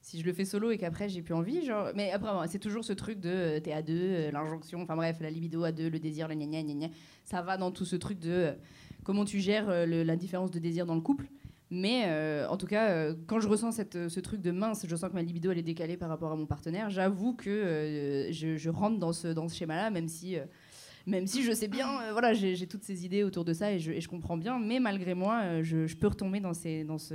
si 0.00 0.20
je 0.20 0.24
le 0.26 0.32
fais 0.32 0.44
solo 0.44 0.70
et 0.70 0.78
qu'après 0.78 1.08
j'ai 1.08 1.22
plus 1.22 1.34
envie, 1.34 1.64
genre. 1.64 1.88
Mais 1.94 2.10
après, 2.12 2.28
c'est 2.48 2.58
toujours 2.58 2.84
ce 2.84 2.92
truc 2.92 3.18
de 3.20 3.28
euh, 3.30 3.60
t'es 3.60 3.72
à 3.72 3.82
deux, 3.82 3.98
euh, 3.98 4.30
l'injonction, 4.30 4.82
enfin 4.82 4.96
bref, 4.96 5.18
la 5.20 5.30
libido 5.30 5.64
à 5.64 5.72
deux, 5.72 5.88
le 5.90 5.98
désir, 5.98 6.28
le 6.28 6.34
gna 6.34 6.46
gna 6.46 6.62
gna 6.62 6.74
gna. 6.74 6.88
Ça 7.24 7.42
va 7.42 7.56
dans 7.56 7.70
tout 7.70 7.84
ce 7.86 7.96
truc 7.96 8.18
de 8.18 8.30
euh, 8.30 8.52
comment 9.04 9.24
tu 9.24 9.40
gères 9.40 9.68
euh, 9.68 9.86
le- 9.86 10.02
la 10.02 10.16
différence 10.16 10.50
de 10.50 10.58
désir 10.58 10.86
dans 10.86 10.94
le 10.94 11.00
couple. 11.00 11.26
Mais 11.70 12.04
euh, 12.06 12.46
en 12.48 12.56
tout 12.56 12.66
cas, 12.66 12.90
euh, 12.90 13.14
quand 13.26 13.40
je 13.40 13.48
ressens 13.48 13.72
cette, 13.72 14.08
ce 14.08 14.20
truc 14.20 14.40
de 14.40 14.50
mince, 14.50 14.84
je 14.86 14.96
sens 14.96 15.08
que 15.08 15.14
ma 15.14 15.22
libido 15.22 15.50
elle 15.50 15.58
est 15.58 15.62
décalée 15.62 15.96
par 15.96 16.08
rapport 16.08 16.30
à 16.30 16.36
mon 16.36 16.46
partenaire, 16.46 16.90
j'avoue 16.90 17.34
que 17.34 17.50
euh, 17.50 18.32
je, 18.32 18.56
je 18.56 18.70
rentre 18.70 18.98
dans 18.98 19.12
ce, 19.12 19.28
dans 19.28 19.48
ce 19.48 19.56
schéma-là, 19.56 19.90
même 19.90 20.08
si. 20.08 20.36
même 21.06 21.26
si 21.26 21.42
je 21.42 21.52
sais 21.52 21.68
bien, 21.68 21.86
voilà, 22.12 22.32
j'ai 22.32 22.66
toutes 22.66 22.84
ces 22.84 23.04
idées 23.04 23.24
autour 23.24 23.44
de 23.44 23.52
ça 23.52 23.72
et 23.72 23.78
je, 23.78 23.92
et 23.92 24.00
je 24.00 24.08
comprends 24.08 24.36
bien, 24.36 24.58
mais 24.58 24.78
malgré 24.78 25.14
moi, 25.14 25.62
je, 25.62 25.86
je 25.86 25.96
peux 25.96 26.06
retomber 26.06 26.40
dans, 26.40 26.54
ces, 26.54 26.84
dans, 26.84 26.98
ce, 26.98 27.14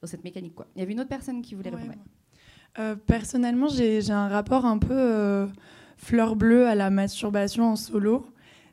dans 0.00 0.06
cette 0.06 0.24
mécanique. 0.24 0.54
Quoi. 0.54 0.66
Il 0.74 0.80
y 0.80 0.82
avait 0.82 0.92
une 0.92 1.00
autre 1.00 1.08
personne 1.08 1.42
qui 1.42 1.54
voulait 1.54 1.70
répondre. 1.70 2.96
Personnellement, 3.06 3.68
j'ai 3.68 4.10
un 4.10 4.28
rapport 4.28 4.66
un 4.66 4.78
peu 4.78 5.46
fleur 5.96 6.36
bleue 6.36 6.66
à 6.66 6.74
la 6.74 6.90
masturbation 6.90 7.64
en 7.64 7.76
solo. 7.76 8.26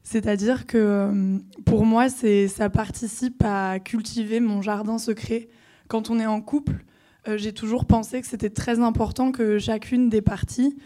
C'est-à-dire 0.04 0.68
que 0.68 0.78
euh, 0.78 1.38
pour 1.66 1.86
moi, 1.86 2.08
ça 2.10 2.70
participe 2.70 3.42
à 3.44 3.80
cultiver 3.80 4.42
mon 4.42 4.62
jardin 4.62 4.98
secret. 4.98 5.48
Quand 5.88 6.10
on 6.10 6.20
est 6.20 6.26
en 6.26 6.42
couple, 6.42 6.84
euh, 7.28 7.38
j'ai 7.38 7.54
toujours 7.54 7.86
pensé 7.86 8.22
que 8.22 8.28
c'était 8.28 8.50
très 8.50 8.82
important 8.82 9.32
que 9.32 9.58
chacune 9.60 10.10
des 10.10 10.22
parties 10.22 10.78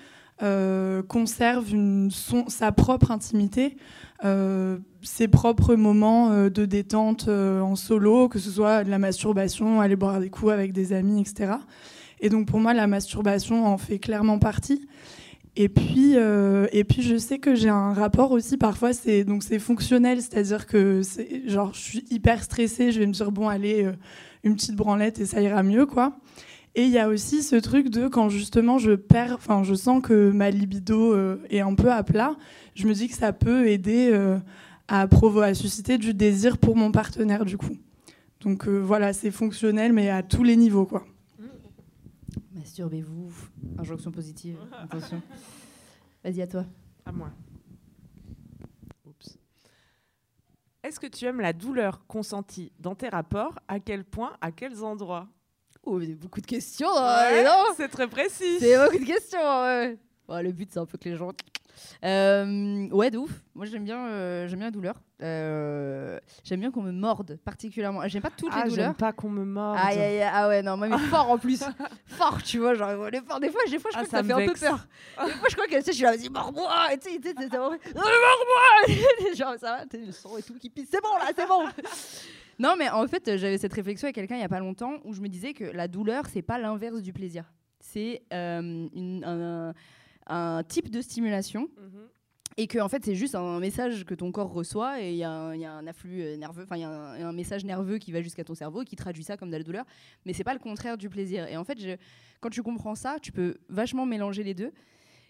euh, 0.43 1.01
conserve 1.01 1.73
sa 2.47 2.71
propre 2.71 3.09
intimité, 3.09 3.75
ses 5.01 5.27
propres 5.27 5.75
moments 5.75 6.49
de 6.49 6.65
détente 6.65 7.27
en 7.27 7.75
solo, 7.75 8.29
que 8.29 8.39
ce 8.39 8.51
soit 8.51 8.83
de 8.83 8.89
la 8.89 8.99
masturbation, 8.99 9.81
aller 9.81 9.95
boire 9.95 10.19
des 10.19 10.29
coups 10.29 10.51
avec 10.51 10.73
des 10.73 10.93
amis, 10.93 11.21
etc. 11.21 11.53
Et 12.19 12.29
donc 12.29 12.47
pour 12.47 12.59
moi, 12.59 12.73
la 12.73 12.87
masturbation 12.87 13.65
en 13.65 13.77
fait 13.77 13.99
clairement 13.99 14.39
partie. 14.39 14.87
Et 15.59 15.69
puis, 15.69 16.13
euh, 16.15 16.67
et 16.71 16.83
puis 16.83 17.01
je 17.01 17.17
sais 17.17 17.39
que 17.39 17.55
j'ai 17.55 17.69
un 17.69 17.91
rapport 17.91 18.31
aussi 18.31 18.57
parfois, 18.57 18.93
c'est 18.93 19.23
donc 19.23 19.41
c'est 19.41 19.57
fonctionnel, 19.57 20.21
c'est-à-dire 20.21 20.67
que 20.67 21.01
genre 21.47 21.73
je 21.73 21.79
suis 21.79 22.05
hyper 22.11 22.43
stressée, 22.43 22.91
je 22.91 22.99
vais 22.99 23.07
me 23.07 23.11
dire 23.11 23.31
bon 23.31 23.49
allez 23.49 23.83
euh, 23.83 23.93
une 24.43 24.55
petite 24.55 24.75
branlette 24.75 25.17
et 25.19 25.25
ça 25.25 25.41
ira 25.41 25.63
mieux 25.63 25.87
quoi. 25.87 26.15
Et 26.75 26.83
il 26.83 26.91
y 26.91 26.99
a 26.99 27.09
aussi 27.09 27.41
ce 27.41 27.55
truc 27.55 27.89
de 27.89 28.07
quand 28.07 28.29
justement 28.29 28.77
je 28.77 28.91
perds, 28.91 29.33
enfin 29.33 29.63
je 29.63 29.73
sens 29.73 29.99
que 30.03 30.29
ma 30.29 30.51
libido 30.51 31.15
euh, 31.15 31.37
est 31.49 31.61
un 31.61 31.73
peu 31.73 31.91
à 31.91 32.03
plat, 32.03 32.35
je 32.75 32.85
me 32.85 32.93
dis 32.93 33.07
que 33.07 33.15
ça 33.15 33.33
peut 33.33 33.67
aider 33.67 34.15
à 34.87 35.07
provo 35.07 35.41
à 35.41 35.55
susciter 35.55 35.97
du 35.97 36.13
désir 36.13 36.59
pour 36.59 36.75
mon 36.75 36.91
partenaire 36.91 37.45
du 37.45 37.57
coup. 37.57 37.77
Donc 38.41 38.67
voilà, 38.67 39.11
c'est 39.11 39.31
fonctionnel 39.31 39.91
mais 39.91 40.11
à 40.11 40.21
tous 40.21 40.43
les 40.43 40.55
niveaux 40.55 40.85
quoi. 40.85 41.03
Masturbez-vous. 42.67 43.31
Injonction 43.77 44.11
positive. 44.11 44.57
Attention. 44.77 45.21
Vas-y, 46.21 46.41
à 46.41 46.47
toi. 46.47 46.65
À 47.05 47.13
moi. 47.13 47.31
Oups. 49.05 49.37
Est-ce 50.83 50.99
que 50.99 51.07
tu 51.07 51.23
aimes 51.23 51.39
la 51.39 51.53
douleur 51.53 52.05
consentie 52.07 52.73
dans 52.77 52.93
tes 52.93 53.07
rapports? 53.07 53.57
À 53.69 53.79
quel 53.79 54.03
point 54.03 54.35
À 54.41 54.51
quels 54.51 54.83
endroits? 54.83 55.29
Oh, 55.83 56.01
il 56.01 56.09
y 56.09 56.11
a 56.11 56.15
beaucoup 56.17 56.41
de 56.41 56.45
questions. 56.45 56.89
Ouais, 56.93 57.45
non 57.45 57.63
C'est 57.77 57.87
très 57.87 58.09
précis. 58.09 58.59
C'est 58.59 58.77
beaucoup 58.83 59.01
de 59.01 59.07
questions. 59.07 59.39
ouais. 59.39 59.97
Ouais, 60.27 60.43
le 60.43 60.51
but, 60.51 60.69
c'est 60.69 60.79
un 60.79 60.85
peu 60.85 60.97
que 60.97 61.07
les 61.07 61.15
gens. 61.15 61.31
Euh, 62.05 62.87
ouais, 62.89 63.09
de 63.11 63.17
ouf. 63.17 63.31
Moi, 63.55 63.65
j'aime 63.65 63.83
bien, 63.83 64.07
euh, 64.07 64.47
j'aime 64.47 64.59
bien 64.59 64.67
la 64.67 64.71
douleur. 64.71 64.95
Euh, 65.23 66.19
j'aime 66.43 66.59
bien 66.59 66.69
qu'on 66.71 66.81
me 66.83 66.91
morde 66.91 67.37
particulièrement. 67.43 68.07
J'aime 68.07 68.21
pas 68.21 68.29
toutes 68.29 68.51
Ah, 68.53 68.63
les 68.63 68.69
douleurs. 68.69 68.85
j'aime 68.87 68.95
pas 68.95 69.11
qu'on 69.13 69.29
me 69.29 69.43
morde. 69.45 69.77
Aïe, 69.81 69.97
aïe, 69.99 70.21
aïe, 70.21 70.29
ah 70.31 70.47
ouais, 70.47 70.61
non, 70.61 70.77
moi, 70.77 70.87
mais 70.87 70.97
fort 71.09 71.29
en 71.31 71.37
plus. 71.37 71.63
fort, 72.05 72.41
tu 72.43 72.59
vois. 72.59 72.73
Genre, 72.75 73.09
les 73.09 73.21
forts, 73.21 73.39
des 73.39 73.49
fois, 73.49 73.61
des 73.69 73.79
fois, 73.79 73.91
je 73.91 73.95
Ah, 73.95 74.03
crois 74.03 74.03
que 74.03 74.09
ça 74.09 74.17
ça 74.17 74.23
me 74.23 74.27
fait 74.27 74.43
un 74.43 74.45
peu 74.47 74.53
peur. 74.59 74.87
Des 75.25 75.31
fois, 75.33 75.47
je 75.49 75.55
crois 75.55 75.67
que, 75.67 75.75
tu 75.75 75.81
sais, 75.81 75.91
je 75.91 75.95
suis 75.97 76.03
là, 76.03 76.11
vas-y, 76.15 76.29
mords-moi. 76.29 76.93
Et 76.93 76.97
tu 76.99 77.09
sais, 77.09 77.33
mords-moi. 77.33 78.95
Genre, 79.35 79.55
ça 79.59 79.77
va, 79.77 79.83
sais, 79.91 79.97
le 79.97 80.11
sang 80.11 80.37
et 80.37 80.43
tout 80.43 80.55
qui 80.59 80.69
pisse. 80.69 80.89
C'est 80.91 81.01
bon, 81.01 81.13
là, 81.19 81.31
c'est 81.35 81.47
bon. 81.47 81.65
Non, 82.59 82.73
mais 82.75 82.89
en 82.89 83.07
fait, 83.07 83.37
j'avais 83.37 83.59
cette 83.59 83.73
réflexion 83.73 84.07
avec 84.07 84.15
quelqu'un 84.15 84.33
il 84.35 84.41
y 84.41 84.43
a 84.43 84.49
pas 84.49 84.59
longtemps 84.59 84.93
où 85.03 85.13
je 85.13 85.21
me 85.21 85.27
disais 85.29 85.53
que 85.53 85.63
la 85.63 85.87
douleur, 85.87 86.23
c'est 86.33 86.41
pas 86.41 86.57
l'inverse 86.57 87.03
du 87.03 87.13
plaisir. 87.13 87.43
C'est 87.79 88.23
euh, 88.33 88.87
une- 88.95 89.23
un, 89.23 89.69
un 89.69 89.73
type 90.67 90.89
de 90.89 91.01
stimulation 91.01 91.69
Mhm. 91.77 92.01
et 92.57 92.67
que 92.67 92.79
en 92.79 92.89
fait 92.89 93.03
c'est 93.05 93.15
juste 93.15 93.35
un 93.35 93.59
message 93.59 94.03
que 94.05 94.15
ton 94.15 94.31
corps 94.31 94.51
reçoit 94.51 95.01
et 95.01 95.11
il 95.11 95.17
y, 95.17 95.23
a 95.23 95.31
un- 95.31 95.53
il 95.55 95.61
y 95.61 95.65
a 95.65 95.71
un 95.73 95.85
afflux 95.87 96.21
euh, 96.21 96.37
nerveux, 96.37 96.63
enfin 96.63 96.75
il 96.77 96.81
y 96.81 96.85
a 96.85 96.89
un, 96.89 97.27
un 97.29 97.33
message 97.33 97.63
nerveux 97.65 97.97
qui 97.99 98.11
va 98.11 98.21
jusqu'à 98.21 98.43
ton 98.43 98.55
cerveau 98.55 98.81
et 98.81 98.85
qui 98.85 98.95
traduit 98.95 99.23
ça 99.23 99.37
comme 99.37 99.49
de 99.51 99.57
la 99.57 99.63
douleur, 99.63 99.85
mais 100.25 100.33
c'est 100.33 100.43
pas 100.43 100.53
le 100.53 100.59
contraire 100.59 100.97
du 100.97 101.09
plaisir. 101.09 101.47
Et 101.47 101.55
en 101.57 101.63
fait, 101.63 101.79
je- 101.79 101.97
quand 102.41 102.49
tu 102.49 102.63
comprends 102.63 102.95
ça, 102.95 103.17
tu 103.21 103.31
peux 103.31 103.55
vachement 103.69 104.05
mélanger 104.05 104.43
les 104.43 104.53
deux. 104.53 104.71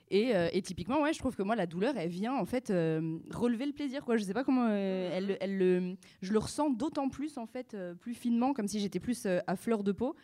Et, 0.09 0.33
euh, 0.33 0.47
et 0.53 0.61
typiquement, 0.61 1.01
ouais, 1.01 1.11
je 1.11 1.19
trouve 1.19 1.35
que 1.35 1.43
moi, 1.43 1.53
la 1.57 1.65
douleur, 1.65 1.97
elle 1.97 2.07
vient 2.09 2.33
en 2.33 2.45
fait 2.45 2.69
euh, 2.69 3.17
relever 3.29 3.65
le 3.65 3.73
plaisir. 3.73 4.05
Quoi. 4.05 4.15
Je 4.15 4.23
sais 4.23 4.33
pas 4.33 4.45
comment 4.45 4.67
euh, 4.69 5.09
elle, 5.13 5.27
le- 5.27 5.37
elle 5.41 5.57
le- 5.57 5.95
je 6.21 6.31
le 6.31 6.39
ressens 6.39 6.69
d'autant 6.69 7.09
plus 7.09 7.37
en 7.37 7.45
fait, 7.45 7.75
plus 7.99 8.13
finement, 8.13 8.53
comme 8.53 8.69
si 8.69 8.79
j'étais 8.79 9.01
plus 9.01 9.25
à 9.25 9.55
fleur 9.57 9.83
de 9.83 9.91
peau. 9.91 10.15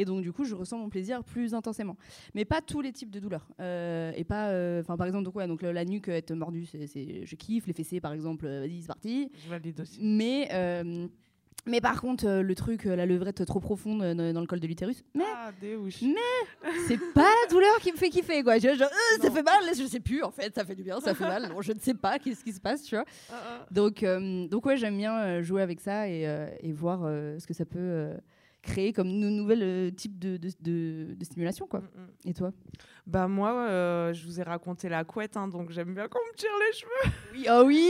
Et 0.00 0.04
donc 0.04 0.22
du 0.22 0.32
coup, 0.32 0.44
je 0.44 0.54
ressens 0.54 0.78
mon 0.78 0.88
plaisir 0.88 1.24
plus 1.24 1.54
intensément. 1.54 1.96
Mais 2.34 2.44
pas 2.44 2.60
tous 2.60 2.80
les 2.80 2.92
types 2.92 3.10
de 3.10 3.18
douleurs. 3.18 3.48
Euh, 3.60 4.12
et 4.16 4.24
pas, 4.24 4.48
euh, 4.50 4.80
enfin 4.80 4.96
par 4.96 5.06
exemple, 5.06 5.24
donc, 5.24 5.34
ouais, 5.34 5.46
donc 5.48 5.60
le- 5.60 5.72
la 5.72 5.84
nuque 5.84 6.08
être 6.08 6.32
mordue, 6.32 6.66
c'est, 6.66 6.86
je 7.26 7.34
kiffe. 7.36 7.66
Les 7.66 7.72
fessées, 7.72 8.00
par 8.00 8.12
exemple, 8.12 8.46
euh, 8.46 8.60
vas-y, 8.60 8.80
c'est 8.82 8.86
parti. 8.86 9.30
Je 9.44 9.48
valide 9.50 9.80
aussi. 9.80 9.98
Mais 10.00 10.48
mais 11.66 11.80
par 11.82 12.00
contre, 12.00 12.26
euh, 12.26 12.40
le 12.42 12.54
truc, 12.54 12.86
euh, 12.86 12.96
la 12.96 13.04
levrette 13.04 13.44
trop 13.44 13.60
profonde 13.60 14.00
euh, 14.02 14.32
dans 14.32 14.40
le 14.40 14.46
col 14.46 14.58
de 14.60 14.66
l'utérus, 14.66 15.04
mais 15.14 15.24
Ah, 15.36 15.50
des 15.60 15.76
mais 15.76 16.70
c'est 16.86 16.96
pas 17.12 17.26
la 17.44 17.50
douleur 17.50 17.76
qui 17.80 17.92
me 17.92 17.96
fait 17.98 18.08
kiffer 18.08 18.42
quoi. 18.42 18.58
Genre, 18.58 18.72
euh, 18.80 19.22
ça 19.22 19.30
fait 19.30 19.42
mal, 19.42 19.62
je 19.76 19.84
sais 19.86 20.00
plus 20.00 20.22
en 20.22 20.30
fait, 20.30 20.54
ça 20.54 20.64
fait 20.64 20.74
du 20.76 20.82
bien, 20.82 20.98
ça 21.00 21.14
fait 21.14 21.24
mal. 21.26 21.50
Bon, 21.52 21.60
je 21.60 21.72
ne 21.72 21.78
sais 21.78 21.92
pas 21.94 22.18
qu'est-ce 22.18 22.42
qui 22.42 22.52
se 22.52 22.60
passe, 22.60 22.84
tu 22.84 22.94
vois. 22.94 23.04
Ah, 23.30 23.34
ah. 23.46 23.66
Donc, 23.70 24.02
donc 24.48 24.64
ouais, 24.64 24.76
j'aime 24.78 24.96
bien 24.96 25.42
jouer 25.42 25.60
avec 25.60 25.80
ça 25.80 26.08
et, 26.08 26.22
et 26.62 26.72
voir 26.72 27.00
ce 27.02 27.46
que 27.46 27.52
ça 27.52 27.66
peut 27.66 28.12
créer 28.68 28.92
comme 28.92 29.08
nou- 29.08 29.30
nouvel 29.30 29.60
euh, 29.62 29.90
type 29.90 30.18
de, 30.18 30.36
de, 30.36 30.48
de- 30.60 31.14
de 31.14 31.24
stimulation 31.24 31.66
quoi. 31.66 31.80
Mm, 31.80 31.84
mm. 31.84 32.30
Et 32.30 32.34
toi? 32.34 32.52
Bah 33.06 33.26
moi, 33.28 33.52
euh, 33.52 34.12
je 34.12 34.24
vous 34.26 34.38
ai 34.40 34.42
raconté 34.42 34.88
la 34.88 35.04
couette, 35.04 35.36
hein, 35.36 35.48
donc 35.48 35.70
j'aime 35.70 35.94
bien 35.94 36.08
qu'on 36.08 36.18
me 36.18 36.36
tire 36.36 36.50
les 36.66 36.72
cheveux. 36.78 37.12
Oui, 37.32 37.46
ah 37.48 37.62
oui. 37.64 37.88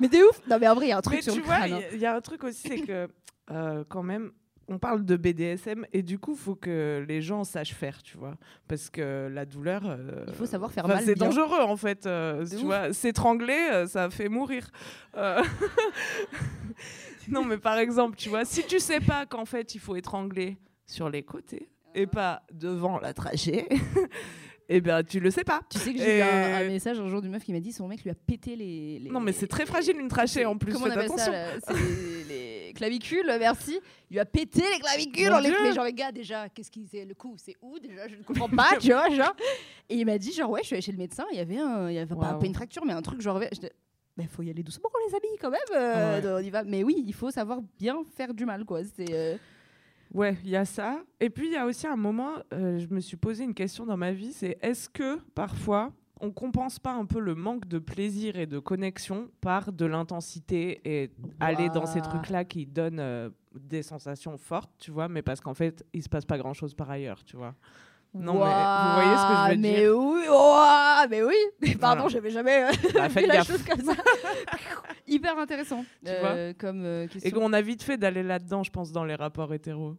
Mais 0.00 0.08
t'es 0.08 0.22
ouf. 0.22 0.40
Non 0.48 0.58
mais 0.60 0.68
en 0.68 0.74
vrai, 0.74 0.86
il 0.86 0.90
y 0.90 0.92
a 0.92 0.98
un 0.98 1.02
truc 1.02 1.16
Mais 1.16 1.22
sur 1.22 1.32
tu 1.34 1.40
le 1.40 1.44
vois, 1.46 1.56
crâne. 1.56 1.70
il 1.70 1.74
hein. 1.74 1.80
y 1.80 1.84
a- 1.84 1.92
il 1.94 2.00
y, 2.00 2.06
a 2.06 2.14
un 2.14 2.20
truc 2.20 2.44
aussi, 2.44 2.68
c'est 2.68 2.80
que 2.80 3.08
euh, 3.50 3.82
quand 3.88 4.02
même, 4.04 4.30
on 4.70 4.78
parle 4.78 5.02
de 5.04 5.16
BDSM 5.16 5.86
et 5.94 6.02
du 6.02 6.18
coup, 6.18 6.32
il 6.32 6.38
faut 6.38 6.54
que 6.54 7.02
les 7.08 7.22
gens 7.22 7.42
sachent 7.42 7.74
faire, 7.74 8.02
tu 8.02 8.18
vois, 8.18 8.34
parce 8.68 8.90
que 8.90 9.28
la 9.32 9.46
douleur, 9.46 9.82
euh, 9.86 10.24
Il 10.28 10.34
faut 10.34 10.44
savoir 10.46 10.70
faire 10.72 10.86
mal, 10.86 11.02
C'est 11.04 11.14
bien. 11.14 11.26
dangereux 11.26 11.62
en 11.62 11.76
fait, 11.76 12.04
euh, 12.06 12.44
De 12.44 12.50
tu 12.50 12.56
ouf. 12.56 12.62
vois, 12.64 12.92
s'étrangler, 12.92 13.58
euh, 13.72 13.86
ça 13.86 14.10
fait 14.10 14.28
mourir. 14.28 14.70
Euh, 15.16 15.42
non, 17.30 17.44
mais 17.44 17.58
par 17.58 17.78
exemple, 17.78 18.16
tu 18.16 18.28
vois, 18.28 18.44
si 18.44 18.64
tu 18.64 18.78
sais 18.80 19.00
pas 19.00 19.26
qu'en 19.26 19.44
fait, 19.44 19.74
il 19.74 19.80
faut 19.80 19.96
étrangler 19.96 20.56
sur 20.86 21.08
les 21.10 21.22
côtés 21.22 21.68
et 21.94 22.06
pas 22.06 22.42
devant 22.52 22.98
la 22.98 23.12
trachée. 23.14 23.68
Eh 24.70 24.82
ben, 24.82 25.02
tu 25.02 25.18
le 25.18 25.30
sais 25.30 25.44
pas. 25.44 25.62
Tu 25.70 25.78
sais 25.78 25.94
que 25.94 25.98
j'ai 25.98 26.18
eu 26.18 26.20
un, 26.20 26.64
message 26.66 27.00
un 27.00 27.08
jour 27.08 27.22
d'une 27.22 27.30
meuf 27.30 27.42
qui 27.42 27.54
m'a 27.54 27.60
dit 27.60 27.72
son 27.72 27.88
mec 27.88 28.02
lui 28.04 28.10
a 28.10 28.14
pété 28.14 28.54
les. 28.54 28.98
les- 28.98 29.10
Non, 29.10 29.18
mais 29.18 29.32
c'est 29.32 29.46
très 29.46 29.64
fragile 29.64 29.98
une 29.98 30.08
trachée 30.08 30.44
en 30.44 30.58
plus. 30.58 30.74
Comment 30.74 30.86
on 30.86 30.90
appelle 30.90 31.06
attention. 31.06 31.32
ça 31.32 31.72
les, 32.28 32.66
les 32.68 32.72
clavicules, 32.74 33.34
merci. 33.38 33.80
Il 34.10 34.14
lui 34.14 34.20
a 34.20 34.26
pété 34.26 34.60
les 34.60 34.78
clavicules. 34.78 35.30
Mon 35.30 35.36
en 35.36 35.40
les... 35.40 35.72
Genre, 35.72 35.84
les 35.84 35.94
gars, 35.94 36.12
déjà, 36.12 36.50
qu'est-ce 36.50 36.70
qui 36.70 36.86
c'est 36.86 37.06
le 37.06 37.14
coup 37.14 37.34
C'est 37.38 37.56
où 37.62 37.78
déjà 37.78 38.08
Je 38.08 38.16
ne 38.16 38.22
comprends 38.22 38.50
pas, 38.50 38.76
tu 38.78 38.92
vois, 38.92 39.08
genre. 39.08 39.34
Et 39.88 39.96
il 39.96 40.04
m'a 40.04 40.18
dit, 40.18 40.32
genre, 40.32 40.50
ouais, 40.50 40.60
je 40.60 40.66
suis 40.66 40.74
allée 40.74 40.82
chez 40.82 40.92
le 40.92 40.98
médecin, 40.98 41.24
il 41.32 41.38
y 41.38 41.40
avait 41.40 41.56
un. 41.56 41.88
Il 41.88 41.94
y 41.94 41.98
avait 41.98 42.14
pas 42.14 42.38
une 42.42 42.54
fracture, 42.54 42.84
mais 42.84 42.92
un 42.92 43.00
truc, 43.00 43.22
genre. 43.22 43.40
Il 44.18 44.28
faut 44.28 44.42
y 44.42 44.50
aller 44.50 44.62
doucement, 44.62 44.88
les 45.08 45.14
amis, 45.14 45.36
quand 45.40 45.50
même. 45.50 45.60
euh, 45.74 46.20
Ouais. 46.20 46.42
on 46.42 46.46
y 46.46 46.50
va. 46.50 46.64
Mais 46.64 46.82
oui, 46.84 47.02
il 47.06 47.14
faut 47.14 47.30
savoir 47.30 47.60
bien 47.78 47.96
faire 48.16 48.34
du 48.34 48.44
mal, 48.44 48.64
quoi. 48.64 48.82
C'est. 48.84 49.12
euh, 49.12 49.36
Ouais, 50.14 50.36
il 50.42 50.50
y 50.50 50.56
a 50.56 50.64
ça. 50.64 51.02
Et 51.20 51.28
puis 51.28 51.48
il 51.48 51.52
y 51.52 51.56
a 51.56 51.66
aussi 51.66 51.86
un 51.86 51.96
moment, 51.96 52.32
euh, 52.54 52.78
je 52.78 52.86
me 52.92 52.98
suis 52.98 53.18
posé 53.18 53.44
une 53.44 53.52
question 53.54 53.84
dans 53.84 53.98
ma 53.98 54.10
vie, 54.12 54.32
c'est 54.32 54.56
est-ce 54.62 54.88
que 54.88 55.18
parfois 55.34 55.92
on 56.20 56.30
compense 56.32 56.78
pas 56.78 56.92
un 56.94 57.04
peu 57.04 57.20
le 57.20 57.34
manque 57.34 57.68
de 57.68 57.78
plaisir 57.78 58.36
et 58.38 58.46
de 58.46 58.58
connexion 58.58 59.30
par 59.42 59.70
de 59.70 59.84
l'intensité 59.84 60.80
et 60.84 61.10
aller 61.40 61.68
dans 61.68 61.84
ces 61.86 62.00
trucs-là 62.00 62.44
qui 62.44 62.64
donnent 62.66 63.30
des 63.54 63.82
sensations 63.82 64.36
fortes, 64.38 64.70
tu 64.78 64.90
vois, 64.90 65.08
mais 65.08 65.20
parce 65.22 65.40
qu'en 65.40 65.54
fait, 65.54 65.84
il 65.92 66.02
se 66.02 66.08
passe 66.08 66.24
pas 66.24 66.38
grand-chose 66.38 66.74
par 66.74 66.90
ailleurs, 66.90 67.22
tu 67.22 67.36
vois. 67.36 67.54
Non, 68.14 68.32
mais 68.34 68.38
vous 68.40 68.94
voyez 68.94 69.16
ce 69.16 69.28
que 69.28 69.34
je 69.34 69.50
veux 69.50 69.60
mais 69.60 69.80
dire 69.80 69.96
oui, 69.96 71.08
mais 71.10 71.22
oui. 71.22 71.34
Mais 71.60 71.74
pardon, 71.80 72.02
Voilà. 72.02 72.08
j'avais 72.14 72.30
jamais 72.30 72.64
euh, 72.64 72.70
Bah, 72.94 73.06
vu 73.08 73.14
faites 73.14 73.26
la 73.26 73.34
gaffe. 73.36 73.46
chose 73.48 73.62
comme 73.64 73.82
ça. 73.82 73.92
Hyper 75.06 75.38
intéressant. 75.38 75.84
Tu 76.04 76.10
euh, 76.10 76.52
comme 76.58 76.84
euh, 76.84 77.04
Et 77.04 77.08
question. 77.08 77.38
qu'on 77.40 77.52
a 77.52 77.60
vite 77.60 77.82
fait 77.82 77.96
d'aller 77.96 78.22
là-dedans, 78.22 78.62
je 78.62 78.70
pense, 78.70 78.92
dans 78.92 79.04
les 79.04 79.14
rapports 79.14 79.52
hétéros. 79.54 79.96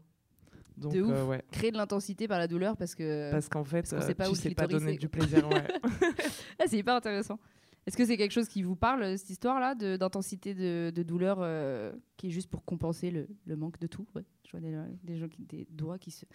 Donc, 0.78 0.94
De 0.94 1.02
ouf. 1.02 1.12
euh, 1.14 1.26
ouais. 1.26 1.44
Créer 1.52 1.72
de 1.72 1.78
l'intensité 1.78 2.28
par 2.28 2.40
la 2.40 2.48
douleur 2.48 2.78
parce 2.78 2.96
que 2.96 3.32
Parce 3.32 3.48
qu'en 3.50 3.64
fait, 3.64 3.90
qu'on 3.90 4.02
sait 4.02 4.12
euh, 4.12 4.16
pas 4.16 4.28
tu 4.30 4.36
sais 4.36 4.52
pas 4.52 4.68
donner 4.68 4.98
du 4.98 5.10
plaisir. 5.10 5.48
Ouais. 5.50 5.68
Ah, 6.60 6.66
c'est 6.68 6.78
hyper 6.78 6.96
intéressant. 6.96 7.38
Est-ce 7.88 7.98
que 7.98 8.06
c'est 8.06 8.18
quelque 8.18 8.32
chose 8.34 8.48
qui 8.48 8.62
vous 8.62 8.76
parle, 8.76 9.18
cette 9.18 9.30
histoire-là, 9.30 9.74
de- 9.74 9.98
d'intensité 9.98 10.54
de, 10.54 10.92
de 10.94 11.04
douleur 11.04 11.38
euh, 11.42 11.92
qui 12.18 12.28
est 12.28 12.32
juste 12.32 12.50
pour 12.50 12.64
compenser 12.64 13.10
le, 13.10 13.28
le 13.46 13.56
manque 13.56 13.80
de 13.80 13.88
tout? 13.88 14.06
Ouais. 14.16 14.24
Je 14.46 14.52
vois 14.52 14.60
des, 14.60 14.76
des 15.04 15.18
gens 15.18 15.28
qui 15.28 15.44
des 15.46 15.68
doigts 15.72 15.98
qui 15.98 16.12
se. 16.12 16.26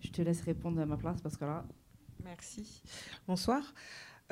Je 0.00 0.10
te 0.10 0.22
laisse 0.22 0.42
répondre 0.42 0.80
à 0.80 0.86
ma 0.86 0.96
place 0.96 1.20
parce 1.20 1.36
que 1.36 1.44
là. 1.44 1.64
Merci. 2.24 2.82
Bonsoir. 3.26 3.74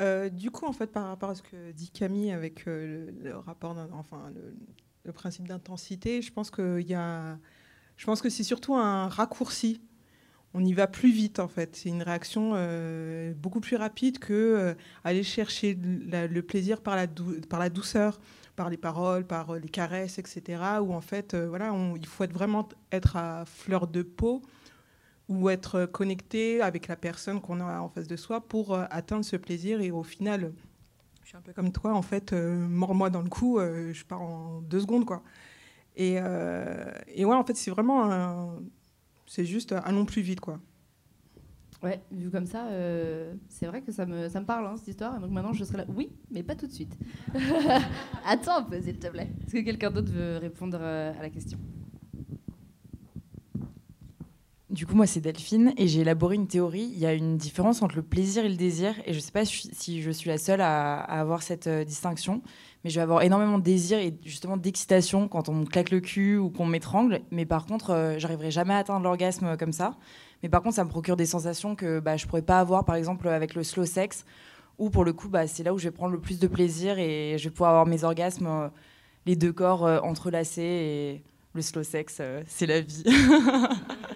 Euh, 0.01 0.29
du 0.29 0.51
coup, 0.51 0.67
en 0.67 0.73
fait, 0.73 0.89
par 0.89 1.07
rapport 1.07 1.31
à 1.31 1.35
ce 1.35 1.43
que 1.43 1.73
dit 1.73 1.91
Camille 1.91 2.31
avec 2.31 2.69
euh, 2.69 3.11
le, 3.23 3.37
rapport, 3.37 3.77
enfin 3.93 4.31
le, 5.05 5.13
principe 5.13 5.49
d'intensité, 5.49 6.21
je 6.21 6.33
pense 6.33 6.51
qu'il 6.51 6.87
y 6.87 6.95
a, 6.95 7.39
je 7.97 8.05
pense 8.05 8.21
que 8.21 8.29
c'est 8.29 8.45
surtout 8.45 8.75
un 8.75 9.09
raccourci. 9.09 9.81
On 10.55 10.65
y 10.65 10.73
va 10.73 10.87
plus 10.87 11.11
vite, 11.11 11.41
en 11.41 11.49
fait. 11.49 11.77
C'est 11.77 11.89
une 11.89 12.03
réaction 12.03 12.53
euh, 12.55 13.35
beaucoup 13.35 13.61
plus 13.61 13.77
rapide 13.77 14.19
que 14.19 14.75
aller 15.05 15.23
chercher 15.23 15.79
le 15.83 16.41
plaisir 16.41 16.81
par 16.81 16.97
la, 16.97 17.07
douceur, 17.69 18.21
par 18.55 18.71
les 18.71 18.77
paroles, 18.77 19.27
par 19.27 19.55
les 19.55 19.69
caresses, 19.69 20.19
etc. 20.19 20.63
Où 20.83 20.93
en 20.93 21.01
fait, 21.01 21.35
voilà, 21.35 21.75
il 21.97 22.07
faut 22.07 22.25
être 22.25 22.33
vraiment 22.33 22.69
être 22.93 23.17
à 23.17 23.45
fleur 23.47 23.89
de 23.89 24.03
peau 24.03 24.43
ou 25.29 25.51
être 25.51 25.85
connecté 25.87 26.61
avec 26.63 26.89
la 26.89 26.97
personne 26.97 27.41
qu'on 27.41 27.61
a 27.61 27.81
en 27.81 27.89
face 27.89 28.09
de 28.09 28.17
soi 28.17 28.41
pour 28.41 28.75
euh, 28.75 28.85
atteindre 28.91 29.25
ce 29.25 29.37
plaisir. 29.37 29.81
Et 29.81 29.91
au 29.91 30.03
final, 30.03 30.53
je 31.23 31.29
suis 31.29 31.37
un 31.37 31.41
peu 31.43 31.53
comme 31.53 31.71
toi, 31.71 31.95
en 31.95 32.03
fait, 32.03 32.33
euh, 32.33 32.67
mords-moi 32.67 33.11
dans 33.11 33.23
le 33.23 33.29
cou, 33.29 33.59
euh, 33.59 33.93
je 33.93 34.05
pars 34.05 34.23
en 34.23 34.63
deux 34.63 34.81
secondes, 34.81 35.05
quoi. 35.05 35.23
Et, 35.97 36.21
ouais, 36.21 37.35
en 37.35 37.45
fait, 37.45 37.57
c'est 37.57 37.73
vraiment 37.73 38.57
C'est 39.27 39.45
juste, 39.45 39.73
allons 39.73 40.05
plus 40.05 40.23
vite, 40.23 40.41
quoi. 40.41 40.61
Ouais, 41.83 42.01
vu 42.11 42.31
comme 42.31 42.47
ça, 42.47 42.67
c'est 43.49 43.67
vrai 43.67 43.83
que 43.83 43.91
ça 43.93 44.07
me, 44.07 44.29
ça 44.29 44.41
me 44.41 44.47
parle, 44.47 44.67
hein, 44.67 44.77
cette 44.77 44.89
histoire. 44.89 45.19
Donc 45.21 45.31
maintenant, 45.33 45.53
je 45.53 45.65
serai 45.65 45.79
là. 45.79 45.85
Oui, 45.89 46.11
mais 46.31 46.45
pas 46.45 46.55
tout 46.55 46.69
de 46.69 46.73
suite. 46.73 46.97
Attends 48.25 48.59
un 48.59 48.63
peu, 48.63 48.81
s'il 48.81 48.99
te 48.99 49.09
plaît. 49.09 49.29
Est-ce 49.45 49.55
que 49.55 49.65
quelqu'un 49.65 49.91
d'autre 49.91 50.13
veut 50.13 50.39
répondre 50.39 50.81
à 50.81 51.21
la 51.21 51.31
question 51.31 51.59
Du 54.79 54.87
coup, 54.87 54.95
moi, 54.95 55.09
c'est 55.09 55.19
Delphine 55.19 55.75
et 55.77 55.89
j'ai 55.89 56.03
élaboré 56.03 56.37
une 56.37 56.47
théorie. 56.47 56.89
Il 56.93 57.01
y 57.01 57.07
a 57.07 57.13
une 57.13 57.37
différence 57.37 57.83
entre 57.83 57.97
le 57.97 58.03
plaisir 58.03 58.45
et 58.45 58.49
le 58.49 58.55
désir. 58.55 58.95
Et 59.07 59.13
je 59.13 59.19
ne 59.19 59.21
sais 59.21 59.33
pas 59.33 59.45
si 59.45 60.01
je 60.01 60.11
suis 60.13 60.31
la 60.31 60.39
seule 60.39 60.61
à, 60.61 61.01
avoir 61.01 61.43
cette 61.43 61.67
euh, 61.67 61.83
distinction, 61.83 62.43
mais 62.85 62.91
je 62.91 62.95
vais 62.95 63.03
avoir 63.03 63.23
énormément 63.23 63.59
de 63.59 63.65
désir 63.65 63.99
et 63.99 64.15
justement 64.25 64.57
d'excitation 64.57 65.27
quand 65.27 65.49
on 65.49 65.55
me 65.55 65.65
claque 65.65 65.91
le 65.91 65.99
cul 65.99 66.37
ou 66.37 66.49
qu'on 66.51 66.65
m'étrangle. 66.65 67.23
Mais 67.33 67.45
par 67.45 67.67
contre, 67.67 67.91
euh, 67.91 68.21
j'arriverai 68.21 68.53
jamais 68.53 68.73
à 68.73 68.77
atteindre 68.77 69.03
l'orgasme 69.03 69.57
comme 69.57 69.73
ça. 69.73 69.97
Mais 70.45 70.49
par 70.49 70.63
contre, 70.63 70.77
ça 70.77 70.85
me 70.85 70.91
procure 70.91 71.17
des 71.17 71.27
sensations 71.27 71.75
que 71.75 71.99
bah, 71.99 72.17
je 72.17 72.29
pourrais 72.29 72.43
pas 72.43 72.61
avoir, 72.61 72.85
par 72.85 72.95
exemple, 72.95 73.27
avec 73.27 73.57
le 73.57 73.65
slow 73.65 73.85
sex, 73.85 74.25
où 74.79 74.91
pour 74.91 75.05
le 75.05 75.13
coup, 75.13 75.29
bah, 75.29 75.49
c'est 75.49 75.65
là 75.65 75.75
où 75.75 75.79
je 75.79 75.89
vais 75.89 75.91
prendre 75.91 76.13
le 76.13 76.21
plus 76.21 76.39
de 76.39 76.47
plaisir 76.47 77.01
et 77.01 77.35
je 77.37 77.43
vais 77.43 77.51
pouvoir 77.51 77.71
avoir 77.71 77.87
mes 77.87 78.05
orgasmes, 78.05 78.47
euh, 78.47 78.69
les 79.27 79.35
deux 79.35 79.53
corps 79.53 79.83
entrelacés 80.05 80.63
et 80.63 81.23
le 81.53 81.63
slow 81.63 81.83
sex, 81.83 82.23
c'est 82.47 82.67
la 82.67 82.81
vie. 82.81 83.03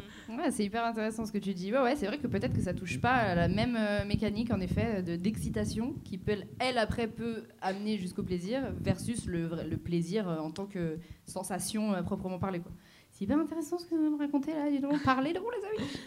C'est 0.51 0.64
hyper 0.64 0.84
intéressant 0.84 1.24
ce 1.26 1.32
que 1.32 1.38
tu 1.38 1.55
dis. 1.55 1.72
Ouais, 1.72 1.80
ouais, 1.80 1.97
c'est 1.97 2.07
vrai 2.07 2.18
que 2.18 2.26
peut-être 2.26 2.55
que 2.55 2.61
ça 2.61 2.74
touche 2.74 3.01
pas 3.01 3.12
à 3.12 3.34
la 3.34 3.49
même 3.49 3.76
euh, 3.78 4.05
mécanique, 4.05 4.51
en 4.53 4.61
effet, 4.61 5.03
de 5.03 5.16
d'excitation 5.16 5.95
qui 6.05 6.18
peut, 6.18 6.36
elle, 6.59 6.78
après, 6.78 7.07
peut 7.07 7.45
amener 7.61 7.97
jusqu'au 7.99 8.22
plaisir 8.22 8.62
versus 8.80 9.26
le, 9.26 9.49
le 9.68 9.76
plaisir 9.76 10.28
euh, 10.28 10.38
en 10.38 10.51
tant 10.51 10.66
que 10.66 10.99
sensation 11.26 11.95
euh, 11.95 12.03
proprement 12.03 12.38
parlée. 12.38 12.61
quoi. 12.61 12.72
C'est 13.12 13.24
hyper 13.24 13.38
intéressant 13.38 13.78
ce 13.78 13.86
que 13.86 13.95
vous 13.95 14.11
me 14.16 14.18
racontez 14.18 14.53
là. 14.53 14.70
Dis 14.70 14.80
donc, 14.80 15.03
parlez 15.05 15.32
donc, 15.32 15.45
les 15.61 15.80
amis. 15.80 15.90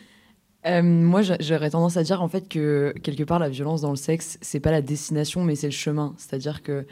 Moi, 0.84 1.22
j'a- 1.22 1.38
j'aurais 1.40 1.70
tendance 1.70 1.96
à 1.96 2.02
dire 2.04 2.24
en 2.24 2.28
fait 2.28 2.50
que 2.50 2.92
quelque 3.04 3.22
part 3.24 3.38
la 3.38 3.50
violence 3.50 3.82
dans 3.82 3.92
le 3.92 3.96
sexe, 3.96 4.40
c'est 4.42 4.60
pas 4.60 4.72
la 4.72 4.82
destination, 4.82 5.44
mais 5.44 5.56
c'est 5.56 5.68
le 5.68 5.72
chemin. 5.72 6.16
C'est-à-dire 6.18 6.64
que 6.64 6.88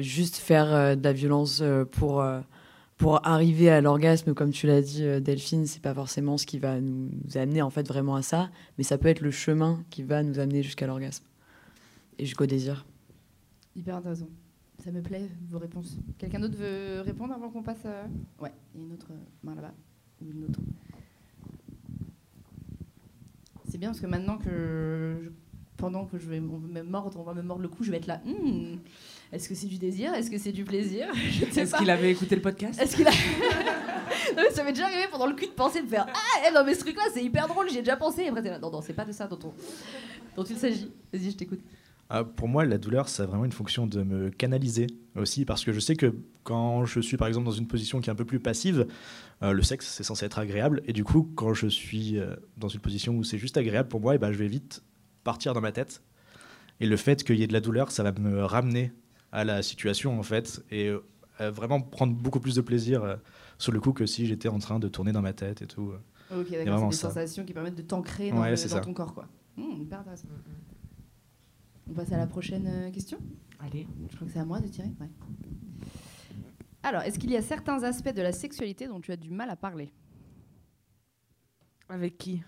juste 0.00 0.36
faire 0.36 0.96
de 0.96 1.02
la 1.02 1.12
violence 1.12 1.60
pour 1.90 2.24
pour 3.04 3.26
arriver 3.26 3.68
à 3.68 3.82
l'orgasme, 3.82 4.32
comme 4.32 4.50
tu 4.50 4.66
l'as 4.66 4.80
dit, 4.80 5.04
euh, 5.04 5.20
Delphine, 5.20 5.66
c'est 5.66 5.82
pas 5.82 5.92
forcément 5.92 6.38
ce 6.38 6.46
qui 6.46 6.58
va 6.58 6.80
nous, 6.80 7.10
amener 7.34 7.60
en 7.60 7.68
fait 7.68 7.86
vraiment 7.86 8.14
à 8.14 8.22
ça, 8.22 8.48
mais 8.78 8.84
ça 8.84 8.96
peut 8.96 9.08
être 9.08 9.20
le 9.20 9.30
chemin 9.30 9.84
qui 9.90 10.02
va 10.02 10.22
nous 10.22 10.38
amener 10.38 10.62
jusqu'à 10.62 10.86
l'orgasme 10.86 11.22
et 12.18 12.24
jusqu'au 12.24 12.46
désir. 12.46 12.86
Hyper 13.76 13.96
intéressant. 13.96 14.30
Ça 14.82 14.90
me 14.90 15.02
plaît, 15.02 15.28
vos 15.50 15.58
réponses. 15.58 15.98
Quelqu'un 16.16 16.40
d'autre 16.40 16.56
veut 16.56 17.02
répondre 17.02 17.34
avant 17.34 17.50
qu'on 17.50 17.62
passe 17.62 17.84
à... 17.84 18.08
Ouais, 18.42 18.52
il 18.74 18.80
y 18.80 18.84
a 18.84 18.86
une 18.86 18.92
autre 18.94 19.08
euh, 19.10 19.16
main 19.42 19.54
là-bas. 19.54 19.74
Ou 20.22 20.30
une 20.30 20.44
autre. 20.44 20.60
C'est 23.68 23.76
bien 23.76 23.90
parce 23.90 24.00
que 24.00 24.06
maintenant 24.06 24.38
que... 24.38 25.30
Pendant 25.76 26.06
que 26.06 26.16
je 26.16 26.26
vais 26.26 26.40
me 26.40 26.82
mordre, 26.82 27.20
on 27.20 27.24
va 27.24 27.34
me 27.34 27.42
mordre 27.42 27.60
le 27.60 27.68
cou, 27.68 27.82
je 27.82 27.90
vais 27.90 27.98
être 27.98 28.06
là. 28.06 28.22
Hmm, 28.24 28.76
Est-ce 29.34 29.48
que 29.48 29.54
c'est 29.56 29.66
du 29.66 29.78
désir? 29.78 30.14
Est-ce 30.14 30.30
que 30.30 30.38
c'est 30.38 30.52
du 30.52 30.62
plaisir? 30.62 31.08
Je 31.14 31.44
ne 31.44 31.50
sais 31.50 31.62
Est-ce 31.62 31.74
qu'il 31.74 31.90
avait 31.90 32.12
écouté 32.12 32.36
le 32.36 32.40
podcast? 32.40 32.80
Est-ce 32.80 32.96
qu'il 32.96 33.06
a... 33.06 33.10
Non, 34.36 34.42
mais 34.48 34.54
ça 34.54 34.64
m'est 34.64 34.72
déjà 34.72 34.86
arrivé 34.86 35.02
pendant 35.10 35.26
le 35.26 35.34
cul 35.34 35.46
de 35.46 35.52
penser 35.52 35.82
de 35.82 35.88
faire 35.88 36.06
Ah, 36.08 36.46
eh, 36.48 36.54
non, 36.54 36.64
mais 36.64 36.74
ce 36.74 36.80
truc-là, 36.80 37.02
c'est 37.12 37.22
hyper 37.22 37.46
drôle, 37.48 37.68
j'y 37.68 37.78
ai 37.78 37.82
déjà 37.82 37.96
pensé. 37.96 38.22
Et 38.22 38.28
après, 38.28 38.42
là, 38.42 38.58
non, 38.58 38.70
non, 38.70 38.80
c'est 38.80 38.92
pas 38.92 39.04
de 39.04 39.12
ça 39.12 39.26
dont, 39.26 39.38
on... 39.44 39.52
dont 40.36 40.44
il 40.44 40.56
s'agit. 40.56 40.90
Vas-y, 41.12 41.32
je 41.32 41.36
t'écoute. 41.36 41.60
Ah, 42.10 42.22
pour 42.22 42.48
moi, 42.48 42.64
la 42.64 42.78
douleur, 42.78 43.08
ça 43.08 43.24
a 43.24 43.26
vraiment 43.26 43.44
une 43.44 43.52
fonction 43.52 43.86
de 43.86 44.02
me 44.02 44.30
canaliser 44.30 44.86
aussi, 45.16 45.44
parce 45.44 45.64
que 45.64 45.72
je 45.72 45.80
sais 45.80 45.96
que 45.96 46.14
quand 46.42 46.84
je 46.84 47.00
suis 47.00 47.16
par 47.16 47.28
exemple 47.28 47.46
dans 47.46 47.52
une 47.52 47.66
position 47.66 48.00
qui 48.00 48.08
est 48.10 48.12
un 48.12 48.16
peu 48.16 48.24
plus 48.24 48.40
passive, 48.40 48.86
euh, 49.42 49.52
le 49.52 49.62
sexe 49.62 49.88
c'est 49.88 50.04
censé 50.04 50.26
être 50.26 50.38
agréable, 50.38 50.82
et 50.86 50.92
du 50.92 51.02
coup, 51.02 51.30
quand 51.34 51.54
je 51.54 51.66
suis 51.66 52.18
euh, 52.18 52.36
dans 52.56 52.68
une 52.68 52.80
position 52.80 53.14
où 53.16 53.24
c'est 53.24 53.38
juste 53.38 53.56
agréable 53.56 53.88
pour 53.88 54.00
moi, 54.00 54.14
et 54.14 54.18
ben, 54.18 54.32
je 54.32 54.38
vais 54.38 54.48
vite 54.48 54.82
partir 55.24 55.54
dans 55.54 55.60
ma 55.60 55.72
tête. 55.72 56.02
Et 56.80 56.86
le 56.86 56.96
fait 56.96 57.24
qu'il 57.24 57.38
y 57.38 57.42
ait 57.42 57.46
de 57.46 57.52
la 57.52 57.60
douleur, 57.60 57.90
ça 57.90 58.02
va 58.02 58.12
me 58.12 58.44
ramener 58.44 58.92
à 59.34 59.44
la 59.44 59.62
situation 59.62 60.18
en 60.18 60.22
fait, 60.22 60.62
et 60.70 60.88
euh, 61.40 61.50
vraiment 61.50 61.80
prendre 61.80 62.14
beaucoup 62.14 62.40
plus 62.40 62.54
de 62.54 62.60
plaisir 62.62 63.02
euh, 63.02 63.16
sur 63.58 63.72
le 63.72 63.80
coup 63.80 63.92
que 63.92 64.06
si 64.06 64.26
j'étais 64.26 64.48
en 64.48 64.58
train 64.58 64.78
de 64.78 64.88
tourner 64.88 65.12
dans 65.12 65.22
ma 65.22 65.32
tête 65.32 65.60
et 65.62 65.66
tout. 65.66 65.92
Ok, 66.34 66.46
Il 66.48 66.52
y 66.54 66.56
a 66.56 66.64
d'accord, 66.64 66.80
c'est 66.80 66.88
des 66.90 66.96
ça. 66.96 67.08
sensations 67.08 67.44
qui 67.44 67.52
permettent 67.52 67.74
de 67.74 67.82
t'ancrer 67.82 68.30
dans, 68.30 68.40
Ouais, 68.40 68.50
le- 68.50 68.56
c'est 68.56 68.68
dans 68.68 68.76
ça. 68.76 68.80
ton 68.80 68.94
corps, 68.94 69.12
quoi. 69.12 69.28
Hmm, 69.56 69.82
hyper 69.82 70.00
intéressant. 70.00 70.28
On 71.90 71.92
passe 71.92 72.12
à 72.12 72.16
la 72.16 72.26
prochaine 72.26 72.66
euh, 72.66 72.90
question? 72.90 73.18
Allez. 73.60 73.86
Je 74.10 74.14
crois 74.16 74.26
que 74.26 74.32
c'est 74.32 74.38
à 74.40 74.44
moi 74.44 74.60
de 74.60 74.68
tirer. 74.68 74.88
Ouais. 75.00 75.08
Alors, 76.82 77.02
est-ce 77.02 77.18
qu'il 77.18 77.30
y 77.30 77.36
a 77.36 77.42
certains 77.42 77.82
aspects 77.82 78.12
de 78.14 78.22
la 78.22 78.32
sexualité 78.32 78.86
dont 78.86 79.00
tu 79.00 79.10
as 79.12 79.16
du 79.16 79.30
mal 79.30 79.50
à 79.50 79.56
parler? 79.56 79.92
Avec 81.88 82.16
qui? 82.18 82.42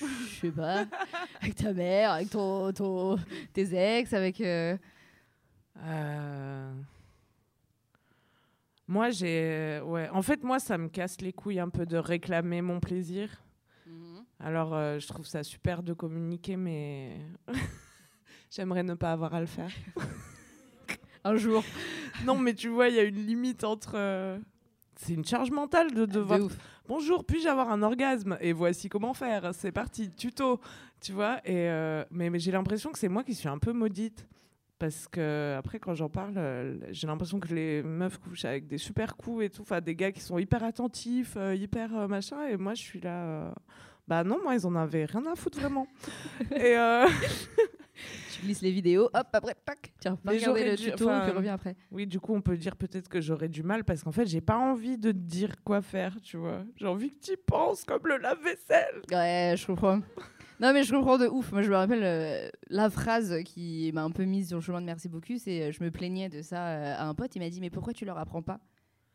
Je 0.00 0.40
sais 0.40 0.50
pas. 0.50 0.86
avec 1.42 1.54
ta 1.56 1.72
mère, 1.72 2.12
avec 2.12 2.30
ton, 2.30 2.72
ton- 2.72 3.18
tes 3.52 3.74
ex, 3.98 4.12
avec. 4.12 4.40
euh, 4.40 4.76
Euh, 5.80 6.72
Moi, 8.86 9.10
j'ai. 9.10 9.80
Ouais. 9.84 10.08
En 10.10 10.22
fait, 10.22 10.42
moi, 10.42 10.58
ça 10.58 10.78
me 10.78 10.88
casse 10.88 11.20
les 11.20 11.32
couilles 11.32 11.60
un 11.60 11.68
peu 11.68 11.84
de 11.86 11.96
réclamer 11.98 12.62
mon 12.62 12.80
plaisir. 12.80 13.42
Alors, 14.40 14.74
euh, 14.74 14.98
je 14.98 15.06
trouve 15.08 15.26
ça 15.26 15.42
super 15.42 15.82
de 15.82 15.92
communiquer, 15.92 16.56
mais 16.56 17.16
j'aimerais 18.50 18.82
ne 18.84 18.94
pas 18.94 19.12
avoir 19.12 19.34
à 19.34 19.40
le 19.40 19.46
faire. 19.46 19.70
un 21.24 21.36
jour. 21.36 21.64
Non, 22.24 22.38
mais 22.38 22.54
tu 22.54 22.68
vois, 22.68 22.88
il 22.88 22.94
y 22.94 22.98
a 23.00 23.02
une 23.02 23.26
limite 23.26 23.64
entre. 23.64 23.92
euh, 23.96 24.38
C'est 24.96 25.14
une 25.14 25.24
charge 25.24 25.50
mentale 25.50 25.92
de 25.92 26.06
devoir. 26.06 26.40
Bonjour, 26.86 27.24
puis-je 27.24 27.48
avoir 27.48 27.70
un 27.70 27.82
orgasme 27.82 28.38
Et 28.40 28.52
voici 28.52 28.88
comment 28.88 29.12
faire. 29.12 29.52
C'est 29.54 29.72
parti, 29.72 30.10
tuto. 30.10 30.60
Tu 31.00 31.12
vois 31.12 31.38
et 31.44 31.68
euh, 31.68 32.04
Mais, 32.10 32.30
mais 32.30 32.38
j'ai 32.38 32.52
l'impression 32.52 32.90
que 32.92 32.98
c'est 32.98 33.08
moi 33.08 33.24
qui 33.24 33.34
suis 33.34 33.48
un 33.48 33.58
peu 33.58 33.72
maudite. 33.72 34.26
Parce 34.78 35.08
que, 35.08 35.56
après, 35.58 35.78
quand 35.80 35.94
j'en 35.94 36.08
parle, 36.08 36.34
euh, 36.36 36.76
j'ai 36.90 37.06
l'impression 37.08 37.40
que 37.40 37.52
les 37.52 37.82
meufs 37.82 38.18
couchent 38.18 38.44
avec 38.44 38.68
des 38.68 38.78
super 38.78 39.16
coups 39.16 39.44
et 39.46 39.50
tout. 39.50 39.62
Enfin, 39.62 39.80
des 39.80 39.96
gars 39.96 40.12
qui 40.12 40.20
sont 40.20 40.38
hyper 40.38 40.62
attentifs, 40.62 41.34
euh, 41.36 41.54
hyper 41.54 41.96
euh, 41.96 42.06
machin. 42.08 42.46
Et 42.46 42.56
moi, 42.56 42.74
je 42.74 42.82
suis 42.82 43.00
là. 43.00 43.52
Bah 44.06 44.22
non, 44.24 44.38
moi, 44.42 44.54
ils 44.54 44.66
en 44.66 44.74
avaient 44.76 45.04
rien 45.04 45.26
à 45.26 45.34
foutre 45.34 45.58
vraiment. 45.58 45.86
et. 46.52 46.76
euh, 46.78 47.06
Tu 48.32 48.42
glisses 48.42 48.60
les 48.62 48.70
vidéos, 48.70 49.06
hop, 49.12 49.26
après, 49.32 49.56
tac, 49.66 49.92
Mais 50.24 50.34
regarder 50.34 50.70
le 50.70 50.76
dû- 50.76 50.84
tuto, 50.92 51.08
puis 51.24 51.32
reviens 51.32 51.54
après. 51.54 51.74
Oui, 51.90 52.06
du 52.06 52.20
coup, 52.20 52.32
on 52.32 52.40
peut 52.40 52.56
dire 52.56 52.76
peut-être 52.76 53.08
que 53.08 53.20
j'aurais 53.20 53.48
du 53.48 53.64
mal 53.64 53.82
parce 53.82 54.04
qu'en 54.04 54.12
fait, 54.12 54.24
j'ai 54.26 54.40
pas 54.40 54.56
envie 54.56 54.96
de 54.98 55.10
te 55.10 55.16
dire 55.16 55.56
quoi 55.64 55.82
faire, 55.82 56.14
tu 56.22 56.36
vois. 56.36 56.62
J'ai 56.76 56.86
envie 56.86 57.10
que 57.10 57.18
tu 57.20 57.36
penses 57.44 57.82
comme 57.82 58.06
le 58.06 58.18
lave-vaisselle. 58.18 59.02
Ouais, 59.10 59.54
je 59.58 59.66
comprends. 59.66 59.98
Non, 60.60 60.72
mais 60.72 60.82
je 60.82 60.92
comprends 60.92 61.18
de 61.18 61.26
ouf. 61.26 61.52
Moi, 61.52 61.62
je 61.62 61.70
me 61.70 61.76
rappelle 61.76 62.02
euh, 62.02 62.48
la 62.68 62.90
phrase 62.90 63.42
qui 63.44 63.92
m'a 63.94 64.02
un 64.02 64.10
peu 64.10 64.24
mise 64.24 64.48
sur 64.48 64.56
le 64.56 64.62
chemin 64.62 64.80
de 64.80 64.86
merci 64.86 65.08
beaucoup. 65.08 65.38
C'est 65.38 65.62
euh, 65.62 65.72
je 65.72 65.82
me 65.84 65.90
plaignais 65.90 66.28
de 66.28 66.42
ça 66.42 66.66
euh, 66.66 66.94
à 66.96 67.06
un 67.06 67.14
pote. 67.14 67.36
Il 67.36 67.38
m'a 67.38 67.48
dit 67.48 67.60
Mais 67.60 67.70
pourquoi 67.70 67.92
tu 67.92 68.04
leur 68.04 68.18
apprends 68.18 68.42
pas? 68.42 68.58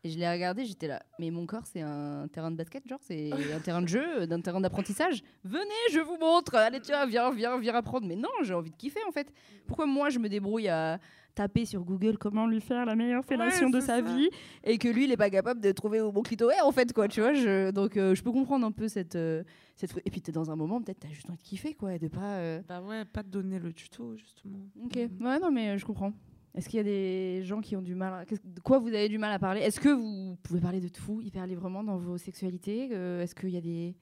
Et 0.04 0.10
je 0.10 0.18
l'ai 0.18 0.30
regardé, 0.30 0.64
j'étais 0.64 0.86
là. 0.86 1.02
Mais 1.18 1.30
mon 1.30 1.46
corps, 1.46 1.66
c'est 1.66 1.80
un 1.80 2.28
terrain 2.28 2.50
de 2.50 2.56
basket, 2.56 2.86
genre, 2.86 2.98
c'est 3.02 3.30
un 3.32 3.60
terrain 3.60 3.80
de 3.80 3.88
jeu, 3.88 4.26
d'un 4.26 4.40
terrain 4.40 4.60
d'apprentissage. 4.60 5.22
Venez, 5.44 5.64
je 5.92 6.00
vous 6.00 6.18
montre. 6.18 6.54
Allez, 6.56 6.80
tiens, 6.80 7.06
viens, 7.06 7.30
viens, 7.32 7.58
viens 7.58 7.74
apprendre. 7.74 8.06
Mais 8.06 8.16
non, 8.16 8.28
j'ai 8.42 8.52
envie 8.52 8.70
de 8.70 8.76
kiffer, 8.76 9.00
en 9.08 9.12
fait. 9.12 9.32
Pourquoi 9.66 9.86
moi, 9.86 10.10
je 10.10 10.18
me 10.18 10.28
débrouille 10.28 10.68
à 10.68 10.98
taper 11.34 11.64
sur 11.64 11.84
Google 11.84 12.16
comment 12.18 12.46
lui 12.46 12.60
faire 12.60 12.86
la 12.86 12.94
meilleure 12.94 13.24
fellation 13.24 13.68
de 13.70 13.80
sa 13.80 13.86
ça. 13.86 14.00
vie 14.02 14.28
et 14.62 14.78
que 14.78 14.88
lui, 14.88 15.04
il 15.04 15.12
est 15.12 15.16
pas 15.16 15.30
capable 15.30 15.60
de 15.60 15.72
trouver 15.72 16.00
où 16.00 16.12
mon 16.12 16.22
clitoris, 16.22 16.56
en 16.62 16.70
fait, 16.72 16.92
quoi, 16.92 17.08
tu 17.08 17.20
vois. 17.20 17.34
Je, 17.34 17.70
donc, 17.70 17.96
euh, 17.96 18.14
je 18.14 18.22
peux 18.22 18.32
comprendre 18.32 18.64
un 18.66 18.72
peu 18.72 18.86
cette. 18.88 19.16
euh, 19.16 19.42
cette 19.76 19.96
et 20.04 20.10
puis, 20.10 20.20
t'es 20.22 20.30
dans 20.32 20.50
un 20.50 20.56
moment, 20.56 20.80
peut-être, 20.80 21.00
t'as 21.00 21.08
juste 21.08 21.28
envie 21.28 21.38
de 21.38 21.42
kiffer, 21.42 21.74
quoi, 21.74 21.94
et 21.94 21.98
de 21.98 22.08
pas. 22.08 22.36
euh, 22.38 22.62
Bah 22.68 22.80
ouais, 22.82 23.04
pas 23.04 23.22
de 23.22 23.28
donner 23.28 23.58
le 23.58 23.72
tuto, 23.72 24.16
justement. 24.16 24.60
Ok, 24.84 24.94
ouais, 24.96 25.38
non, 25.40 25.50
mais 25.50 25.70
euh, 25.70 25.76
je 25.78 25.84
comprends. 25.84 26.12
Est-ce 26.54 26.68
qu'il 26.68 26.76
y 26.76 26.80
a 26.80 26.84
des 26.84 27.42
gens 27.42 27.60
qui 27.60 27.74
ont 27.74 27.82
du 27.82 27.96
mal 27.96 28.14
à... 28.14 28.24
De 28.24 28.60
quoi 28.60 28.78
vous 28.78 28.86
avez 28.86 29.08
du 29.08 29.18
mal 29.18 29.32
à 29.32 29.40
parler? 29.40 29.60
Est-ce 29.60 29.80
que 29.80 29.88
vous 29.88 30.36
pouvez 30.44 30.60
parler 30.60 30.80
de 30.80 30.86
tout 30.86 31.20
hyper 31.20 31.48
librement 31.48 31.82
dans 31.82 31.96
vos 31.98 32.16
sexualités 32.16 32.90
Euh, 32.92 33.22
Est-ce 33.24 33.34
qu'il 33.34 33.50
y 33.50 33.56
a 33.56 33.60
des 33.60 33.96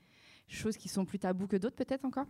choses 0.48 0.76
qui 0.76 0.90
sont 0.90 1.06
plus 1.06 1.18
tabous 1.18 1.46
que 1.46 1.56
d'autres, 1.56 1.76
peut-être 1.76 2.04
encore? 2.04 2.26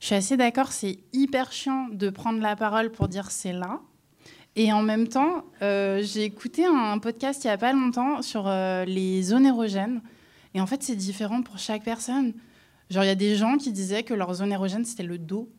Je 0.00 0.06
suis 0.06 0.14
assez 0.14 0.36
d'accord, 0.36 0.72
c'est 0.72 0.98
hyper 1.12 1.52
chiant 1.52 1.88
de 1.92 2.10
prendre 2.10 2.40
la 2.40 2.54
parole 2.56 2.90
pour 2.90 3.08
dire 3.08 3.30
c'est 3.30 3.52
là. 3.52 3.80
Et 4.54 4.72
en 4.72 4.82
même 4.82 5.08
temps, 5.08 5.44
euh, 5.62 6.02
j'ai 6.02 6.24
écouté 6.24 6.64
un 6.64 6.98
podcast 6.98 7.44
il 7.44 7.48
n'y 7.48 7.52
a 7.52 7.58
pas 7.58 7.72
longtemps 7.72 8.22
sur 8.22 8.46
euh, 8.46 8.84
les 8.84 9.22
zones 9.22 9.46
érogènes. 9.46 10.00
Et 10.54 10.60
en 10.60 10.66
fait, 10.66 10.82
c'est 10.82 10.96
différent 10.96 11.42
pour 11.42 11.58
chaque 11.58 11.82
personne. 11.84 12.32
Genre, 12.88 13.04
il 13.04 13.08
y 13.08 13.10
a 13.10 13.14
des 13.16 13.36
gens 13.36 13.56
qui 13.58 13.72
disaient 13.72 14.02
que 14.02 14.14
leur 14.14 14.32
zone 14.32 14.52
érogène, 14.52 14.84
c'était 14.84 15.02
le 15.02 15.18
dos. 15.18 15.50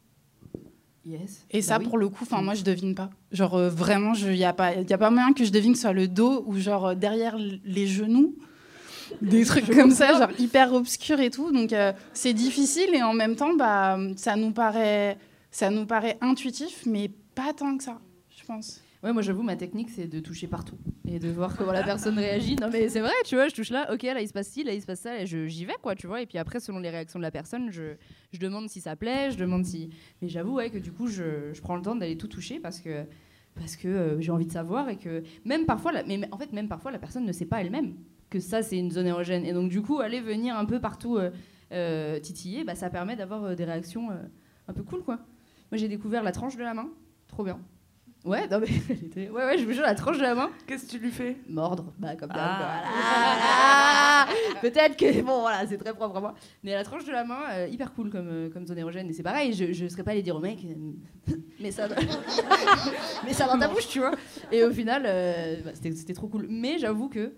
Yes. 1.05 1.45
Et 1.51 1.61
ça, 1.61 1.77
Bah 1.77 1.83
oui. 1.83 1.89
pour 1.89 1.97
le 1.99 2.09
coup, 2.09 2.23
enfin, 2.23 2.41
moi, 2.41 2.53
je 2.53 2.63
devine 2.63 2.95
pas. 2.95 3.09
Genre, 3.31 3.53
euh, 3.55 3.69
vraiment, 3.69 4.13
il 4.13 4.31
n'y 4.31 4.43
a, 4.43 4.53
pas- 4.53 4.73
y 4.75 4.93
a 4.93 4.97
pas 4.97 5.09
moyen 5.09 5.33
que 5.33 5.45
je 5.45 5.51
devine 5.51 5.71
que 5.73 5.77
ce 5.77 5.83
soit 5.83 5.93
le 5.93 6.07
dos 6.07 6.43
ou 6.47 6.57
genre 6.57 6.95
derrière 6.95 7.37
les 7.37 7.87
genoux. 7.87 8.35
Des 9.21 9.45
trucs 9.45 9.69
comme 9.73 9.91
ça, 9.91 10.13
genre 10.17 10.29
hyper 10.39 10.73
obscurs 10.73 11.19
et 11.19 11.29
tout. 11.29 11.51
Donc, 11.51 11.73
euh, 11.73 11.91
c'est 12.13 12.33
difficile 12.33 12.93
et 12.93 13.03
en 13.03 13.13
même 13.13 13.35
temps, 13.35 13.53
bah, 13.55 13.97
ça, 14.15 14.35
nous 14.35 14.51
paraît, 14.51 15.17
ça 15.51 15.69
nous 15.69 15.85
paraît 15.85 16.17
intuitif, 16.21 16.85
mais 16.85 17.09
pas 17.35 17.53
tant 17.53 17.77
que 17.77 17.83
ça, 17.83 17.99
je 18.37 18.43
pense. 18.45 18.81
Ouais, 19.03 19.13
moi 19.13 19.21
j'avoue, 19.21 19.43
ma 19.43 19.55
technique 19.55 19.89
c'est 19.95 20.07
de 20.07 20.19
toucher 20.19 20.47
partout 20.47 20.75
et 21.07 21.19
de 21.19 21.29
voir 21.29 21.55
comment 21.55 21.71
la 21.71 21.83
personne 21.83 22.17
réagit. 22.17 22.55
Non, 22.55 22.67
mais 22.73 22.89
c'est 22.89 22.99
vrai, 22.99 23.11
tu 23.25 23.35
vois, 23.35 23.47
je 23.47 23.53
touche 23.53 23.69
là, 23.69 23.93
ok, 23.93 24.01
là 24.01 24.19
il 24.21 24.27
se 24.27 24.33
passe 24.33 24.47
ci, 24.47 24.63
là 24.63 24.73
il 24.73 24.81
se 24.81 24.87
passe 24.87 25.01
ça, 25.01 25.21
et 25.21 25.27
je- 25.27 25.45
j'y 25.45 25.65
vais 25.65 25.75
quoi, 25.83 25.93
tu 25.93 26.07
vois. 26.07 26.23
Et 26.23 26.25
puis 26.25 26.39
après, 26.39 26.59
selon 26.59 26.79
les 26.79 26.89
réactions 26.89 27.19
de 27.19 27.23
la 27.23 27.29
personne, 27.29 27.69
je, 27.71 27.93
je 28.33 28.39
demande 28.39 28.67
si 28.69 28.81
ça 28.81 28.95
plaît, 28.95 29.29
je 29.31 29.37
demande 29.37 29.65
si. 29.65 29.91
Mais 30.21 30.29
j'avoue, 30.29 30.53
ouais, 30.55 30.71
que 30.71 30.79
du 30.79 30.91
coup, 30.91 31.05
je, 31.07 31.53
je 31.53 31.61
prends 31.61 31.75
le 31.75 31.83
temps 31.83 31.95
d'aller 31.95 32.17
tout 32.17 32.27
toucher 32.27 32.59
parce 32.59 32.79
que, 32.79 33.03
parce 33.55 33.75
que 33.75 33.87
euh, 33.87 34.19
j'ai 34.19 34.31
envie 34.31 34.47
de 34.47 34.51
savoir 34.51 34.89
et 34.89 34.97
que 34.97 35.21
même 35.45 35.65
parfois, 35.67 35.91
la, 35.91 36.03
mais 36.03 36.19
en 36.31 36.37
fait, 36.39 36.51
même 36.51 36.67
parfois, 36.67 36.89
la 36.91 36.99
personne 36.99 37.23
ne 37.23 37.31
sait 37.31 37.45
pas 37.45 37.61
elle-même 37.61 37.93
que 38.29 38.39
ça 38.39 38.61
c'est 38.63 38.77
une 38.77 38.91
zone 38.91 39.07
érogène. 39.07 39.45
Et 39.45 39.53
donc, 39.53 39.69
du 39.69 39.81
coup, 39.81 39.99
aller 39.99 40.21
venir 40.21 40.57
un 40.57 40.65
peu 40.65 40.79
partout 40.79 41.17
euh, 41.17 41.31
euh, 41.71 42.19
titiller, 42.19 42.63
bah, 42.63 42.75
ça 42.75 42.89
permet 42.89 43.15
d'avoir 43.15 43.43
euh, 43.43 43.55
des 43.55 43.65
réactions 43.65 44.09
un 44.67 44.73
peu 44.73 44.83
cool 44.83 45.03
quoi. 45.03 45.17
Moi 45.71 45.77
j'ai 45.77 45.87
découvert 45.87 46.23
la 46.23 46.31
tranche 46.31 46.55
de 46.55 46.63
la 46.63 46.73
main, 46.73 46.89
trop 47.27 47.43
bien. 47.43 47.59
Ouais, 48.25 48.47
non 48.49 48.59
mais 48.59 48.67
ouais, 49.29 49.45
ouais, 49.45 49.57
je 49.57 49.65
vous 49.65 49.71
jure, 49.71 49.83
la 49.83 49.95
tranche 49.95 50.17
de 50.17 50.23
la 50.23 50.35
main. 50.35 50.49
Qu'est-ce 50.65 50.85
que 50.85 50.91
tu 50.91 50.99
lui 50.99 51.11
fais? 51.11 51.37
Mordre, 51.47 51.93
bah 51.97 52.15
comme. 52.17 52.29
Ah. 52.33 54.25
voilà. 54.27 54.61
Peut-être 54.61 54.97
que, 54.97 55.21
bon 55.21 55.41
voilà, 55.41 55.65
c'est 55.65 55.77
très 55.77 55.93
propre 55.93 56.17
à 56.17 56.19
moi. 56.19 56.35
Mais 56.63 56.73
la 56.73 56.83
tranche 56.83 57.05
de 57.05 57.11
la 57.11 57.23
main, 57.23 57.39
euh, 57.51 57.67
hyper 57.67 57.93
cool 57.93 58.09
comme, 58.09 58.49
comme 58.51 58.65
zone 58.65 58.79
érogène. 58.79 59.09
Et 59.09 59.13
c'est 59.13 59.23
pareil, 59.23 59.53
je, 59.53 59.71
je 59.71 59.87
serais 59.87 60.03
pas 60.03 60.11
allée 60.11 60.23
dire 60.23 60.35
au 60.35 60.39
mec, 60.39 60.59
mais 61.61 61.71
ça, 61.71 61.87
mais 63.25 63.33
ça 63.33 63.47
dans 63.47 63.59
ta 63.59 63.69
bouche, 63.69 63.87
tu 63.87 63.99
vois. 63.99 64.11
Et 64.51 64.63
au 64.65 64.71
final, 64.71 65.03
euh, 65.05 65.55
bah, 65.63 65.71
c'était 65.73 65.91
c'était 65.91 66.13
trop 66.13 66.27
cool. 66.27 66.47
Mais 66.49 66.79
j'avoue 66.79 67.07
que 67.07 67.33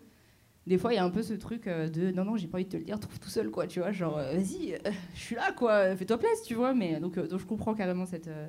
des 0.70 0.78
fois, 0.78 0.94
il 0.94 0.98
y 0.98 1.00
a 1.00 1.04
un 1.04 1.10
peu 1.10 1.24
ce 1.24 1.34
truc 1.34 1.66
euh, 1.66 1.90
de 1.90 2.12
non, 2.12 2.24
non, 2.24 2.38
j'ai 2.38 2.46
pas 2.48 2.58
envie 2.60 2.66
de 2.66 2.70
te 2.70 2.78
le 2.78 2.84
dire, 2.84 3.00
trouve 3.00 3.20
tout 3.20 3.30
seul, 3.30 3.50
quoi, 3.50 3.66
tu 3.66 3.80
vois. 3.80 3.92
Genre, 3.92 4.18
euh, 4.20 4.34
vas-y, 4.34 4.74
euh, 4.76 4.92
je 5.16 5.20
suis 5.20 5.36
là, 5.36 5.52
quoi, 5.52 5.96
fais-toi 5.96 6.20
plaisir, 6.20 6.44
tu 6.46 6.54
vois. 6.54 6.76
Mais 6.76 7.00
donc, 7.00 7.16
donc 7.18 7.40
je 7.40 7.46
comprends 7.46 7.74
carrément 7.74 8.06
cette, 8.06 8.28
euh, 8.28 8.48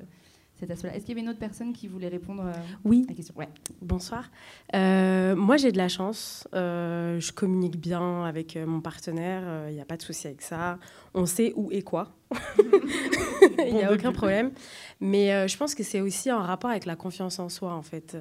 cet 0.59 0.69
aspect-là. 0.69 0.93
Est-ce 0.95 1.05
qu'il 1.05 1.15
y 1.15 1.17
avait 1.17 1.25
une 1.25 1.29
autre 1.29 1.39
personne 1.39 1.73
qui 1.73 1.87
voulait 1.87 2.09
répondre 2.09 2.43
euh, 2.45 2.53
Oui. 2.85 3.05
à 3.07 3.09
la 3.09 3.15
question? 3.15 3.33
Ouais. 3.35 3.49
Bonsoir. 3.81 4.29
Moi, 4.71 5.57
j'ai 5.57 5.71
de 5.71 5.77
la 5.79 5.87
chance. 5.89 6.47
Je 6.53 7.31
communique 7.31 7.77
bien 7.81 8.23
avec 8.25 8.55
mon 8.55 8.81
partenaire. 8.81 9.67
Il 9.69 9.73
n'y 9.73 9.81
a 9.81 9.85
pas 9.85 9.97
de 9.97 10.03
souci 10.03 10.27
avec 10.27 10.43
ça. 10.43 10.77
On 11.15 11.25
sait 11.25 11.53
où 11.55 11.69
et 11.71 11.81
quoi. 11.81 12.13
Il 13.65 13.73
n'y 13.73 13.83
a 13.83 13.91
aucun 13.91 14.11
problème. 14.11 14.51
Mais 14.99 15.47
je 15.47 15.57
pense 15.57 15.73
que 15.73 15.81
c'est 15.81 16.01
aussi 16.01 16.31
en 16.31 16.43
rapport 16.43 16.69
avec 16.69 16.85
la 16.85 16.95
confiance 16.95 17.39
en 17.39 17.49
soi, 17.49 17.73
en 17.73 17.81
fait. 17.81 18.15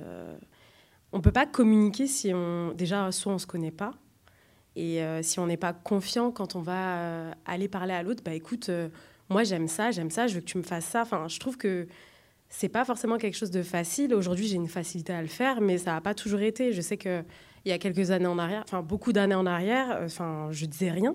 On 1.13 1.21
peut 1.21 1.33
pas 1.33 1.47
communiquer 1.47 2.07
si 2.07 2.33
on... 2.35 2.73
Déjà, 2.73 3.11
soit 3.13 3.33
on 3.33 3.39
se 3.39 3.47
connaît 3.47 3.71
pas. 3.71 3.95
Et 4.77 5.03
euh, 5.03 5.23
si 5.23 5.39
on 5.39 5.47
n'est 5.47 5.57
pas 5.57 5.73
confiant 5.73 6.31
quand 6.31 6.55
on 6.55 6.61
va 6.61 6.99
euh, 6.99 7.33
aller 7.45 7.69
parler 7.69 7.93
à 7.93 8.03
l'autre, 8.03 8.23
bah 8.25 8.35
écoute, 8.35 8.69
euh, 8.69 8.89
moi 9.29 9.43
j'aime 9.45 9.69
ça, 9.69 9.91
j'aime 9.91 10.11
ça, 10.11 10.27
je 10.27 10.35
veux 10.35 10.41
que 10.41 10.47
tu 10.47 10.59
me 10.59 10.63
fasses 10.63 10.87
ça. 10.87 11.03
Enfin, 11.03 11.27
je 11.29 11.39
trouve 11.41 11.57
que 11.57 11.89
c'est 12.49 12.69
pas 12.69 12.85
forcément 12.85 13.19
quelque 13.19 13.37
chose 13.37 13.51
de 13.51 13.63
facile. 13.63 14.15
Aujourd'hui, 14.15 14.47
j'ai 14.47 14.57
une 14.57 14.69
facilité 14.69 15.13
à 15.13 15.23
le 15.23 15.29
faire, 15.29 15.61
mais 15.61 15.79
ça 15.79 15.93
n'a 15.93 16.01
pas 16.01 16.15
toujours 16.15 16.41
été. 16.41 16.73
Je 16.73 16.81
sais 16.81 16.97
que 16.97 17.23
il 17.65 17.69
y 17.69 17.73
a 17.73 17.79
quelques 17.79 18.11
années 18.11 18.27
en 18.27 18.39
arrière, 18.39 18.63
enfin 18.65 18.81
beaucoup 18.81 19.13
d'années 19.13 19.35
en 19.35 19.45
arrière, 19.45 20.01
enfin 20.03 20.49
je 20.51 20.65
disais 20.65 20.91
rien. 20.91 21.15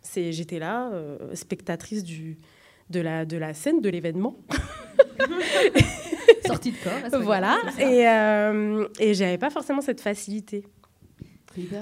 C'est, 0.00 0.32
j'étais 0.32 0.58
là, 0.58 0.90
spectatrice 1.34 2.04
du, 2.04 2.38
de 2.88 3.00
la 3.00 3.26
de 3.26 3.36
la 3.36 3.52
scène, 3.52 3.82
de 3.82 3.90
l'événement. 3.90 4.38
Sortie 6.54 6.72
de 6.72 6.76
corps. 6.78 7.20
voilà. 7.22 7.56
Et 7.78 8.08
euh, 8.08 8.88
et 8.98 9.14
j'avais 9.14 9.38
pas 9.38 9.50
forcément 9.50 9.80
cette 9.80 10.00
facilité. 10.00 10.66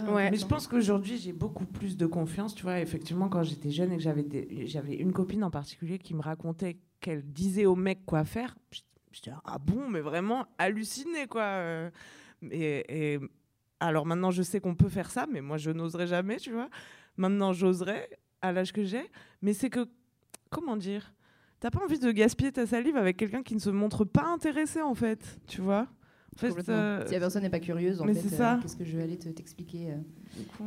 Ouais. 0.09 0.31
Mais 0.31 0.37
je 0.37 0.47
pense 0.47 0.67
qu'aujourd'hui, 0.67 1.19
j'ai 1.19 1.33
beaucoup 1.33 1.67
plus 1.67 1.97
de 1.97 2.07
confiance. 2.07 2.55
Tu 2.55 2.63
vois, 2.63 2.81
effectivement, 2.81 3.29
quand 3.29 3.43
j'étais 3.43 3.71
jeune 3.71 3.93
et 3.93 3.97
que 3.97 4.03
j'avais 4.03 4.23
des- 4.23 4.67
j'avais 4.67 4.95
une 4.95 5.13
copine 5.13 5.45
en 5.45 5.51
particulier 5.51 5.99
qui 5.99 6.15
me 6.15 6.23
racontait 6.23 6.79
qu'elle 7.01 7.23
disait 7.23 7.67
au 7.67 7.75
mec 7.77 8.01
quoi 8.07 8.25
faire, 8.25 8.57
disais 9.13 9.37
ah 9.45 9.59
bon, 9.59 9.89
mais 9.89 10.01
vraiment 10.01 10.47
halluciné 10.59 11.27
quoi. 11.27 11.43
euh. 11.43 11.91
Et, 12.51 13.15
et 13.15 13.19
alors 13.81 14.07
maintenant, 14.07 14.31
je 14.31 14.43
sais 14.43 14.61
qu'on 14.61 14.75
peut 14.75 14.89
faire 14.89 15.11
ça, 15.11 15.27
mais 15.31 15.41
moi, 15.43 15.57
je 15.59 15.71
n'oserais 15.71 16.07
jamais, 16.07 16.37
tu 16.39 16.53
vois. 16.53 16.69
Maintenant, 17.17 17.53
j'oserais 17.53 18.09
à 18.43 18.53
l'âge 18.53 18.73
que 18.73 18.85
j'ai, 18.85 19.11
mais 19.43 19.53
c'est 19.53 19.69
que 19.71 19.87
comment 20.51 20.77
dire? 20.77 21.13
T'as 21.61 21.71
pas 21.71 21.83
envie 21.83 21.99
de 21.99 22.11
gaspiller 22.13 22.53
ta 22.53 22.67
salive 22.67 22.97
avec 22.97 23.17
quelqu'un 23.17 23.43
qui 23.43 23.55
ne 23.55 23.61
se 23.61 23.71
montre 23.71 24.05
pas 24.05 24.25
intéressé 24.27 24.83
en 24.83 24.95
fait, 24.95 25.39
tu 25.47 25.61
vois? 25.63 25.87
En 26.35 26.39
fait, 26.39 26.69
euh, 26.69 27.03
Si 27.07 27.15
la 27.15 27.21
personne 27.21 27.43
n'est 27.45 27.51
pas 27.51 27.61
curieuse, 27.61 28.03
en 28.03 28.05
mais 28.05 28.13
fait, 28.13 28.29
c'est 28.29 28.35
euh, 28.35 28.37
ça. 28.37 28.59
qu'est-ce 28.61 28.77
que 28.77 28.85
je 28.85 28.95
vais 28.99 29.05
aller 29.05 29.17
te- 29.17 29.31
t'expliquer 29.31 29.93
euh. 29.93 30.65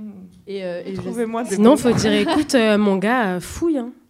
Et, 0.47 0.63
euh, 0.65 0.81
et 0.83 0.95
je- 0.95 1.01
Trouvez-moi 1.01 1.43
des 1.43 1.55
Sinon, 1.55 1.77
faut 1.77 1.91
dire 1.91 2.11
écoute, 2.11 2.55
euh, 2.55 2.79
mon 2.79 2.97
gars, 2.97 3.39
fouille. 3.39 3.77
Hein. 3.77 3.93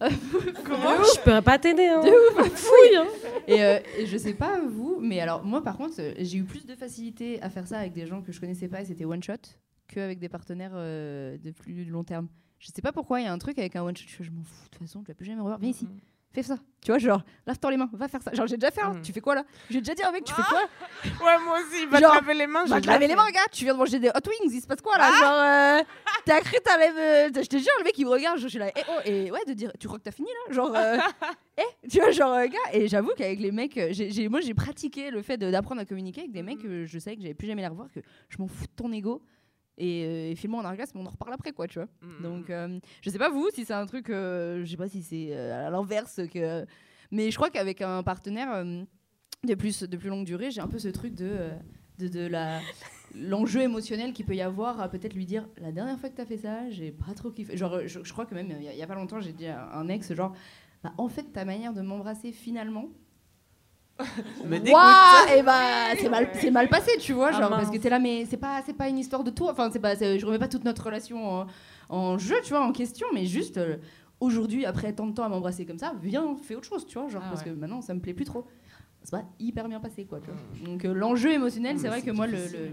Comment? 0.64 1.02
Je 1.04 1.20
peux 1.22 1.42
pas 1.42 1.58
t'aider. 1.58 1.86
Hein. 1.86 2.00
De 2.00 2.08
ouf, 2.40 2.48
Fouille. 2.54 2.96
Hein. 2.96 3.06
Et, 3.46 3.62
euh, 3.62 3.78
et 3.98 4.06
je 4.06 4.16
sais 4.16 4.32
pas 4.32 4.58
vous, 4.66 4.98
mais 5.02 5.20
alors 5.20 5.44
moi 5.44 5.62
par 5.62 5.76
contre, 5.76 5.94
j'ai 6.18 6.38
eu 6.38 6.44
plus 6.44 6.64
de 6.64 6.74
facilité 6.74 7.42
à 7.42 7.50
faire 7.50 7.66
ça 7.66 7.78
avec 7.78 7.92
des 7.92 8.06
gens 8.06 8.22
que 8.22 8.32
je 8.32 8.40
connaissais 8.40 8.68
pas 8.68 8.80
et 8.80 8.86
c'était 8.86 9.04
one 9.04 9.22
shot 9.22 9.34
qu'avec 9.86 10.18
des 10.18 10.28
partenaires 10.30 10.72
euh, 10.74 11.36
de 11.36 11.50
plus 11.50 11.84
long 11.84 12.04
terme. 12.04 12.28
Je 12.58 12.68
sais 12.74 12.80
pas 12.82 12.92
pourquoi, 12.92 13.20
il 13.20 13.24
y 13.24 13.26
a 13.26 13.32
un 13.32 13.38
truc 13.38 13.58
avec 13.58 13.76
un 13.76 13.82
one 13.82 13.96
shot, 13.96 14.06
je, 14.08 14.22
je 14.24 14.30
m'en 14.30 14.42
fous, 14.44 14.64
de 14.64 14.70
toute 14.78 14.86
façon, 14.86 15.00
tu 15.02 15.08
vas 15.08 15.14
plus 15.14 15.26
jamais 15.26 15.36
me 15.38 15.42
revoir. 15.42 15.58
Viens 15.58 15.70
ici, 15.70 15.86
fais 16.32 16.42
ça. 16.42 16.56
Tu 16.82 16.90
vois, 16.90 16.98
genre, 16.98 17.22
lave-toi 17.46 17.70
les 17.72 17.76
mains, 17.76 17.90
va 17.92 18.08
faire 18.08 18.22
ça. 18.22 18.32
Genre, 18.32 18.46
j'ai 18.46 18.56
déjà 18.56 18.70
fait, 18.70 18.80
un, 18.80 19.00
tu 19.02 19.12
fais 19.12 19.20
quoi 19.20 19.34
là? 19.34 19.44
J'ai 19.68 19.80
déjà 19.80 19.94
dit 19.94 20.02
un 20.02 20.12
mec, 20.12 20.24
tu 20.24 20.32
fais 20.32 20.42
quoi? 20.42 20.62
Ouais, 21.26 21.38
moi 21.44 21.58
aussi, 21.60 21.84
va 21.86 21.98
te 21.98 22.02
Genre, 22.04 22.14
laver 22.14 22.34
les 22.34 22.46
mains. 22.46 22.64
Va 22.64 22.80
te 22.80 22.86
laver 22.86 23.06
les 23.06 23.14
mains, 23.14 23.30
gars, 23.30 23.40
tu 23.52 23.64
viens 23.64 23.74
de 23.74 23.78
manger 23.78 23.98
des 23.98 24.08
hot 24.08 24.12
wings, 24.28 24.50
il 24.54 24.60
se 24.60 24.66
passe 24.66 24.80
quoi 24.80 24.96
là? 24.96 25.10
Genre, 25.10 25.82
euh, 25.82 25.82
t'as 26.24 26.40
cru 26.40 26.56
t'allais 26.64 26.90
me. 27.28 27.42
Je 27.42 27.46
te 27.48 27.56
jure, 27.58 27.68
le 27.78 27.84
mec 27.84 27.98
il 27.98 28.04
me 28.06 28.10
regarde, 28.10 28.38
je 28.38 28.48
suis 28.48 28.58
là, 28.58 28.70
eh 28.74 28.80
oh, 28.88 29.00
et 29.04 29.30
ouais, 29.30 29.44
de 29.46 29.52
dire, 29.52 29.70
tu 29.78 29.86
crois 29.88 29.98
que 29.98 30.04
t'as 30.04 30.10
fini 30.12 30.28
là? 30.48 30.54
Genre, 30.54 30.72
euh, 30.74 30.96
eh, 31.58 31.88
tu 31.88 31.98
vois, 32.00 32.10
genre, 32.12 32.32
euh, 32.32 32.46
gars, 32.46 32.58
et 32.72 32.88
j'avoue 32.88 33.12
qu'avec 33.16 33.40
les 33.40 33.50
mecs, 33.52 33.76
euh, 33.76 33.88
j'ai, 33.90 34.10
j'ai- 34.10 34.28
moi 34.28 34.40
j'ai 34.40 34.54
pratiqué 34.54 35.10
le 35.10 35.20
fait 35.22 35.36
d'apprendre 35.36 35.80
à 35.80 35.84
communiquer 35.84 36.20
avec 36.22 36.32
des 36.32 36.42
mecs 36.42 36.62
que 36.62 36.86
je 36.86 36.98
savais 36.98 37.16
que 37.16 37.22
j'allais 37.22 37.34
plus 37.34 37.46
jamais 37.48 37.62
les 37.62 37.68
revoir, 37.68 37.88
que 37.94 38.00
je 38.28 38.38
m'en 38.38 38.46
fous 38.46 38.64
de 38.66 38.72
ton 38.76 38.90
ego. 38.92 39.22
Et, 39.82 40.04
euh, 40.04 40.30
et 40.30 40.34
file-moi 40.36 40.60
en 40.62 40.64
orgasme, 40.66 40.98
on 40.98 41.06
en 41.06 41.10
reparle 41.10 41.32
après, 41.32 41.52
quoi, 41.52 41.66
tu 41.66 41.78
vois. 41.78 41.88
Donc, 42.22 42.50
euh, 42.50 42.78
je 43.00 43.08
sais 43.10 43.18
pas 43.18 43.30
vous, 43.30 43.48
si 43.54 43.64
c'est 43.64 43.72
un 43.72 43.86
truc, 43.86 44.10
euh, 44.10 44.62
je 44.64 44.70
sais 44.70 44.76
pas 44.76 44.88
si 44.88 45.02
c'est 45.02 45.28
euh, 45.30 45.66
à 45.66 45.70
l'inverse 45.70 46.20
que. 46.32 46.66
Mais 47.10 47.30
je 47.30 47.36
crois 47.36 47.48
qu'avec 47.50 47.80
un 47.80 48.02
partenaire 48.02 48.62
de, 49.42 49.54
plus, 49.54 49.82
de 49.82 49.96
plus 49.96 50.10
longue 50.10 50.26
durée, 50.26 50.50
j'ai 50.50 50.60
un 50.60 50.68
peu 50.68 50.78
ce 50.78 50.88
truc 50.88 51.14
de, 51.14 51.48
de, 51.98 52.08
de 52.08 52.26
la. 52.26 52.60
L'enjeu 53.16 53.62
émotionnel 53.62 54.12
qu'il 54.12 54.24
peut 54.26 54.36
y 54.36 54.40
avoir 54.42 54.80
à 54.80 54.88
peut-être 54.88 55.14
lui 55.14 55.26
dire 55.26 55.48
la 55.56 55.72
dernière 55.72 55.98
fois 55.98 56.10
que 56.10 56.16
t'as 56.16 56.26
fait 56.26 56.36
ça, 56.36 56.70
j'ai 56.70 56.92
pas 56.92 57.12
trop 57.14 57.30
kiffé. 57.32 57.56
Genre, 57.56 57.80
je, 57.86 58.00
je 58.04 58.12
crois 58.12 58.24
que 58.26 58.34
même 58.36 58.46
il 58.50 58.62
y, 58.62 58.68
a- 58.68 58.72
il 58.72 58.78
y 58.78 58.82
a 58.82 58.86
pas 58.86 58.94
longtemps, 58.94 59.18
j'ai 59.18 59.32
dit 59.32 59.46
à 59.48 59.72
un 59.74 59.88
ex, 59.88 60.12
genre, 60.14 60.32
bah, 60.84 60.92
en 60.96 61.08
fait, 61.08 61.24
ta 61.32 61.44
manière 61.44 61.72
de 61.72 61.80
m'embrasser 61.80 62.30
finalement, 62.30 62.88
Me 64.44 64.58
dégoûte. 64.58 65.36
et 65.36 65.42
bah 65.42 65.94
c'est 65.98 66.08
mal, 66.08 66.28
c'est 66.34 66.50
mal 66.50 66.68
passé, 66.68 66.92
tu 66.98 67.12
vois, 67.12 67.30
Ah, 67.32 67.40
genre 67.40 67.50
parce 67.50 67.70
que 67.70 67.76
t'es 67.78 67.90
là, 67.90 67.98
mais 67.98 68.24
c'est 68.28 68.36
pas, 68.36 68.62
c'est 68.64 68.72
pas 68.76 68.88
une 68.88 68.98
histoire 68.98 69.24
de 69.24 69.30
toi. 69.30 69.50
Enfin, 69.52 69.70
c'est 69.72 69.80
pas, 69.80 69.94
je 69.94 70.24
remets 70.24 70.38
pas 70.38 70.48
toute 70.48 70.64
notre 70.64 70.84
relation 70.84 71.40
en, 71.40 71.46
en 71.88 72.18
jeu, 72.18 72.36
tu 72.42 72.50
vois, 72.50 72.64
en 72.64 72.72
question, 72.72 73.06
mais 73.14 73.26
juste 73.26 73.58
euh, 73.58 73.76
aujourd'hui, 74.20 74.64
après 74.66 74.92
tant 74.92 75.06
de 75.06 75.12
temps 75.14 75.24
à 75.24 75.28
m'embrasser 75.28 75.64
comme 75.66 75.78
ça, 75.78 75.94
viens, 76.02 76.36
fais 76.42 76.54
autre 76.54 76.66
chose, 76.68 76.86
tu 76.86 76.98
vois, 76.98 77.08
genre 77.08 77.22
Ah 77.24 77.28
parce 77.30 77.44
ouais. 77.44 77.50
que 77.52 77.56
maintenant 77.56 77.80
ça 77.82 77.94
me 77.94 78.00
plaît 78.00 78.14
plus 78.14 78.24
trop. 78.26 78.46
c'est 79.02 79.10
pas 79.12 79.24
hyper 79.38 79.68
bien 79.68 79.80
passé 79.80 80.04
quoi. 80.04 80.20
tu 80.20 80.26
vois. 80.30 80.66
Donc 80.70 80.84
euh, 80.84 80.92
l'enjeu 80.92 81.32
émotionnel, 81.32 81.78
c'est 81.78 81.88
vrai 81.88 82.02
que 82.02 82.10
moi 82.10 82.26
le, 82.26 82.36
le- 82.36 82.70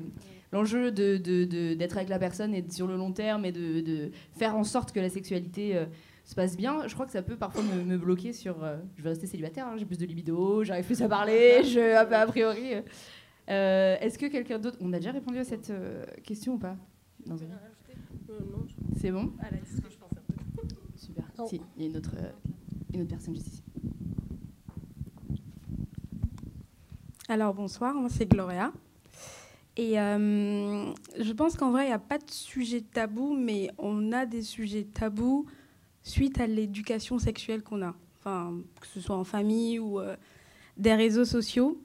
l'enjeu 0.51 0.91
de, 0.91 1.17
de- 1.17 1.45
de- 1.45 1.73
d'être 1.73 1.97
avec 1.97 2.09
la 2.09 2.19
personne 2.19 2.53
et 2.53 2.61
de- 2.61 2.71
sur 2.71 2.87
le 2.87 2.95
long 2.97 3.11
terme 3.11 3.45
et 3.45 3.51
de, 3.51 3.81
de 3.81 4.11
faire 4.37 4.55
en 4.55 4.63
sorte 4.63 4.91
que 4.91 4.99
la 4.99 5.09
sexualité 5.09 5.75
euh, 5.75 5.85
se 6.29 6.35
passe 6.35 6.57
bien, 6.57 6.87
je 6.87 6.93
crois 6.93 7.05
que 7.05 7.11
ça 7.13 7.21
peut 7.21 7.37
parfois 7.37 7.63
me, 7.63 7.83
me 7.83 7.97
bloquer 7.97 8.33
sur 8.33 8.63
euh, 8.63 8.77
je 8.97 9.01
vais 9.03 9.09
rester 9.09 9.27
célibataire, 9.27 9.67
hein, 9.67 9.75
j'ai 9.77 9.85
plus 9.85 9.97
de 9.97 10.05
libido, 10.05 10.63
j'arrive 10.63 10.85
plus 10.85 11.01
à 11.01 11.07
parler, 11.07 11.63
je 11.63 11.79
a, 11.95 12.01
a 12.01 12.27
priori. 12.27 12.73
euh, 12.75 12.81
euh, 13.49 13.95
est-ce 14.01 14.17
que 14.19 14.25
quelqu'un 14.25 14.59
d'autre 14.59 14.77
on 14.81 14.91
a 14.91 14.97
déjà 14.97 15.11
répondu 15.11 15.37
à 15.37 15.45
cette 15.45 15.69
euh, 15.69 16.03
question 16.23 16.55
ou 16.55 16.57
pas? 16.57 16.75
Non, 17.25 17.37
c'est 17.37 17.45
bon? 17.45 17.53
C'est 18.99 19.11
bon 19.11 19.31
Super. 20.97 21.23
Si, 21.47 21.61
il 21.77 21.83
y 21.83 21.85
a 21.85 21.89
une 21.89 21.97
autre, 21.97 22.11
euh, 22.17 22.31
une 22.93 23.01
autre 23.01 23.09
personne 23.09 23.33
juste 23.35 23.47
ici. 23.47 23.63
Alors 27.29 27.53
bonsoir, 27.53 27.93
moi 27.93 28.09
c'est 28.09 28.25
Gloria. 28.25 28.71
Et 29.75 29.99
euh, 29.99 30.91
je 31.19 31.31
pense 31.33 31.55
qu'en 31.55 31.71
vrai, 31.71 31.83
il 31.85 31.87
n'y 31.87 31.93
a 31.93 31.99
pas 31.99 32.17
de 32.17 32.29
sujet 32.31 32.81
tabou, 32.81 33.35
mais 33.35 33.69
on 33.77 34.11
a 34.11 34.25
des 34.25 34.41
sujets 34.41 34.83
tabous 34.85 35.45
suite 36.07 36.39
à 36.39 36.47
l'éducation 36.47 37.19
sexuelle 37.19 37.63
qu'on 37.63 37.81
a. 37.81 37.95
Enfin, 38.19 38.57
que 38.81 38.87
ce 38.87 38.99
soit 38.99 39.15
en 39.15 39.23
famille 39.23 39.79
ou 39.79 39.99
euh, 39.99 40.15
des 40.77 40.93
réseaux 40.93 41.25
sociaux. 41.25 41.81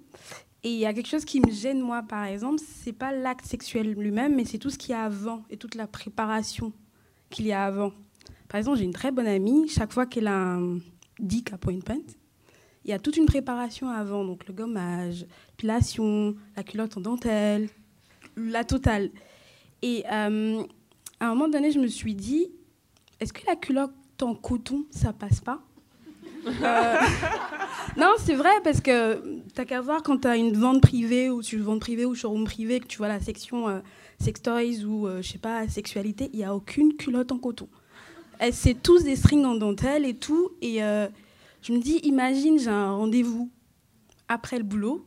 Et 0.65 0.71
il 0.71 0.79
y 0.79 0.87
a 0.87 0.95
quelque 0.95 1.09
chose 1.09 1.25
qui 1.25 1.41
me 1.41 1.51
gêne, 1.51 1.81
moi, 1.81 2.03
par 2.03 2.25
exemple, 2.25 2.61
c'est 2.65 2.93
pas 2.93 3.13
l'acte 3.13 3.45
sexuel 3.47 3.93
lui-même, 3.93 4.37
mais 4.37 4.45
c'est 4.45 4.59
tout 4.59 4.71
ce 4.71 4.79
qu'il 4.79 4.91
y 4.91 4.95
a 4.95 5.03
avant 5.03 5.45
et 5.51 5.57
toute 5.57 5.75
la 5.75 5.87
préparation 5.87 6.73
qu'il 7.31 7.47
y 7.47 7.53
a 7.53 7.65
avant. 7.65 7.93
Par 8.49 8.59
exemple, 8.59 8.79
j'ai 8.79 8.85
une 8.85 8.93
très 8.93 9.11
bonne 9.11 9.27
amie, 9.27 9.69
chaque 9.69 9.93
fois 9.93 10.07
qu'elle 10.07 10.29
a 10.29 10.39
un 10.39 10.79
dick 11.19 11.53
appointment, 11.53 12.05
il 12.85 12.91
y 12.91 12.93
a 12.93 12.99
toute 12.99 13.17
une 13.17 13.27
préparation 13.27 13.89
avant, 13.89 14.25
donc 14.25 14.47
le 14.47 14.55
gommage, 14.55 15.27
l'épilation, 15.51 16.35
la 16.57 16.63
culotte 16.63 16.97
en 16.97 17.01
dentelle, 17.01 17.69
la 18.37 18.65
totale. 18.65 19.11
Et 19.83 20.05
euh, 20.11 20.63
à 21.21 21.27
un 21.27 21.35
moment 21.35 21.49
donné, 21.49 21.71
je 21.71 21.79
me 21.79 21.87
suis 21.87 22.15
dit, 22.15 22.49
est-ce 23.21 23.33
que 23.33 23.47
la 23.47 23.57
culotte 23.57 23.95
en 24.23 24.35
coton, 24.35 24.85
ça 24.91 25.13
passe 25.13 25.41
pas 25.41 25.61
Euh, 26.47 26.51
Non, 27.97 28.13
c'est 28.19 28.35
vrai, 28.35 28.51
parce 28.65 28.81
que 28.81 29.41
t'as 29.55 29.65
qu'à 29.65 29.81
voir 29.81 30.03
quand 30.03 30.19
t'as 30.19 30.37
une 30.37 30.57
vente 30.57 30.81
privée, 30.81 31.31
ou 31.31 31.43
tu 31.43 31.59
vente 31.59 31.81
privée 31.81 32.05
ou 32.07 32.15
showroom 32.15 32.45
privé, 32.45 32.81
que 32.81 32.87
tu 32.87 32.99
vois 32.99 33.09
la 33.09 33.21
section 33.21 33.69
euh, 33.69 33.81
sex 34.21 34.41
toys 34.41 34.85
ou, 34.87 35.07
euh, 35.07 35.21
je 35.23 35.33
sais 35.33 35.39
pas, 35.39 35.69
sexualité, 35.69 36.31
il 36.33 36.39
n'y 36.39 36.45
a 36.45 36.55
aucune 36.55 36.95
culotte 36.97 37.33
en 37.33 37.39
coton. 37.39 37.69
C'est 38.51 38.83
tous 38.83 39.05
des 39.05 39.15
strings 39.17 39.45
en 39.45 39.55
dentelle 39.55 40.05
et 40.07 40.15
tout, 40.15 40.51
et... 40.63 40.83
euh, 40.83 41.07
je 41.65 41.73
me 41.73 41.79
dis, 41.79 41.99
imagine, 42.03 42.59
j'ai 42.59 42.71
un 42.71 42.91
rendez-vous 42.91 43.49
après 44.27 44.59
le 44.59 44.65
boulot, 44.65 45.05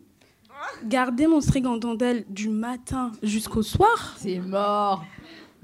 garder 0.86 1.28
mon 1.28 1.42
string 1.42 1.66
en 1.66 1.76
dentelle 1.76 2.24
du 2.30 2.48
matin 2.48 3.12
jusqu'au 3.22 3.62
soir. 3.62 4.16
C'est 4.18 4.40
mort. 4.40 5.04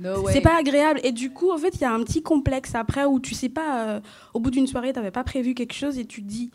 No. 0.01 0.27
C'est 0.29 0.41
pas 0.41 0.57
agréable. 0.57 0.99
Et 1.03 1.11
du 1.11 1.31
coup, 1.31 1.51
en 1.51 1.57
fait, 1.57 1.75
il 1.75 1.81
y 1.81 1.85
a 1.85 1.93
un 1.93 2.03
petit 2.03 2.23
complexe 2.23 2.75
après 2.75 3.05
où 3.05 3.19
tu 3.19 3.35
sais 3.35 3.49
pas, 3.49 3.85
euh, 3.87 3.99
au 4.33 4.39
bout 4.39 4.49
d'une 4.49 4.67
soirée, 4.67 4.93
t'avais 4.93 5.11
pas 5.11 5.23
prévu 5.23 5.53
quelque 5.53 5.73
chose 5.73 5.97
et 5.99 6.05
tu 6.05 6.21
te 6.21 6.27
dis, 6.27 6.51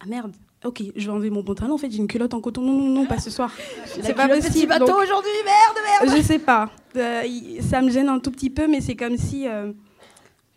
ah 0.00 0.06
merde. 0.06 0.32
Ok, 0.62 0.82
je 0.94 1.06
vais 1.06 1.12
enlever 1.12 1.30
mon 1.30 1.42
pantalon. 1.42 1.74
En 1.74 1.78
fait, 1.78 1.90
j'ai 1.90 1.98
une 1.98 2.06
culotte 2.06 2.34
en 2.34 2.40
coton. 2.40 2.60
Non, 2.60 2.72
non, 2.72 2.88
non, 2.88 3.06
pas 3.06 3.18
ce 3.18 3.30
soir. 3.30 3.50
C'est 3.86 4.12
pas 4.12 4.24
culotte 4.24 4.40
petit 4.40 4.66
possible. 4.66 4.68
bateau 4.68 4.92
aujourd'hui, 5.00 5.30
merde, 5.44 6.04
merde. 6.04 6.18
Je 6.18 6.22
sais 6.22 6.38
pas. 6.38 6.70
Euh, 6.96 7.22
ça 7.62 7.80
me 7.80 7.90
gêne 7.90 8.08
un 8.08 8.18
tout 8.18 8.30
petit 8.30 8.50
peu, 8.50 8.66
mais 8.66 8.80
c'est 8.80 8.96
comme 8.96 9.16
si 9.16 9.46
euh, 9.48 9.72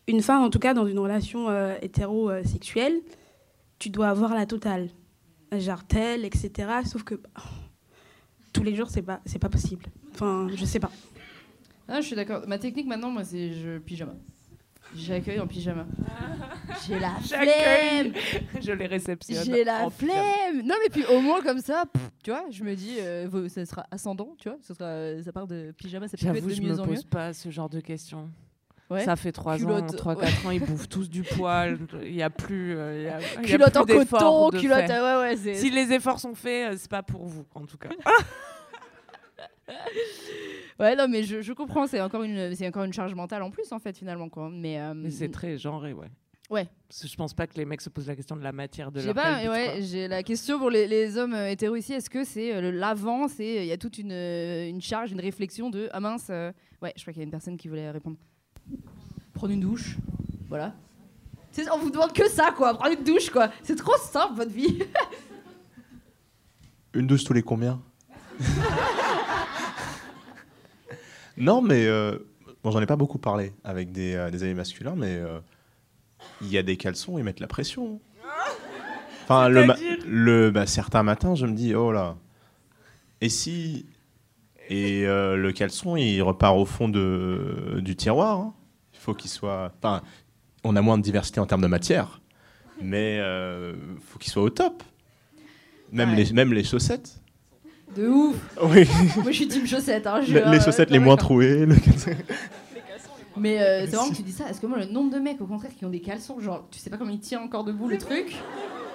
une 0.07 0.21
femme, 0.21 0.41
en 0.41 0.49
tout 0.49 0.59
cas 0.59 0.73
dans 0.73 0.87
une 0.87 0.99
relation 0.99 1.49
euh, 1.49 1.75
hétérosexuelle, 1.81 3.01
tu 3.79 3.89
dois 3.89 4.09
avoir 4.09 4.33
la 4.33 4.45
totale. 4.45 4.89
Jartel, 5.51 6.25
etc. 6.25 6.51
Sauf 6.85 7.03
que 7.03 7.15
bah, 7.15 7.29
tous 8.51 8.63
les 8.63 8.75
jours, 8.75 8.89
c'est 8.89 9.03
pas, 9.03 9.19
c'est 9.25 9.39
pas 9.39 9.49
possible. 9.49 9.85
Enfin, 10.13 10.47
je 10.55 10.65
sais 10.65 10.79
pas. 10.79 10.91
Ah, 11.95 12.01
je 12.01 12.07
suis 12.07 12.15
d'accord. 12.15 12.41
Ma 12.47 12.57
technique 12.57 12.87
maintenant, 12.87 13.09
moi, 13.11 13.23
c'est 13.23 13.53
je 13.53 13.77
pyjama. 13.77 14.13
J'accueille 14.95 15.39
en 15.39 15.47
pyjama. 15.47 15.85
J'ai 16.87 16.99
la 16.99 17.11
flemme. 17.21 18.13
Je 18.61 18.71
les 18.71 18.85
réceptionne. 18.87 19.43
J'ai 19.43 19.63
la 19.63 19.85
en 19.85 19.89
pyjama. 19.91 20.13
flemme. 20.13 20.65
Non, 20.65 20.75
mais 20.83 20.89
puis 20.91 21.03
au 21.05 21.19
moins 21.21 21.41
comme 21.41 21.59
ça, 21.59 21.83
pff, 21.91 22.01
tu 22.23 22.31
vois, 22.31 22.45
je 22.51 22.63
me 22.63 22.75
dis, 22.75 22.97
euh, 22.99 23.47
ça 23.49 23.65
sera 23.65 23.85
ascendant, 23.91 24.35
tu 24.39 24.49
vois, 24.49 24.57
ça 24.61 24.73
sera, 24.73 24.85
euh, 24.85 25.23
ça 25.23 25.31
part 25.31 25.47
de 25.47 25.71
pyjama, 25.77 26.07
ça 26.07 26.17
peut 26.17 26.25
être 26.35 26.45
de 26.47 26.53
je 26.53 26.61
mieux 26.61 26.69
me 26.73 26.79
en 26.79 26.85
mieux. 26.85 26.93
pose 26.95 27.03
pas 27.05 27.33
ce 27.33 27.49
genre 27.49 27.69
de 27.69 27.79
questions. 27.79 28.29
Ouais. 28.89 29.03
Ça 29.05 29.15
fait 29.15 29.31
3 29.31 29.53
ans, 29.55 29.57
Culotte, 29.57 29.95
3-4 29.95 30.17
ouais. 30.17 30.47
ans, 30.47 30.51
ils 30.51 30.59
bouffent 30.63 30.89
tous 30.89 31.09
du 31.09 31.23
poil. 31.37 31.79
Il 32.03 32.11
n'y 32.13 32.21
a 32.21 32.29
plus. 32.29 32.75
euh, 32.75 32.97
il 32.99 33.03
y 33.03 33.07
a- 33.07 33.19
il 33.41 33.49
y 33.49 33.53
a 33.53 33.57
Culotte 33.57 33.87
plus 33.87 33.97
en 33.97 34.05
coton, 34.49 34.59
culotte, 34.59 34.89
ouais, 34.89 35.55
Si 35.55 35.71
les 35.71 35.91
efforts 35.93 36.19
sont 36.19 36.35
faits, 36.35 36.77
c'est 36.77 36.91
pas 36.91 37.01
pour 37.01 37.25
vous, 37.25 37.45
en 37.55 37.65
tout 37.65 37.77
cas. 37.77 37.89
Ouais, 40.79 40.95
non, 40.95 41.07
mais 41.07 41.23
je, 41.23 41.41
je 41.41 41.53
comprends, 41.53 41.87
c'est 41.87 42.01
encore, 42.01 42.23
une, 42.23 42.55
c'est 42.55 42.67
encore 42.67 42.83
une 42.83 42.93
charge 42.93 43.13
mentale 43.13 43.43
en 43.43 43.51
plus, 43.51 43.71
en 43.71 43.79
fait, 43.79 43.97
finalement, 43.97 44.29
quoi. 44.29 44.49
Mais, 44.51 44.79
euh, 44.79 44.93
Mais 44.95 45.11
c'est 45.11 45.29
très 45.29 45.57
genré, 45.57 45.93
ouais. 45.93 46.09
Ouais. 46.49 46.67
Parce 46.87 47.01
que 47.01 47.07
je 47.07 47.15
pense 47.15 47.33
pas 47.33 47.47
que 47.47 47.55
les 47.55 47.65
mecs 47.65 47.81
se 47.81 47.89
posent 47.89 48.07
la 48.07 48.15
question 48.15 48.35
de 48.35 48.43
la 48.43 48.51
matière 48.51 48.91
de 48.91 48.99
Je 48.99 49.07
leur 49.07 49.15
sais 49.15 49.21
pas, 49.21 49.49
ouais, 49.49 49.79
j'ai 49.81 50.07
la 50.07 50.21
question 50.23 50.59
pour 50.59 50.69
les, 50.69 50.87
les 50.87 51.17
hommes 51.17 51.33
euh, 51.33 51.49
hétéros 51.49 51.75
ici. 51.75 51.93
Est-ce 51.93 52.09
que 52.09 52.23
c'est 52.23 52.53
euh, 52.53 52.71
l'avant, 52.71 53.27
c'est 53.27 53.55
il 53.55 53.65
y 53.65 53.71
a 53.71 53.77
toute 53.77 53.97
une, 53.97 54.11
euh, 54.11 54.69
une 54.69 54.81
charge, 54.81 55.11
une 55.11 55.21
réflexion 55.21 55.69
de 55.69 55.89
ah 55.93 55.99
mince, 55.99 56.27
euh, 56.29 56.51
ouais, 56.81 56.93
je 56.95 57.01
crois 57.01 57.13
qu'il 57.13 57.21
y 57.21 57.23
a 57.23 57.25
une 57.25 57.31
personne 57.31 57.57
qui 57.57 57.69
voulait 57.69 57.89
répondre. 57.89 58.17
Prendre 59.33 59.53
une 59.53 59.61
douche, 59.61 59.97
voilà. 60.47 60.75
On 61.71 61.77
vous 61.79 61.89
demande 61.91 62.13
que 62.13 62.27
ça, 62.29 62.51
quoi. 62.51 62.73
Prendre 62.73 62.97
une 62.97 63.03
douche, 63.03 63.29
quoi. 63.29 63.49
C'est 63.63 63.75
trop 63.75 63.97
simple 63.97 64.35
votre 64.35 64.51
vie. 64.51 64.79
Une 66.93 67.07
douche 67.07 67.23
tous 67.23 67.33
les 67.33 67.43
combien? 67.43 67.81
Non, 71.37 71.61
mais 71.61 71.85
euh, 71.87 72.17
bon, 72.63 72.71
j'en 72.71 72.81
ai 72.81 72.85
pas 72.85 72.95
beaucoup 72.95 73.17
parlé 73.17 73.53
avec 73.63 73.91
des, 73.91 74.13
euh, 74.15 74.29
des 74.29 74.43
amis 74.43 74.53
masculins, 74.53 74.95
mais 74.95 75.15
euh, 75.17 75.39
il 76.41 76.47
y 76.49 76.57
a 76.57 76.63
des 76.63 76.77
caleçons, 76.77 77.17
ils 77.17 77.23
mettent 77.23 77.39
la 77.39 77.47
pression. 77.47 77.99
Enfin, 79.23 79.47
le, 79.49 79.65
ma- 79.65 79.77
le 80.05 80.51
bah, 80.51 80.65
certains 80.67 81.01
matins, 81.03 81.33
je 81.35 81.45
me 81.45 81.53
dis, 81.53 81.73
oh 81.75 81.91
là, 81.91 82.15
et 83.21 83.29
si. 83.29 83.85
Et 84.69 85.05
euh, 85.05 85.35
le 85.35 85.51
caleçon, 85.51 85.95
il 85.97 86.21
repart 86.21 86.55
au 86.57 86.65
fond 86.65 86.87
de, 86.89 87.79
du 87.81 87.95
tiroir. 87.95 88.39
hein. 88.39 88.53
Il 88.93 88.99
faut 88.99 89.13
qu'il 89.13 89.29
soit. 89.29 89.73
Enfin, 89.77 90.01
on 90.63 90.75
a 90.75 90.81
moins 90.81 90.97
de 90.97 91.03
diversité 91.03 91.39
en 91.41 91.45
termes 91.45 91.61
de 91.61 91.67
matière, 91.67 92.21
mais 92.81 93.17
il 93.17 94.01
faut 94.01 94.19
qu'il 94.19 94.31
soit 94.31 94.43
au 94.43 94.49
top. 94.49 94.83
Même, 95.91 96.09
Ouais. 96.11 96.15
les, 96.23 96.33
même 96.33 96.53
les 96.53 96.63
chaussettes. 96.63 97.21
De 97.95 98.07
ouf. 98.07 98.35
Oui. 98.63 98.87
Moi, 99.17 99.31
je 99.31 99.31
suis 99.37 99.47
team 99.47 99.65
chaussettes. 99.67 100.07
Hein, 100.07 100.21
je- 100.21 100.33
Les, 100.33 100.39
les 100.41 100.57
euh, 100.57 100.61
chaussettes 100.61 100.89
les 100.89 100.99
moins 100.99 101.15
trouées. 101.17 101.65
le- 101.65 101.75
Mais 103.37 103.59
euh, 103.61 103.85
c'est 103.87 103.95
marrant 103.95 104.09
que 104.09 104.15
tu 104.15 104.21
dis 104.21 104.31
ça. 104.31 104.47
Est-ce 104.49 104.61
que 104.61 104.67
moi, 104.67 104.77
le 104.79 104.85
nombre 104.85 105.11
de 105.13 105.19
mecs, 105.19 105.41
au 105.41 105.45
contraire, 105.47 105.71
qui 105.75 105.85
ont 105.85 105.89
des 105.89 106.01
caleçons, 106.01 106.39
genre, 106.39 106.67
tu 106.69 106.79
sais 106.79 106.89
pas 106.89 106.97
comment 106.97 107.11
il 107.11 107.19
tient 107.19 107.41
encore 107.41 107.63
debout 107.63 107.87
le 107.87 107.97
truc 107.97 108.35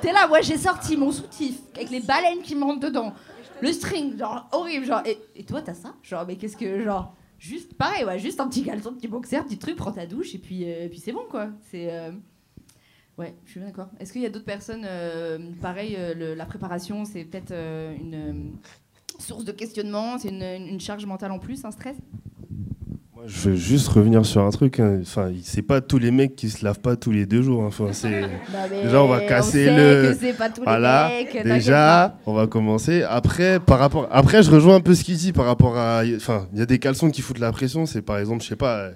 T'es 0.00 0.12
là, 0.12 0.28
moi, 0.28 0.40
j'ai 0.42 0.56
sorti 0.56 0.96
mon 0.96 1.10
soutif 1.10 1.56
avec 1.74 1.90
les 1.90 2.00
baleines 2.00 2.40
qui 2.42 2.54
me 2.54 2.62
rentrent 2.62 2.86
dedans. 2.86 3.12
Le 3.60 3.72
string, 3.72 4.16
genre, 4.16 4.48
horrible. 4.52 4.84
Genre, 4.86 5.02
et, 5.04 5.18
et 5.34 5.42
toi, 5.44 5.60
t'as 5.60 5.74
ça? 5.74 5.94
Genre, 6.04 6.24
mais 6.26 6.36
qu'est-ce 6.36 6.56
que. 6.56 6.84
Genre, 6.84 7.12
juste 7.40 7.74
pareil, 7.74 8.04
ouais, 8.04 8.18
juste 8.20 8.38
un 8.40 8.46
petit 8.46 8.62
caleçon, 8.62 8.92
petit 8.94 9.08
boxer, 9.08 9.42
petit 9.42 9.58
truc, 9.58 9.74
prends 9.74 9.90
ta 9.92 10.06
douche, 10.06 10.34
et 10.36 10.38
puis, 10.38 10.64
euh, 10.64 10.84
et 10.84 10.88
puis 10.88 11.00
c'est 11.00 11.12
bon, 11.12 11.24
quoi. 11.28 11.48
C'est. 11.70 11.88
euh, 11.92 12.12
Ouais, 13.18 13.34
je 13.46 13.50
suis 13.50 13.58
bien 13.58 13.70
d'accord. 13.70 13.88
Est-ce 13.98 14.12
qu'il 14.12 14.22
y 14.22 14.26
a 14.26 14.30
d'autres 14.30 14.44
personnes, 14.44 14.86
euh, 14.88 15.38
pareil, 15.60 15.96
euh, 15.98 16.14
le- 16.14 16.34
la 16.34 16.46
préparation, 16.46 17.04
c'est 17.04 17.24
peut-être 17.24 17.50
euh, 17.50 17.92
une 17.96 18.14
euh, 18.14 18.32
source 19.18 19.44
de 19.44 19.52
questionnement, 19.52 20.18
c'est 20.18 20.28
une, 20.28 20.42
une 20.42 20.80
charge 20.80 21.04
mentale 21.06 21.32
en 21.32 21.38
plus, 21.38 21.64
un 21.64 21.70
stress 21.70 21.96
Je 23.26 23.50
veux 23.50 23.56
juste 23.56 23.88
revenir 23.88 24.24
sur 24.24 24.42
un 24.42 24.50
truc. 24.50 24.78
hein. 24.80 24.98
Enfin, 25.02 25.30
c'est 25.42 25.62
pas 25.62 25.80
tous 25.80 25.98
les 25.98 26.10
mecs 26.10 26.36
qui 26.36 26.48
se 26.50 26.64
lavent 26.64 26.78
pas 26.80 26.96
tous 26.96 27.10
les 27.10 27.26
deux 27.26 27.42
jours. 27.42 27.62
hein. 27.64 27.66
Enfin, 27.68 27.88
c'est 27.92 28.22
mais 28.70 28.84
déjà 28.84 29.02
on 29.02 29.08
va 29.08 29.20
casser 29.20 29.66
le. 29.70 30.12
que 30.12 30.18
c'est 30.20 30.32
pas 30.34 30.48
tous 30.48 30.60
les 30.60 30.66
voilà. 30.66 31.08
mecs, 31.08 31.26
t'inquiète 31.32 31.44
déjà, 31.52 32.16
on 32.26 32.32
va 32.32 32.46
commencer. 32.46 33.02
Après, 33.02 33.58
par 33.60 33.78
rapport. 33.80 34.08
Après, 34.10 34.42
je 34.42 34.50
rejoins 34.50 34.76
un 34.76 34.80
peu 34.80 34.94
ce 34.94 35.02
qu'il 35.04 35.16
dit 35.16 35.32
par 35.32 35.46
rapport 35.46 35.76
à. 35.76 36.02
Enfin, 36.16 36.46
il 36.52 36.58
y 36.60 36.62
a 36.62 36.66
des 36.66 36.78
caleçons 36.78 37.10
qui 37.10 37.20
foutent 37.22 37.40
la 37.40 37.52
pression. 37.52 37.86
C'est 37.86 38.02
par 38.02 38.18
exemple, 38.18 38.42
je 38.44 38.48
sais 38.48 38.56
pas. 38.56 38.78
euh, 38.78 38.92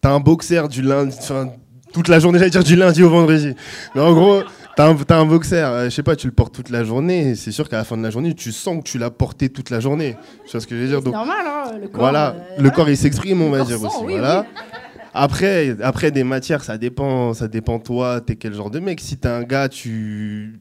T'as 0.00 0.12
un 0.12 0.20
boxer 0.20 0.68
du 0.68 0.82
lundi. 0.82 1.16
Enfin, 1.20 1.50
toute 1.92 2.08
la 2.08 2.18
journée, 2.20 2.38
j'allais 2.38 2.50
dire 2.50 2.64
du 2.64 2.74
lundi 2.76 3.02
au 3.02 3.10
vendredi. 3.10 3.54
Mais 3.94 4.00
en 4.00 4.12
gros. 4.14 4.42
T'as 4.74 4.88
un, 4.88 4.94
t'as 4.94 5.18
un 5.18 5.26
boxer, 5.26 5.66
euh, 5.66 5.84
je 5.84 5.90
sais 5.90 6.02
pas, 6.02 6.16
tu 6.16 6.26
le 6.26 6.32
portes 6.32 6.54
toute 6.54 6.70
la 6.70 6.82
journée, 6.82 7.34
c'est 7.34 7.52
sûr 7.52 7.68
qu'à 7.68 7.76
la 7.76 7.84
fin 7.84 7.96
de 7.96 8.02
la 8.02 8.10
journée, 8.10 8.34
tu 8.34 8.52
sens 8.52 8.78
que 8.78 8.88
tu 8.88 8.98
l'as 8.98 9.10
porté 9.10 9.50
toute 9.50 9.68
la 9.68 9.80
journée. 9.80 10.16
Tu 10.46 10.52
vois 10.52 10.60
ce 10.60 10.66
que 10.66 10.74
je 10.74 10.80
veux 10.82 10.88
dire? 10.88 11.00
C'est 11.04 11.10
normal, 11.10 11.46
hein, 11.46 11.72
le 11.80 11.88
corps. 11.88 12.00
voilà, 12.00 12.30
euh, 12.30 12.62
le 12.62 12.70
corps 12.70 12.88
il 12.88 12.96
s'exprime, 12.96 13.42
on 13.42 13.50
va 13.50 13.64
dire 13.64 13.78
sent, 13.78 13.86
aussi. 13.86 14.04
oui, 14.04 14.12
voilà. 14.14 14.46
oui. 14.48 14.62
Après, 15.14 15.76
après 15.82 16.10
des 16.10 16.24
matières, 16.24 16.64
ça 16.64 16.78
dépend, 16.78 17.34
ça 17.34 17.48
dépend 17.48 17.78
toi, 17.78 18.22
t'es 18.22 18.36
quel 18.36 18.54
genre 18.54 18.70
de 18.70 18.80
mec. 18.80 19.00
Si 19.00 19.18
t'es 19.18 19.28
un 19.28 19.42
gars, 19.42 19.68
tu, 19.68 20.60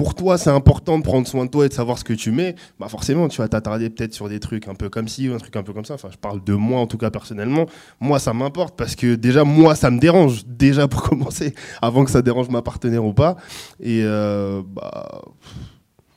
pour 0.00 0.14
toi, 0.14 0.38
c'est 0.38 0.48
important 0.48 0.98
de 0.98 1.02
prendre 1.02 1.28
soin 1.28 1.44
de 1.44 1.50
toi 1.50 1.66
et 1.66 1.68
de 1.68 1.74
savoir 1.74 1.98
ce 1.98 2.04
que 2.04 2.14
tu 2.14 2.30
mets. 2.30 2.54
Bah 2.78 2.88
forcément, 2.88 3.28
tu 3.28 3.36
vas 3.36 3.48
t'attarder 3.48 3.90
peut-être 3.90 4.14
sur 4.14 4.30
des 4.30 4.40
trucs 4.40 4.66
un 4.66 4.74
peu 4.74 4.88
comme 4.88 5.08
ci 5.08 5.28
ou 5.28 5.34
un 5.34 5.36
truc 5.36 5.54
un 5.56 5.62
peu 5.62 5.74
comme 5.74 5.84
ça. 5.84 5.92
Enfin, 5.92 6.08
je 6.10 6.16
parle 6.16 6.42
de 6.42 6.54
moi 6.54 6.80
en 6.80 6.86
tout 6.86 6.96
cas 6.96 7.10
personnellement. 7.10 7.66
Moi, 8.00 8.18
ça 8.18 8.32
m'importe 8.32 8.78
parce 8.78 8.96
que 8.96 9.14
déjà 9.14 9.44
moi, 9.44 9.74
ça 9.74 9.90
me 9.90 10.00
dérange 10.00 10.46
déjà 10.46 10.88
pour 10.88 11.02
commencer, 11.02 11.54
avant 11.82 12.06
que 12.06 12.10
ça 12.10 12.22
dérange 12.22 12.48
ma 12.48 12.62
partenaire 12.62 13.04
ou 13.04 13.12
pas. 13.12 13.36
Et 13.78 14.00
euh, 14.02 14.62
bah 14.66 15.20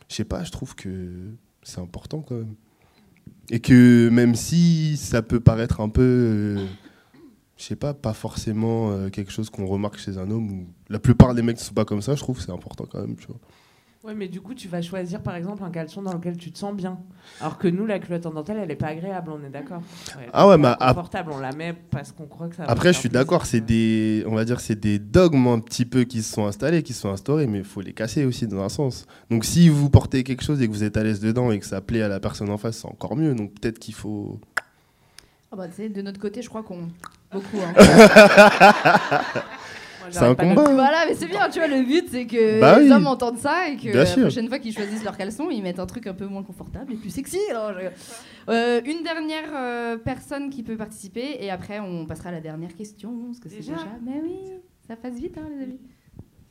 je 0.08 0.16
sais 0.16 0.24
pas, 0.24 0.46
je 0.46 0.52
trouve 0.52 0.76
que 0.76 1.34
c'est 1.62 1.82
important 1.82 2.22
quand 2.22 2.36
même. 2.36 2.56
Et 3.50 3.60
que 3.60 4.08
même 4.08 4.36
si 4.36 4.96
ça 4.96 5.22
peut 5.22 5.42
paraître 5.42 5.82
un 5.82 5.90
peu, 5.90 6.02
euh, 6.02 6.66
je 7.58 7.66
sais 7.66 7.76
pas, 7.76 7.94
pas 7.94 8.14
forcément 8.14 8.92
euh, 8.92 9.10
quelque 9.10 9.34
chose 9.34 9.50
qu'on 9.50 9.66
remarque 9.66 9.98
chez 9.98 10.18
un 10.18 10.32
homme, 10.32 10.50
ou 10.50 10.68
la 10.88 11.00
plupart 11.00 11.36
des 11.36 11.42
mecs 11.42 11.58
ne 11.58 11.62
sont 11.62 11.74
pas 11.74 11.84
comme 11.84 12.02
ça, 12.02 12.16
je 12.16 12.22
trouve 12.22 12.38
que 12.38 12.44
c'est 12.44 12.54
important 12.54 12.86
quand 12.90 13.02
même. 13.02 13.18
Ouais, 14.04 14.14
mais 14.14 14.28
du 14.28 14.42
coup, 14.42 14.54
tu 14.54 14.68
vas 14.68 14.82
choisir 14.82 15.22
par 15.22 15.34
exemple 15.38 15.64
un 15.64 15.70
caleçon 15.70 16.02
dans 16.02 16.12
lequel 16.12 16.36
tu 16.36 16.52
te 16.52 16.58
sens 16.58 16.76
bien. 16.76 17.00
Alors 17.40 17.58
que 17.58 17.70
nous, 17.70 17.86
la 17.86 18.00
culotte 18.00 18.26
en 18.26 18.32
dentelle, 18.32 18.58
elle 18.62 18.70
est 18.70 18.76
pas 18.76 18.88
agréable, 18.88 19.32
on 19.32 19.42
est 19.46 19.50
d'accord. 19.50 19.82
Ouais, 20.18 20.28
Ah 20.34 20.46
ouais, 20.46 20.58
mais 20.58 20.64
pas 20.64 20.72
ap- 20.74 20.96
confortable, 20.98 21.32
on 21.34 21.40
la 21.40 21.54
met 21.54 21.74
parce 21.90 22.12
qu'on 22.12 22.26
croit 22.26 22.50
que 22.50 22.56
ça. 22.58 22.66
va 22.66 22.72
Après, 22.72 22.92
je 22.92 23.00
suis 23.00 23.08
d'accord, 23.08 23.46
c'est 23.46 23.62
des, 23.62 24.26
on 24.28 24.36
va 24.36 24.44
dire, 24.44 24.60
c'est 24.60 24.76
des 24.78 25.00
dogmes 25.00 25.48
un 25.48 25.60
petit 25.60 25.86
peu 25.86 26.04
qui 26.04 26.22
se 26.22 26.34
sont 26.34 26.46
installés, 26.46 26.84
qui 26.84 26.92
se 26.92 27.00
sont 27.00 27.12
instaurés, 27.12 27.48
mais 27.48 27.60
il 27.60 27.64
faut 27.64 27.80
les 27.80 27.94
casser 27.94 28.26
aussi 28.26 28.46
dans 28.46 28.62
un 28.62 28.68
sens. 28.68 29.06
Donc, 29.30 29.46
si 29.46 29.70
vous 29.70 29.90
portez 29.90 30.26
quelque 30.26 30.44
chose 30.44 30.62
et 30.62 30.68
que 30.68 30.74
vous 30.74 30.84
êtes 30.84 30.98
à 30.98 31.04
l'aise 31.04 31.22
dedans 31.22 31.52
et 31.54 31.60
que 31.60 31.66
ça 31.66 31.80
plaît 31.80 32.02
à 32.02 32.10
la 32.10 32.20
personne 32.20 32.50
en 32.50 32.58
face, 32.58 32.80
c'est 32.80 32.88
encore 32.90 33.16
mieux. 33.16 33.34
Donc, 33.34 33.54
peut-être 33.58 33.80
qu'il 33.80 33.94
faut. 33.94 34.38
Ah 35.50 35.56
bah, 35.56 35.70
tu 35.70 35.76
sais, 35.76 35.88
de 35.88 36.02
notre 36.02 36.20
côté, 36.20 36.42
je 36.42 36.50
crois 36.50 36.64
qu'on. 36.64 36.90
Beaucoup. 37.32 37.58
Hein. 37.66 37.74
C'est 40.12 40.20
un 40.24 40.36
combat. 40.36 40.64
Voilà, 40.64 41.06
mais 41.08 41.16
c'est 41.16 41.28
bien, 41.28 41.50
tu 41.50 41.60
vois, 41.60 41.68
le 41.68 41.84
but 41.84 42.06
c'est 42.12 42.26
que 42.26 42.60
Bah 42.60 42.80
les 42.80 42.86
oui. 42.86 42.92
hommes 42.92 43.08
entendent 43.08 43.38
ça 43.38 43.70
et 43.70 43.76
que 43.78 43.84
Bien 43.84 43.94
la 43.96 44.06
sûr. 44.06 44.22
prochaine 44.24 44.48
fois 44.48 44.60
qu'ils 44.60 44.74
choisissent 44.74 45.04
leur 45.04 45.18
caleçon, 45.18 45.50
ils 45.50 45.62
mettent 45.62 45.80
un 45.80 45.86
truc 45.86 46.08
un 46.08 46.14
peu 46.14 46.26
moins 46.26 46.44
confortable 46.44 46.94
et 46.94 46.96
plus 46.96 47.10
sexy. 47.10 47.40
alors 47.50 47.74
je- 47.74 47.88
Euh, 48.52 48.82
une 48.86 49.04
dernière 49.04 49.50
euh, 49.56 49.98
personne 49.98 50.50
qui 50.50 50.64
peut 50.64 50.76
participer 50.76 51.38
et 51.40 51.50
après 51.50 51.80
on 51.80 52.06
passera 52.06 52.30
à 52.30 52.32
la 52.34 52.42
dernière 52.42 52.76
question. 52.76 53.12
Parce 53.28 53.40
que 53.40 53.50
c'est 53.50 53.58
Déjà 53.58 53.74
déjà. 53.74 53.88
Mais 54.06 54.20
oui, 54.22 54.36
ça 54.88 54.96
passe 54.96 55.14
vite, 55.16 55.38
hein, 55.38 55.48
les 55.58 55.64
amis. 55.64 55.80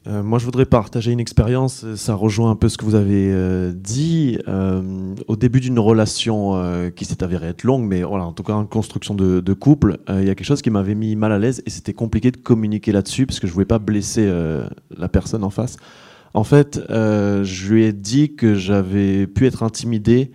Euh, 0.08 0.22
moi, 0.22 0.38
je 0.38 0.44
voudrais 0.44 0.66
partager 0.66 1.12
une 1.12 1.20
expérience. 1.20 1.86
Ça 1.94 2.14
rejoint 2.14 2.50
un 2.50 2.56
peu 2.56 2.68
ce 2.68 2.76
que 2.76 2.84
vous 2.84 2.96
avez 2.96 3.30
euh, 3.32 3.72
dit. 3.72 4.38
Euh, 4.48 5.14
au 5.28 5.36
début 5.36 5.60
d'une 5.60 5.78
relation 5.78 6.92
qui 6.94 7.04
s'est 7.04 7.22
avérée 7.22 7.48
être 7.48 7.64
longue, 7.64 7.84
mais 7.84 8.02
voilà, 8.02 8.24
en 8.24 8.32
tout 8.32 8.42
cas, 8.42 8.54
en 8.54 8.66
construction 8.66 9.14
de, 9.14 9.52
couple, 9.52 9.98
il 10.08 10.24
y 10.24 10.30
a 10.30 10.34
quelque 10.34 10.44
chose 10.44 10.62
qui 10.62 10.70
m'avait 10.70 10.94
mis 10.94 11.14
mal 11.14 11.32
à 11.32 11.38
l'aise 11.38 11.62
et 11.66 11.70
c'était 11.70 11.92
compliqué 11.92 12.30
de 12.30 12.36
communiquer 12.36 12.90
là-dessus 12.90 13.26
parce 13.26 13.38
que 13.38 13.46
je 13.46 13.52
voulais 13.52 13.66
pas 13.66 13.78
blesser 13.78 14.30
la 14.96 15.08
personne 15.08 15.44
en 15.44 15.50
face. 15.50 15.76
En 16.34 16.44
fait, 16.44 16.80
je 16.88 17.72
lui 17.72 17.84
ai 17.84 17.92
dit 17.92 18.34
que 18.34 18.54
j'avais 18.54 19.26
pu 19.26 19.46
être 19.46 19.62
intimidé 19.62 20.32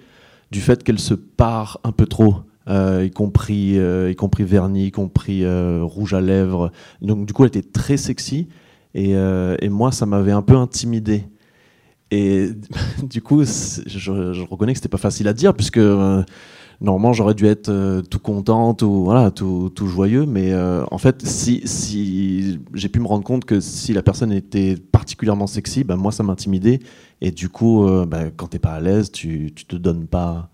du 0.52 0.62
fait 0.62 0.84
qu'elle 0.84 1.00
se 1.00 1.14
part 1.14 1.80
un 1.84 1.92
peu 1.92 2.06
trop. 2.06 2.36
y 2.70 3.12
compris 3.12 3.78
y 3.78 4.16
compris 4.16 4.44
vernis, 4.44 4.88
y 4.88 4.92
compris 4.92 5.44
rouge 5.82 6.14
à 6.14 6.22
lèvres. 6.22 6.72
Donc 7.02 7.26
du 7.26 7.34
coup, 7.34 7.44
elle 7.44 7.50
était 7.50 7.62
très 7.64 7.98
sexy. 7.98 8.48
Et, 8.98 9.16
euh, 9.16 9.56
et 9.62 9.70
moi, 9.70 9.92
ça 9.92 10.08
m'avait 10.08 10.32
un 10.32 10.42
peu 10.42 10.56
intimidé. 10.56 11.26
Et 12.10 12.50
du 13.04 13.22
coup, 13.22 13.44
je, 13.44 14.42
reconnais 14.44 14.74
que 14.74 14.80
c'était 14.80 14.90
pas 14.90 14.98
facile 14.98 15.28
à 15.28 15.34
dire, 15.34 15.54
puisque 15.54 15.78
euh, 15.78 16.24
normalement, 16.82 17.14
j'aurais 17.14 17.36
dû 17.36 17.46
être 17.46 17.70
euh, 17.70 18.02
tout 18.02 18.18
contente 18.18 18.82
ou 18.82 19.04
voilà, 19.04 19.30
tout, 19.30 19.72
tout 19.76 19.86
joyeux. 19.86 20.26
Mais 20.26 20.52
en 20.90 20.98
fait, 20.98 21.24
si, 21.28 22.60
j'ai 22.74 22.90
pu 22.90 23.00
me 23.00 23.06
rendre 23.06 23.24
compte 23.24 23.46
que 23.46 23.60
si 23.60 23.94
la 23.94 24.02
personne 24.02 24.32
était 24.32 24.76
particulièrement 24.92 25.46
sexy, 25.46 25.84
ben 25.84 25.96
moi, 25.96 26.12
ça 26.12 26.24
m'intimidait. 26.24 26.80
Et 27.22 27.30
du 27.30 27.50
coup, 27.50 27.88
ben, 28.08 28.32
quand 28.36 28.48
t'es 28.48 28.60
pas 28.60 28.74
à 28.74 28.80
l'aise, 28.80 29.12
tu, 29.12 29.52
tu 29.56 29.66
te 29.66 29.76
donnes 29.76 30.08
pas 30.08 30.50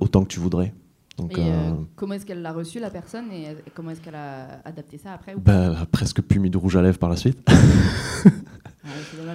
autant 0.00 0.22
que 0.22 0.28
tu 0.28 0.38
voudrais. 0.38 0.72
Donc, 1.20 1.36
et 1.38 1.40
euh, 1.40 1.44
euh, 1.70 1.72
comment 1.96 2.14
est-ce 2.14 2.24
qu'elle 2.26 2.42
l'a 2.42 2.52
reçu 2.52 2.78
la 2.80 2.90
personne 2.90 3.30
et 3.32 3.48
euh, 3.48 3.54
comment 3.74 3.90
est-ce 3.90 4.00
qu'elle 4.00 4.14
a 4.14 4.60
adapté 4.64 4.98
ça 4.98 5.12
après 5.12 5.34
ou 5.34 5.40
a 5.50 5.86
presque 5.86 6.20
plus 6.22 6.40
mis 6.40 6.50
de 6.50 6.56
rouge 6.58 6.76
à 6.76 6.82
lèvres 6.82 6.98
par 6.98 7.10
la 7.10 7.16
suite. 7.16 7.38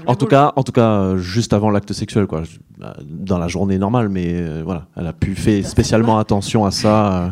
En 0.08 0.16
tout 0.16 0.26
cas, 0.26 0.52
en 0.56 0.64
tout 0.64 0.72
cas, 0.72 1.16
juste 1.18 1.54
avant 1.54 1.70
l'acte 1.70 1.94
sexuel, 1.94 2.26
quoi. 2.28 2.44
Bah, 2.78 2.98
Dans 3.04 3.38
la 3.38 3.48
journée 3.48 3.78
normale, 3.78 4.10
mais 4.10 4.34
euh, 4.34 4.62
voilà, 4.64 4.88
elle 4.96 5.08
a 5.08 5.14
pu 5.14 5.36
faire 5.36 5.66
spécialement 5.66 6.18
attention 6.18 6.66
à 6.66 6.72
ça 6.72 7.24
euh, 7.26 7.30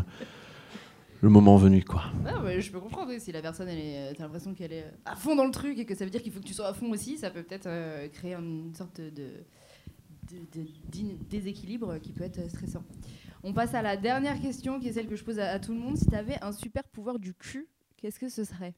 le 1.21 1.29
moment 1.29 1.57
venu, 1.57 1.83
quoi. 1.83 2.03
Mais 2.43 2.61
je 2.61 2.71
peux 2.71 2.79
comprendre 2.79 3.11
si 3.17 3.31
la 3.31 3.41
personne, 3.41 3.67
t'as 4.15 4.23
l'impression 4.23 4.53
qu'elle 4.53 4.73
est 4.73 4.85
à 5.05 5.15
fond 5.15 5.35
dans 5.35 5.45
le 5.45 5.51
truc 5.51 5.77
et 5.79 5.85
que 5.85 5.95
ça 5.95 6.05
veut 6.05 6.11
dire 6.11 6.21
qu'il 6.21 6.31
faut 6.31 6.39
que 6.39 6.45
tu 6.45 6.53
sois 6.53 6.67
à 6.67 6.73
fond 6.73 6.91
aussi, 6.91 7.17
ça 7.17 7.29
peut 7.29 7.43
peut-être 7.43 7.67
créer 8.13 8.35
une 8.35 8.73
sorte 8.75 8.99
de, 9.01 9.09
de- 9.09 10.61
de- 10.61 10.67
d'in- 10.91 11.15
déséquilibre 11.29 11.95
qui 12.01 12.11
peut 12.13 12.23
être 12.23 12.47
stressant. 12.49 12.83
On 13.43 13.53
passe 13.53 13.73
à 13.73 13.81
la 13.81 13.97
dernière 13.97 14.39
question 14.39 14.79
qui 14.79 14.87
est 14.87 14.93
celle 14.93 15.07
que 15.07 15.15
je 15.15 15.23
pose 15.23 15.39
à, 15.39 15.51
à 15.51 15.59
tout 15.59 15.73
le 15.73 15.79
monde. 15.79 15.97
Si 15.97 16.05
tu 16.05 16.15
avais 16.15 16.37
un 16.41 16.51
super 16.51 16.83
pouvoir 16.85 17.19
du 17.19 17.33
cul, 17.33 17.67
qu'est-ce 17.97 18.19
que 18.19 18.29
ce 18.29 18.43
serait? 18.43 18.73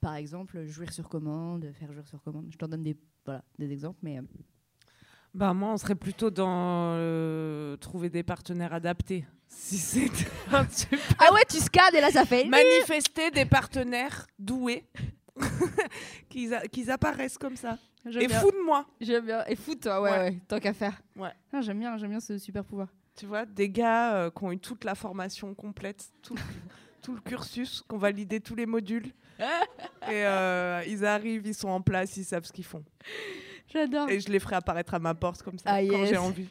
Par 0.00 0.14
exemple, 0.16 0.64
jouir 0.66 0.92
sur 0.92 1.08
commande, 1.08 1.70
faire 1.78 1.90
jouir 1.92 2.06
sur 2.06 2.22
commande. 2.22 2.46
Je 2.50 2.58
t'en 2.58 2.68
donne 2.68 2.82
des, 2.82 2.96
voilà, 3.24 3.42
des 3.58 3.72
exemples, 3.72 3.98
mais. 4.02 4.18
euh, 4.18 4.22
Bah 5.32 5.54
moi, 5.54 5.70
on 5.72 5.76
serait 5.78 5.94
plutôt 5.94 6.30
dans 6.30 6.94
euh, 6.98 7.76
trouver 7.78 8.10
des 8.10 8.22
partenaires 8.22 8.74
adaptés. 8.74 9.24
Si 9.48 9.78
c'était 9.78 10.26
un 10.52 10.68
super- 10.68 10.98
Ah 11.18 11.32
ouais, 11.32 11.40
tu 11.48 11.56
scannes 11.58 11.94
et 11.94 12.00
là 12.02 12.10
ça 12.10 12.26
fait. 12.26 12.44
manifester 12.44 13.30
des 13.30 13.46
partenaires 13.46 14.26
doués, 14.38 14.84
qu'ils 16.28 16.52
a- 16.52 16.66
qu'ils 16.68 16.90
apparaissent 16.90 17.38
comme 17.38 17.56
ça. 17.56 17.78
Et 18.06 18.28
fous 18.28 18.50
de 18.50 18.62
moi. 18.66 18.84
J'aime 19.00 19.24
bien. 19.24 19.42
Et 19.46 19.56
foot, 19.56 19.80
toi, 19.80 20.02
ouais, 20.02 20.10
ouais, 20.10 20.18
Ouais. 20.18 20.38
tant 20.46 20.60
qu'à 20.60 20.74
faire. 20.74 21.00
Ouais. 21.16 21.30
Ah, 21.50 21.62
j'aime 21.62 21.78
bien, 21.78 21.96
j'aime 21.96 22.10
bien 22.10 22.20
ce 22.20 22.36
super 22.36 22.62
pouvoir. 22.62 22.88
Tu 23.16 23.26
vois, 23.26 23.46
des 23.46 23.70
gars 23.70 24.14
euh, 24.16 24.30
qui 24.30 24.44
ont 24.44 24.52
eu 24.52 24.58
toute 24.58 24.84
la 24.84 24.94
formation 24.94 25.54
complète, 25.54 26.08
tout, 26.22 26.34
tout 27.02 27.14
le 27.14 27.20
cursus, 27.20 27.82
qui 27.88 27.94
ont 27.94 27.98
validé 27.98 28.40
tous 28.40 28.54
les 28.54 28.66
modules. 28.66 29.12
et 29.38 30.24
euh, 30.24 30.82
ils 30.86 31.04
arrivent, 31.04 31.46
ils 31.46 31.54
sont 31.54 31.68
en 31.68 31.80
place, 31.80 32.16
ils 32.16 32.24
savent 32.24 32.44
ce 32.44 32.52
qu'ils 32.52 32.64
font. 32.64 32.84
J'adore. 33.72 34.08
Et 34.08 34.20
je 34.20 34.28
les 34.28 34.40
ferai 34.40 34.56
apparaître 34.56 34.94
à 34.94 34.98
ma 34.98 35.14
porte 35.14 35.42
comme 35.42 35.58
ça, 35.58 35.64
Ah, 35.66 35.80
quand 35.80 35.98
yes. 35.98 36.10
j'ai 36.10 36.16
envie. 36.16 36.48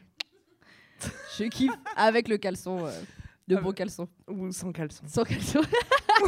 Je 1.37 1.45
kiffe 1.45 1.71
avec 1.95 2.27
le 2.27 2.37
caleçon, 2.37 2.85
euh, 2.85 2.91
de 3.47 3.55
beau 3.57 3.73
caleçon. 3.73 4.07
Ou 4.27 4.51
sans 4.51 4.71
caleçon. 4.71 5.03
Sans 5.07 5.23
caleçon. 5.23 5.61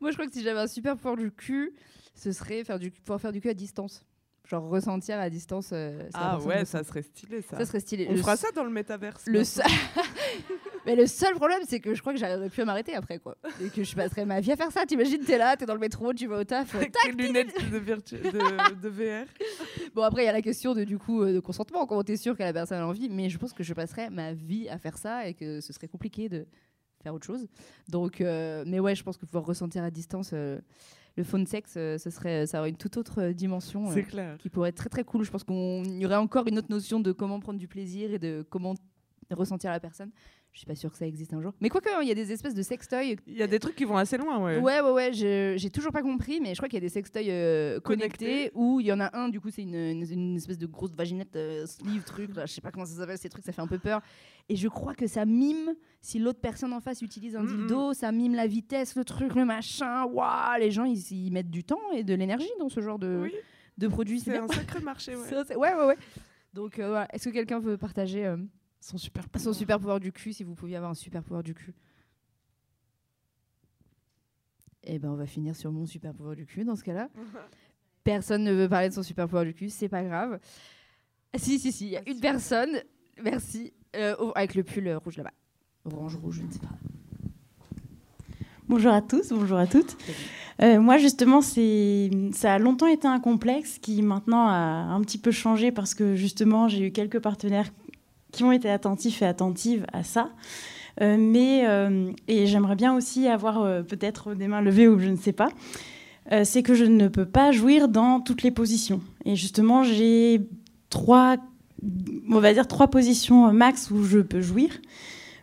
Moi, 0.00 0.10
je 0.10 0.16
crois 0.16 0.26
que 0.26 0.32
si 0.32 0.42
j'avais 0.42 0.60
un 0.60 0.66
super 0.66 0.96
pouvoir 0.96 1.16
du 1.16 1.30
cul, 1.30 1.72
ce 2.14 2.32
serait 2.32 2.64
faire 2.64 2.78
du, 2.78 2.90
pouvoir 2.90 3.20
faire 3.20 3.32
du 3.32 3.40
cul 3.40 3.50
à 3.50 3.54
distance. 3.54 4.04
Genre 4.50 4.68
ressentir 4.68 5.18
à 5.20 5.30
distance. 5.30 5.70
euh, 5.72 6.08
Ah 6.12 6.38
ouais, 6.40 6.64
ça 6.64 6.82
serait 6.82 7.02
stylé 7.02 7.40
ça. 7.40 7.56
Ça 7.58 7.64
serait 7.66 7.78
stylé. 7.78 8.06
On 8.08 8.14
Le 8.14 8.18
fera 8.18 8.36
ça 8.36 8.48
dans 8.50 8.64
le 8.64 8.70
métaverse. 8.70 9.24
Le 9.26 9.44
seul... 9.44 9.64
Mais 10.86 10.96
le 10.96 11.06
seul 11.06 11.34
problème, 11.34 11.60
c'est 11.68 11.78
que 11.78 11.94
je 11.94 12.00
crois 12.00 12.12
que 12.14 12.18
j'arriverai 12.18 12.48
plus 12.48 12.62
à 12.62 12.64
m'arrêter 12.64 12.94
après, 12.94 13.18
quoi. 13.18 13.36
Et 13.62 13.68
que 13.68 13.84
je 13.84 13.94
passerai 13.94 14.24
ma 14.24 14.40
vie 14.40 14.50
à 14.50 14.56
faire 14.56 14.72
ça. 14.72 14.86
T'imagines, 14.86 15.22
t'es 15.22 15.36
là, 15.38 15.56
t'es 15.56 15.66
dans 15.66 15.74
le 15.74 15.78
métro, 15.80 16.12
tu 16.14 16.26
vas 16.26 16.38
au 16.40 16.44
taf. 16.44 16.74
Avec 16.74 16.90
tac, 16.90 17.02
tes 17.16 17.22
lunettes 17.22 17.54
de, 17.70 17.78
virtu- 17.78 18.16
de, 18.16 18.80
de 18.80 18.88
VR. 18.88 19.26
Bon, 19.94 20.02
après, 20.02 20.22
il 20.22 20.26
y 20.26 20.28
a 20.28 20.32
la 20.32 20.42
question 20.42 20.74
de, 20.74 20.82
du 20.84 20.98
coup, 20.98 21.22
euh, 21.22 21.34
de 21.34 21.40
consentement, 21.40 21.86
comment 21.86 22.02
t'es 22.02 22.16
sûr 22.16 22.34
que 22.36 22.42
la 22.42 22.52
personne 22.52 22.78
a 22.78 22.86
envie. 22.86 23.08
Mais 23.10 23.28
je 23.28 23.38
pense 23.38 23.52
que 23.52 23.62
je 23.62 23.74
passerais 23.74 24.08
ma 24.10 24.32
vie 24.32 24.68
à 24.70 24.78
faire 24.78 24.96
ça 24.98 25.28
et 25.28 25.34
que 25.34 25.60
ce 25.60 25.72
serait 25.72 25.86
compliqué 25.88 26.28
de 26.30 26.46
faire 27.02 27.14
autre 27.14 27.26
chose. 27.26 27.46
Donc, 27.88 28.20
euh, 28.20 28.64
mais 28.66 28.80
ouais, 28.80 28.94
je 28.94 29.02
pense 29.04 29.16
que 29.18 29.26
pouvoir 29.26 29.44
ressentir 29.44 29.84
à 29.84 29.90
distance 29.90 30.30
euh, 30.32 30.58
le 31.16 31.24
phone 31.24 31.46
sex, 31.46 31.74
euh, 31.76 31.98
ce 31.98 32.10
serait, 32.10 32.46
ça 32.46 32.60
aurait 32.60 32.70
une 32.70 32.76
toute 32.76 32.96
autre 32.96 33.20
euh, 33.20 33.32
dimension. 33.32 33.92
Clair. 34.02 34.36
Qui 34.38 34.48
pourrait 34.48 34.70
être 34.70 34.76
très 34.76 34.88
très 34.88 35.04
cool. 35.04 35.24
Je 35.24 35.30
pense 35.30 35.44
qu'il 35.44 35.98
y 35.98 36.06
aurait 36.06 36.16
encore 36.16 36.46
une 36.46 36.58
autre 36.58 36.70
notion 36.70 37.00
de 37.00 37.12
comment 37.12 37.40
prendre 37.40 37.58
du 37.58 37.68
plaisir 37.68 38.12
et 38.12 38.18
de 38.18 38.44
comment 38.48 38.74
ressentir 39.30 39.70
la 39.70 39.80
personne. 39.80 40.10
Je 40.52 40.58
suis 40.58 40.66
pas 40.66 40.74
sûre 40.74 40.90
que 40.90 40.98
ça 40.98 41.06
existe 41.06 41.32
un 41.32 41.40
jour. 41.40 41.52
Mais 41.60 41.68
quoique, 41.68 41.88
hein, 41.88 42.00
il 42.02 42.08
y 42.08 42.10
a 42.10 42.14
des 42.14 42.32
espèces 42.32 42.54
de 42.56 42.62
sextoys. 42.62 43.16
Il 43.28 43.36
y 43.36 43.42
a 43.42 43.46
des 43.46 43.60
trucs 43.60 43.76
qui 43.76 43.84
vont 43.84 43.96
assez 43.96 44.16
loin, 44.18 44.42
ouais. 44.42 44.58
Ouais, 44.58 44.80
ouais, 44.80 44.90
ouais. 44.90 45.12
J'ai 45.12 45.70
toujours 45.70 45.92
pas 45.92 46.02
compris, 46.02 46.40
mais 46.40 46.50
je 46.54 46.56
crois 46.56 46.68
qu'il 46.68 46.76
y 46.76 46.82
a 46.82 46.86
des 46.86 46.88
sextoys 46.88 47.30
euh, 47.30 47.78
connectés 47.78 48.50
où 48.54 48.80
il 48.80 48.86
y 48.86 48.92
en 48.92 48.98
a 48.98 49.16
un, 49.16 49.28
du 49.28 49.40
coup, 49.40 49.50
c'est 49.50 49.62
une, 49.62 49.76
une- 49.76 50.10
une 50.10 50.36
espèce 50.36 50.58
de 50.58 50.66
grosse 50.66 50.90
vaginette 50.92 51.36
euh, 51.36 51.66
sleeve, 51.66 52.02
truc. 52.02 52.34
Là, 52.34 52.46
je 52.46 52.52
sais 52.52 52.60
pas 52.60 52.72
comment 52.72 52.84
ça 52.84 52.96
s'appelle, 52.96 53.16
ces 53.18 53.28
trucs, 53.28 53.44
ça 53.44 53.52
fait 53.52 53.62
un 53.62 53.68
peu 53.68 53.78
peur. 53.78 54.00
Et 54.48 54.56
je 54.56 54.66
crois 54.66 54.94
que 54.94 55.06
ça 55.06 55.24
mime, 55.24 55.74
si 56.00 56.18
l'autre 56.18 56.40
personne 56.40 56.72
en 56.72 56.80
face 56.80 57.00
utilise 57.02 57.36
un 57.36 57.44
Mm, 57.44 57.46
dildo, 57.56 57.92
ça 57.94 58.10
mime 58.10 58.34
la 58.34 58.48
vitesse, 58.48 58.96
le 58.96 59.04
truc, 59.04 59.36
le 59.36 59.44
machin. 59.44 60.04
Waouh, 60.06 60.58
les 60.58 60.72
gens, 60.72 60.84
ils, 60.84 60.98
ils 61.12 61.30
mettent 61.32 61.50
du 61.50 61.62
temps 61.62 61.92
et 61.94 62.02
de 62.02 62.14
l'énergie 62.14 62.50
dans 62.58 62.68
ce 62.68 62.80
genre 62.80 62.98
de, 62.98 63.20
Oui. 63.22 63.32
de 63.78 63.86
produits. 63.86 64.18
C'est 64.18 64.36
un 64.36 64.48
sacré 64.48 64.80
marché, 64.80 65.14
ouais. 65.16 65.56
Ouais, 65.56 65.74
ouais, 65.74 65.86
ouais. 65.86 65.96
Donc, 66.54 66.80
euh, 66.80 66.88
voilà. 66.88 67.06
est-ce 67.14 67.28
que 67.28 67.34
quelqu'un 67.34 67.60
veut 67.60 67.76
partager 67.76 68.26
euh, 68.26 68.36
Son 68.80 68.96
super 68.96 69.26
son 69.36 69.52
super 69.52 69.78
pouvoir 69.78 70.00
du 70.00 70.10
cul, 70.10 70.32
si 70.32 70.42
vous 70.42 70.54
pouviez 70.54 70.76
avoir 70.76 70.90
un 70.90 70.94
super 70.94 71.22
pouvoir 71.22 71.42
du 71.42 71.54
cul 71.54 71.74
Eh 74.84 74.98
ben, 74.98 75.10
on 75.10 75.16
va 75.16 75.26
finir 75.26 75.54
sur 75.54 75.70
mon 75.70 75.86
super 75.86 76.14
pouvoir 76.14 76.34
du 76.34 76.46
cul 76.46 76.64
dans 76.64 76.76
ce 76.76 76.84
cas-là. 76.84 77.08
Personne 78.04 78.42
ne 78.42 78.52
veut 78.52 78.68
parler 78.68 78.88
de 78.88 78.94
son 78.94 79.02
super 79.02 79.26
pouvoir 79.26 79.44
du 79.44 79.52
cul, 79.52 79.68
c'est 79.68 79.90
pas 79.90 80.02
grave. 80.02 80.40
Ah, 81.32 81.38
Si, 81.38 81.58
si, 81.58 81.70
si, 81.72 81.86
il 81.86 81.90
y 81.92 81.96
a 81.98 82.08
une 82.08 82.20
personne, 82.20 82.70
merci, 83.22 83.74
euh, 83.94 84.16
avec 84.34 84.54
le 84.54 84.64
pull 84.64 84.88
euh, 84.88 84.98
rouge 84.98 85.18
là-bas. 85.18 85.34
Orange, 85.84 86.16
rouge, 86.16 86.36
je 86.36 86.42
ne 86.42 86.50
sais 86.50 86.58
pas. 86.58 86.68
Bonjour 88.68 88.92
à 88.92 89.02
tous, 89.02 89.30
bonjour 89.30 89.58
à 89.58 89.66
toutes. 89.66 89.96
Euh, 90.62 90.80
moi, 90.80 90.96
justement, 90.96 91.40
c'est, 91.42 92.10
ça 92.32 92.54
a 92.54 92.58
longtemps 92.58 92.86
été 92.86 93.08
un 93.08 93.18
complexe 93.18 93.78
qui 93.78 94.00
maintenant 94.00 94.46
a 94.46 94.54
un 94.54 95.00
petit 95.00 95.18
peu 95.18 95.30
changé 95.30 95.72
parce 95.72 95.94
que 95.94 96.14
justement, 96.14 96.68
j'ai 96.68 96.86
eu 96.86 96.92
quelques 96.92 97.18
partenaires 97.18 97.70
qui 98.32 98.44
ont 98.44 98.52
été 98.52 98.70
attentifs 98.70 99.22
et 99.22 99.26
attentives 99.26 99.86
à 99.92 100.02
ça. 100.02 100.30
Euh, 101.00 101.16
mais, 101.18 101.62
euh, 101.66 102.10
et 102.28 102.46
j'aimerais 102.46 102.76
bien 102.76 102.94
aussi 102.94 103.26
avoir 103.26 103.62
euh, 103.62 103.82
peut-être 103.82 104.34
des 104.34 104.48
mains 104.48 104.60
levées 104.60 104.88
ou 104.88 104.98
je 104.98 105.08
ne 105.08 105.16
sais 105.16 105.32
pas. 105.32 105.48
C'est 106.44 106.62
que 106.62 106.74
je 106.74 106.84
ne 106.84 107.08
peux 107.08 107.24
pas 107.24 107.50
jouir 107.50 107.88
dans 107.88 108.20
toutes 108.20 108.44
les 108.44 108.52
positions. 108.52 109.00
Et 109.24 109.34
justement, 109.34 109.82
j'ai 109.82 110.42
trois, 110.88 111.38
on 112.30 112.38
va 112.38 112.52
dire 112.52 112.68
trois 112.68 112.86
positions 112.86 113.52
max 113.52 113.90
où 113.90 114.04
je 114.04 114.20
peux 114.20 114.40
jouir. 114.40 114.70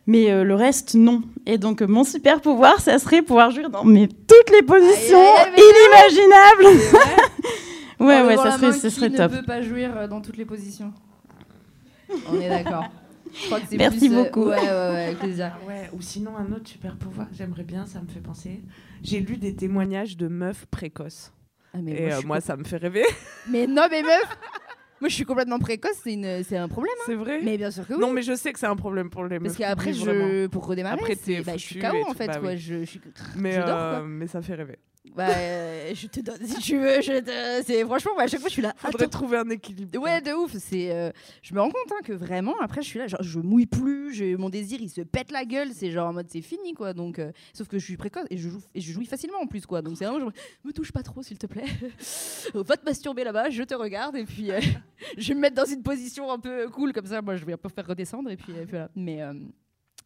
Mais 0.06 0.46
le 0.46 0.56
reste, 0.56 0.96
non. 0.96 1.24
Et 1.46 1.58
donc, 1.58 1.82
mon 1.82 2.06
super 2.06 2.40
pouvoir, 2.40 2.80
ça 2.80 3.00
serait 3.00 3.22
pouvoir 3.22 3.52
jouir 3.52 3.70
dans 3.70 3.84
mais, 3.84 4.08
toutes 4.08 4.56
les 4.56 4.62
positions 4.62 5.20
inimaginables. 5.58 6.80
ouais, 8.00 8.22
ouais, 8.26 8.38
ça 8.38 8.54
serait, 8.54 8.72
ça 8.72 8.90
serait 8.90 9.10
top. 9.10 9.34
ne 9.34 9.40
peut 9.40 9.46
pas 9.46 9.62
jouir 9.62 10.08
dans 10.08 10.22
toutes 10.22 10.38
les 10.38 10.46
positions? 10.46 10.94
On 12.30 12.40
est 12.40 12.50
d'accord. 12.50 12.86
Merci 13.78 14.10
beaucoup. 14.10 14.46
ouais, 14.46 14.56
ouais, 14.56 14.62
ouais, 14.62 15.04
avec 15.06 15.20
plaisir. 15.20 15.58
Ouais, 15.68 15.90
ou 15.94 16.02
sinon, 16.02 16.36
un 16.38 16.52
autre 16.54 16.68
super 16.70 16.96
pouvoir 16.96 17.30
que 17.30 17.36
j'aimerais 17.36 17.64
bien, 17.64 17.86
ça 17.86 18.02
me 18.02 18.08
fait 18.08 18.22
penser. 18.22 18.62
J'ai 19.04 19.20
lu 19.20 19.38
des 19.38 19.56
témoignages 19.56 20.16
de 20.18 20.28
meufs 20.28 20.66
précoces. 20.68 21.34
Ah, 21.74 21.80
mais 21.84 21.92
Et 21.92 22.06
moi, 22.08 22.16
euh, 22.16 22.22
je 22.22 22.28
moi, 22.28 22.42
ça 22.42 22.56
me 22.56 22.64
fait 22.64 22.78
rêver. 22.78 23.04
Mais 23.50 23.68
non, 23.68 23.84
mais 23.92 24.02
meuf 24.02 24.38
Moi, 25.02 25.10
je 25.10 25.14
suis 25.14 25.26
complètement 25.26 25.60
précoce, 25.60 25.98
c'est 26.04 26.14
une- 26.14 26.44
c'est 26.44 26.58
un 26.58 26.68
problème. 26.70 26.94
hein. 27.00 27.04
C'est 27.06 27.14
vrai 27.16 27.42
Mais 27.44 27.58
bien 27.58 27.70
sûr 27.70 27.86
que 27.86 27.94
oui. 27.94 28.00
Non, 28.00 28.12
mais 28.12 28.24
je 28.24 28.34
sais 28.34 28.52
que 28.52 28.58
c'est 28.60 28.66
un 28.66 28.76
problème 28.78 29.10
pour 29.12 29.26
les 29.26 29.38
meufs. 29.38 29.44
Parce 29.50 29.58
qu'après, 29.58 29.94
je, 29.94 30.48
pour 30.48 30.66
redémarrer, 30.66 30.96
Après, 31.00 31.16
c'est- 31.16 31.36
t'es 31.36 31.42
bah, 31.42 31.52
je 31.58 31.58
suis 31.66 31.80
KO 31.80 31.88
en 32.10 32.14
fait. 32.14 32.28
bah 32.28 32.40
quoi. 32.40 32.50
oui. 32.52 32.58
Je, 32.58 32.80
je, 32.80 32.86
suis- 32.86 33.02
Mais, 33.36 33.52
je 33.52 33.62
dors, 33.62 33.78
euh, 33.78 34.04
mais 34.04 34.26
ça 34.28 34.42
fait 34.42 34.56
rêver. 34.56 34.80
Bah, 35.16 35.30
euh, 35.30 35.94
je 35.94 36.08
te 36.08 36.20
donne 36.20 36.46
si 36.46 36.60
tu 36.62 36.78
veux. 36.78 37.02
Je 37.02 37.20
te... 37.20 37.66
c'est 37.66 37.84
franchement, 37.86 38.12
moi, 38.14 38.24
à 38.24 38.28
chaque 38.28 38.40
fois, 38.40 38.50
je 38.50 38.54
suis 38.54 38.62
là. 38.62 38.74
Faudrait 38.78 39.06
attends. 39.06 39.20
trouver 39.20 39.38
un 39.38 39.50
équilibre. 39.50 40.00
Ouais, 40.00 40.22
de 40.22 40.32
ouf. 40.32 40.56
C'est, 40.58 40.92
euh, 40.92 41.12
je 41.42 41.54
me 41.54 41.60
rends 41.60 41.70
compte 41.70 41.92
hein, 41.92 42.02
que 42.04 42.14
vraiment, 42.14 42.56
après, 42.62 42.82
je 42.82 42.88
suis 42.88 43.00
là, 43.00 43.08
genre, 43.08 43.22
je 43.24 43.40
mouille 43.40 43.66
plus. 43.66 44.38
Mon 44.38 44.50
désir, 44.50 44.80
il 44.82 44.90
se 44.90 45.02
pète 45.02 45.32
la 45.32 45.46
gueule. 45.46 45.70
C'est 45.74 45.92
genre 45.92 46.10
en 46.10 46.14
mode, 46.14 46.28
c'est 46.30 46.42
fini, 46.42 46.74
quoi. 46.74 46.94
Donc, 46.94 47.20
euh, 47.20 47.32
sauf 47.54 47.68
que 47.68 47.80
je 47.80 47.86
suis 47.86 47.98
précoce 47.98 48.26
et 48.30 48.38
je 48.38 48.50
joue 48.50 48.62
et 48.74 48.82
je 48.82 48.92
jouis 48.92 49.06
facilement 49.06 49.40
en 49.40 49.48
plus, 49.48 49.66
quoi. 49.66 49.82
Donc 49.82 49.98
c'est 49.98 50.06
vraiment, 50.06 50.20
genre, 50.20 50.32
me 50.64 50.72
touche 50.72 50.92
pas 50.92 51.04
trop, 51.04 51.24
s'il 51.24 51.38
te 51.38 51.48
plaît. 51.48 51.66
Va 52.54 52.78
te 52.78 52.86
masturber 52.86 53.24
là-bas, 53.24 53.50
je 53.50 53.64
te 53.64 53.76
regarde 53.76 54.16
et 54.16 54.26
puis 54.26 54.50
je 55.18 55.28
vais 55.28 55.34
me 55.36 55.40
mettre 55.40 55.56
dans 55.56 55.66
une 55.66 55.84
position 55.84 56.32
un 56.32 56.40
peu 56.40 56.70
cool 56.70 56.94
comme 56.94 57.06
ça. 57.06 57.22
Moi, 57.22 57.36
je 57.36 57.46
vais 57.46 57.54
un 57.54 57.58
peu 57.58 57.70
faire 57.70 57.88
redescendre 57.88 58.30
et 58.30 58.38
puis, 58.38 58.54
et 58.54 58.62
puis 58.62 58.72
voilà. 58.72 58.90
Mais 58.96 59.22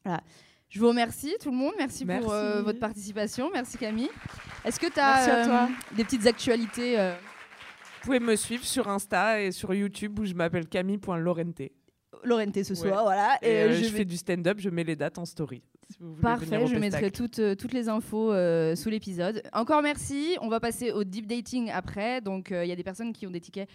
voilà. 0.04 0.22
Je 0.72 0.80
vous 0.80 0.88
remercie 0.88 1.36
tout 1.42 1.52
le 1.52 1.58
monde. 1.58 1.74
Merci, 1.78 2.06
Merci. 2.06 2.24
pour 2.24 2.34
euh, 2.34 2.62
votre 2.62 2.80
participation. 2.80 3.50
Merci 3.54 3.78
Camille. 3.78 4.10
Est-ce 4.64 4.80
que 4.80 4.88
tu 4.88 5.00
as 5.02 5.46
toi. 5.46 5.70
des 5.98 6.04
petites 6.06 6.26
actualités 6.26 6.98
euh, 6.98 7.14
Vous 8.00 8.06
pouvez 8.06 8.22
me 8.22 8.36
suivre 8.38 8.64
sur 8.64 8.88
Insta 8.88 9.42
et 9.42 9.52
sur 9.52 9.74
YouTube 9.74 10.18
où 10.20 10.26
je 10.26 10.34
m'appelle 10.34 10.68
camille.lorente. 10.68 11.62
Lorente 12.24 12.64
ce 12.64 12.70
Ouais. 12.74 12.76
soir, 12.76 13.04
voilà. 13.04 13.38
Et, 13.42 13.50
Et, 13.50 13.58
euh, 13.64 13.70
je 13.74 13.84
je 13.84 13.90
vais- 13.90 13.98
fais 13.98 14.06
du 14.06 14.16
stand-up, 14.16 14.60
je 14.60 14.70
mets 14.70 14.86
les 14.86 14.96
dates 14.96 15.18
en 15.18 15.26
story. 15.26 15.62
si 15.90 15.98
vous 16.00 16.14
Parfait, 16.16 16.66
je 16.68 16.76
mettrai 16.78 17.12
toutes, 17.12 17.40
euh, 17.40 17.54
toutes 17.56 17.74
les 17.74 17.90
infos 17.90 18.32
euh, 18.32 18.74
sous 18.78 18.90
l'épisode. 18.90 19.44
Encore 19.52 19.82
merci. 19.82 20.38
On 20.42 20.48
va 20.48 20.62
passer 20.62 20.92
au 20.94 21.04
deep 21.04 21.28
dating 21.28 21.70
après. 21.70 22.22
Donc, 22.22 22.54
euh, 22.54 22.64
il 22.64 22.70
y 22.70 22.72
a 22.72 22.78
des 22.78 22.84
personnes 22.84 23.12
qui 23.12 23.28
ont 23.28 23.32
des 23.32 23.42
tickets 23.42 23.68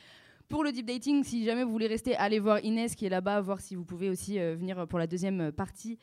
pour 0.49 0.65
le 0.65 0.73
deep 0.73 0.87
dating. 0.87 1.25
Si 1.25 1.45
jamais 1.45 1.63
vous 1.65 1.73
voulez 1.73 1.89
rester, 1.89 2.17
allez 2.17 2.39
voir 2.39 2.65
Inès 2.65 2.95
qui 2.95 3.05
est 3.05 3.11
là-bas, 3.11 3.43
voir 3.43 3.61
si 3.61 3.75
vous 3.75 3.85
pouvez 3.85 4.09
aussi 4.09 4.39
euh, 4.39 4.55
venir 4.57 4.87
pour 4.87 4.99
la 4.99 5.07
deuxième 5.07 5.53
partie 5.53 5.99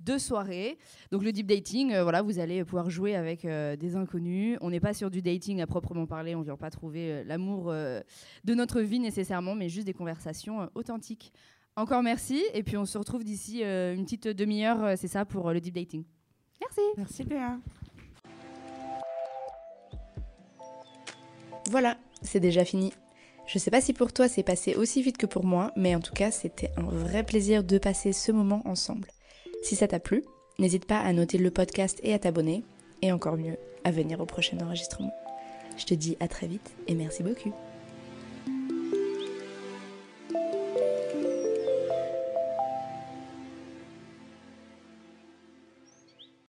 de 0.00 0.18
soirée. 0.18 0.78
Donc 1.10 1.22
le 1.24 1.32
deep 1.32 1.46
dating, 1.46 1.92
euh, 1.92 2.02
voilà, 2.02 2.22
vous 2.22 2.38
allez 2.38 2.64
pouvoir 2.64 2.88
jouer 2.90 3.16
avec 3.16 3.44
euh, 3.44 3.76
des 3.76 3.96
inconnus. 3.96 4.56
On 4.60 4.70
n'est 4.70 4.80
pas 4.80 4.94
sur 4.94 5.10
du 5.10 5.22
dating 5.22 5.60
à 5.60 5.66
proprement 5.66 6.06
parler, 6.06 6.34
on 6.34 6.42
vient 6.42 6.56
pas 6.56 6.70
trouver 6.70 7.12
euh, 7.12 7.24
l'amour 7.24 7.66
euh, 7.68 8.00
de 8.44 8.54
notre 8.54 8.80
vie 8.80 9.00
nécessairement, 9.00 9.54
mais 9.54 9.68
juste 9.68 9.86
des 9.86 9.94
conversations 9.94 10.62
euh, 10.62 10.66
authentiques. 10.74 11.32
Encore 11.76 12.02
merci, 12.02 12.42
et 12.54 12.62
puis 12.62 12.76
on 12.76 12.84
se 12.84 12.98
retrouve 12.98 13.22
d'ici 13.22 13.62
euh, 13.62 13.94
une 13.94 14.04
petite 14.04 14.28
demi-heure, 14.28 14.82
euh, 14.82 14.94
c'est 14.96 15.08
ça, 15.08 15.24
pour 15.24 15.48
euh, 15.48 15.52
le 15.52 15.60
deep 15.60 15.74
dating. 15.74 16.04
Merci. 16.60 16.80
Merci 16.96 17.24
Léa. 17.24 17.58
Voilà, 21.70 21.98
c'est 22.22 22.40
déjà 22.40 22.64
fini. 22.64 22.92
Je 23.46 23.58
sais 23.58 23.70
pas 23.70 23.80
si 23.80 23.92
pour 23.92 24.12
toi 24.12 24.28
c'est 24.28 24.42
passé 24.42 24.74
aussi 24.74 25.02
vite 25.02 25.18
que 25.18 25.26
pour 25.26 25.44
moi, 25.44 25.72
mais 25.76 25.94
en 25.94 26.00
tout 26.00 26.12
cas 26.12 26.30
c'était 26.30 26.70
un 26.76 26.82
vrai 26.82 27.24
plaisir 27.24 27.64
de 27.64 27.78
passer 27.78 28.12
ce 28.12 28.32
moment 28.32 28.62
ensemble. 28.64 29.08
Si 29.62 29.76
ça 29.76 29.88
t'a 29.88 30.00
plu, 30.00 30.24
n'hésite 30.58 30.86
pas 30.86 31.00
à 31.00 31.12
noter 31.12 31.38
le 31.38 31.50
podcast 31.50 32.00
et 32.02 32.14
à 32.14 32.18
t'abonner, 32.18 32.64
et 33.02 33.12
encore 33.12 33.36
mieux, 33.36 33.56
à 33.84 33.90
venir 33.90 34.20
au 34.20 34.26
prochain 34.26 34.58
enregistrement. 34.60 35.12
Je 35.76 35.84
te 35.84 35.94
dis 35.94 36.16
à 36.20 36.28
très 36.28 36.46
vite 36.46 36.70
et 36.88 36.94
merci 36.94 37.22
beaucoup. 37.22 37.52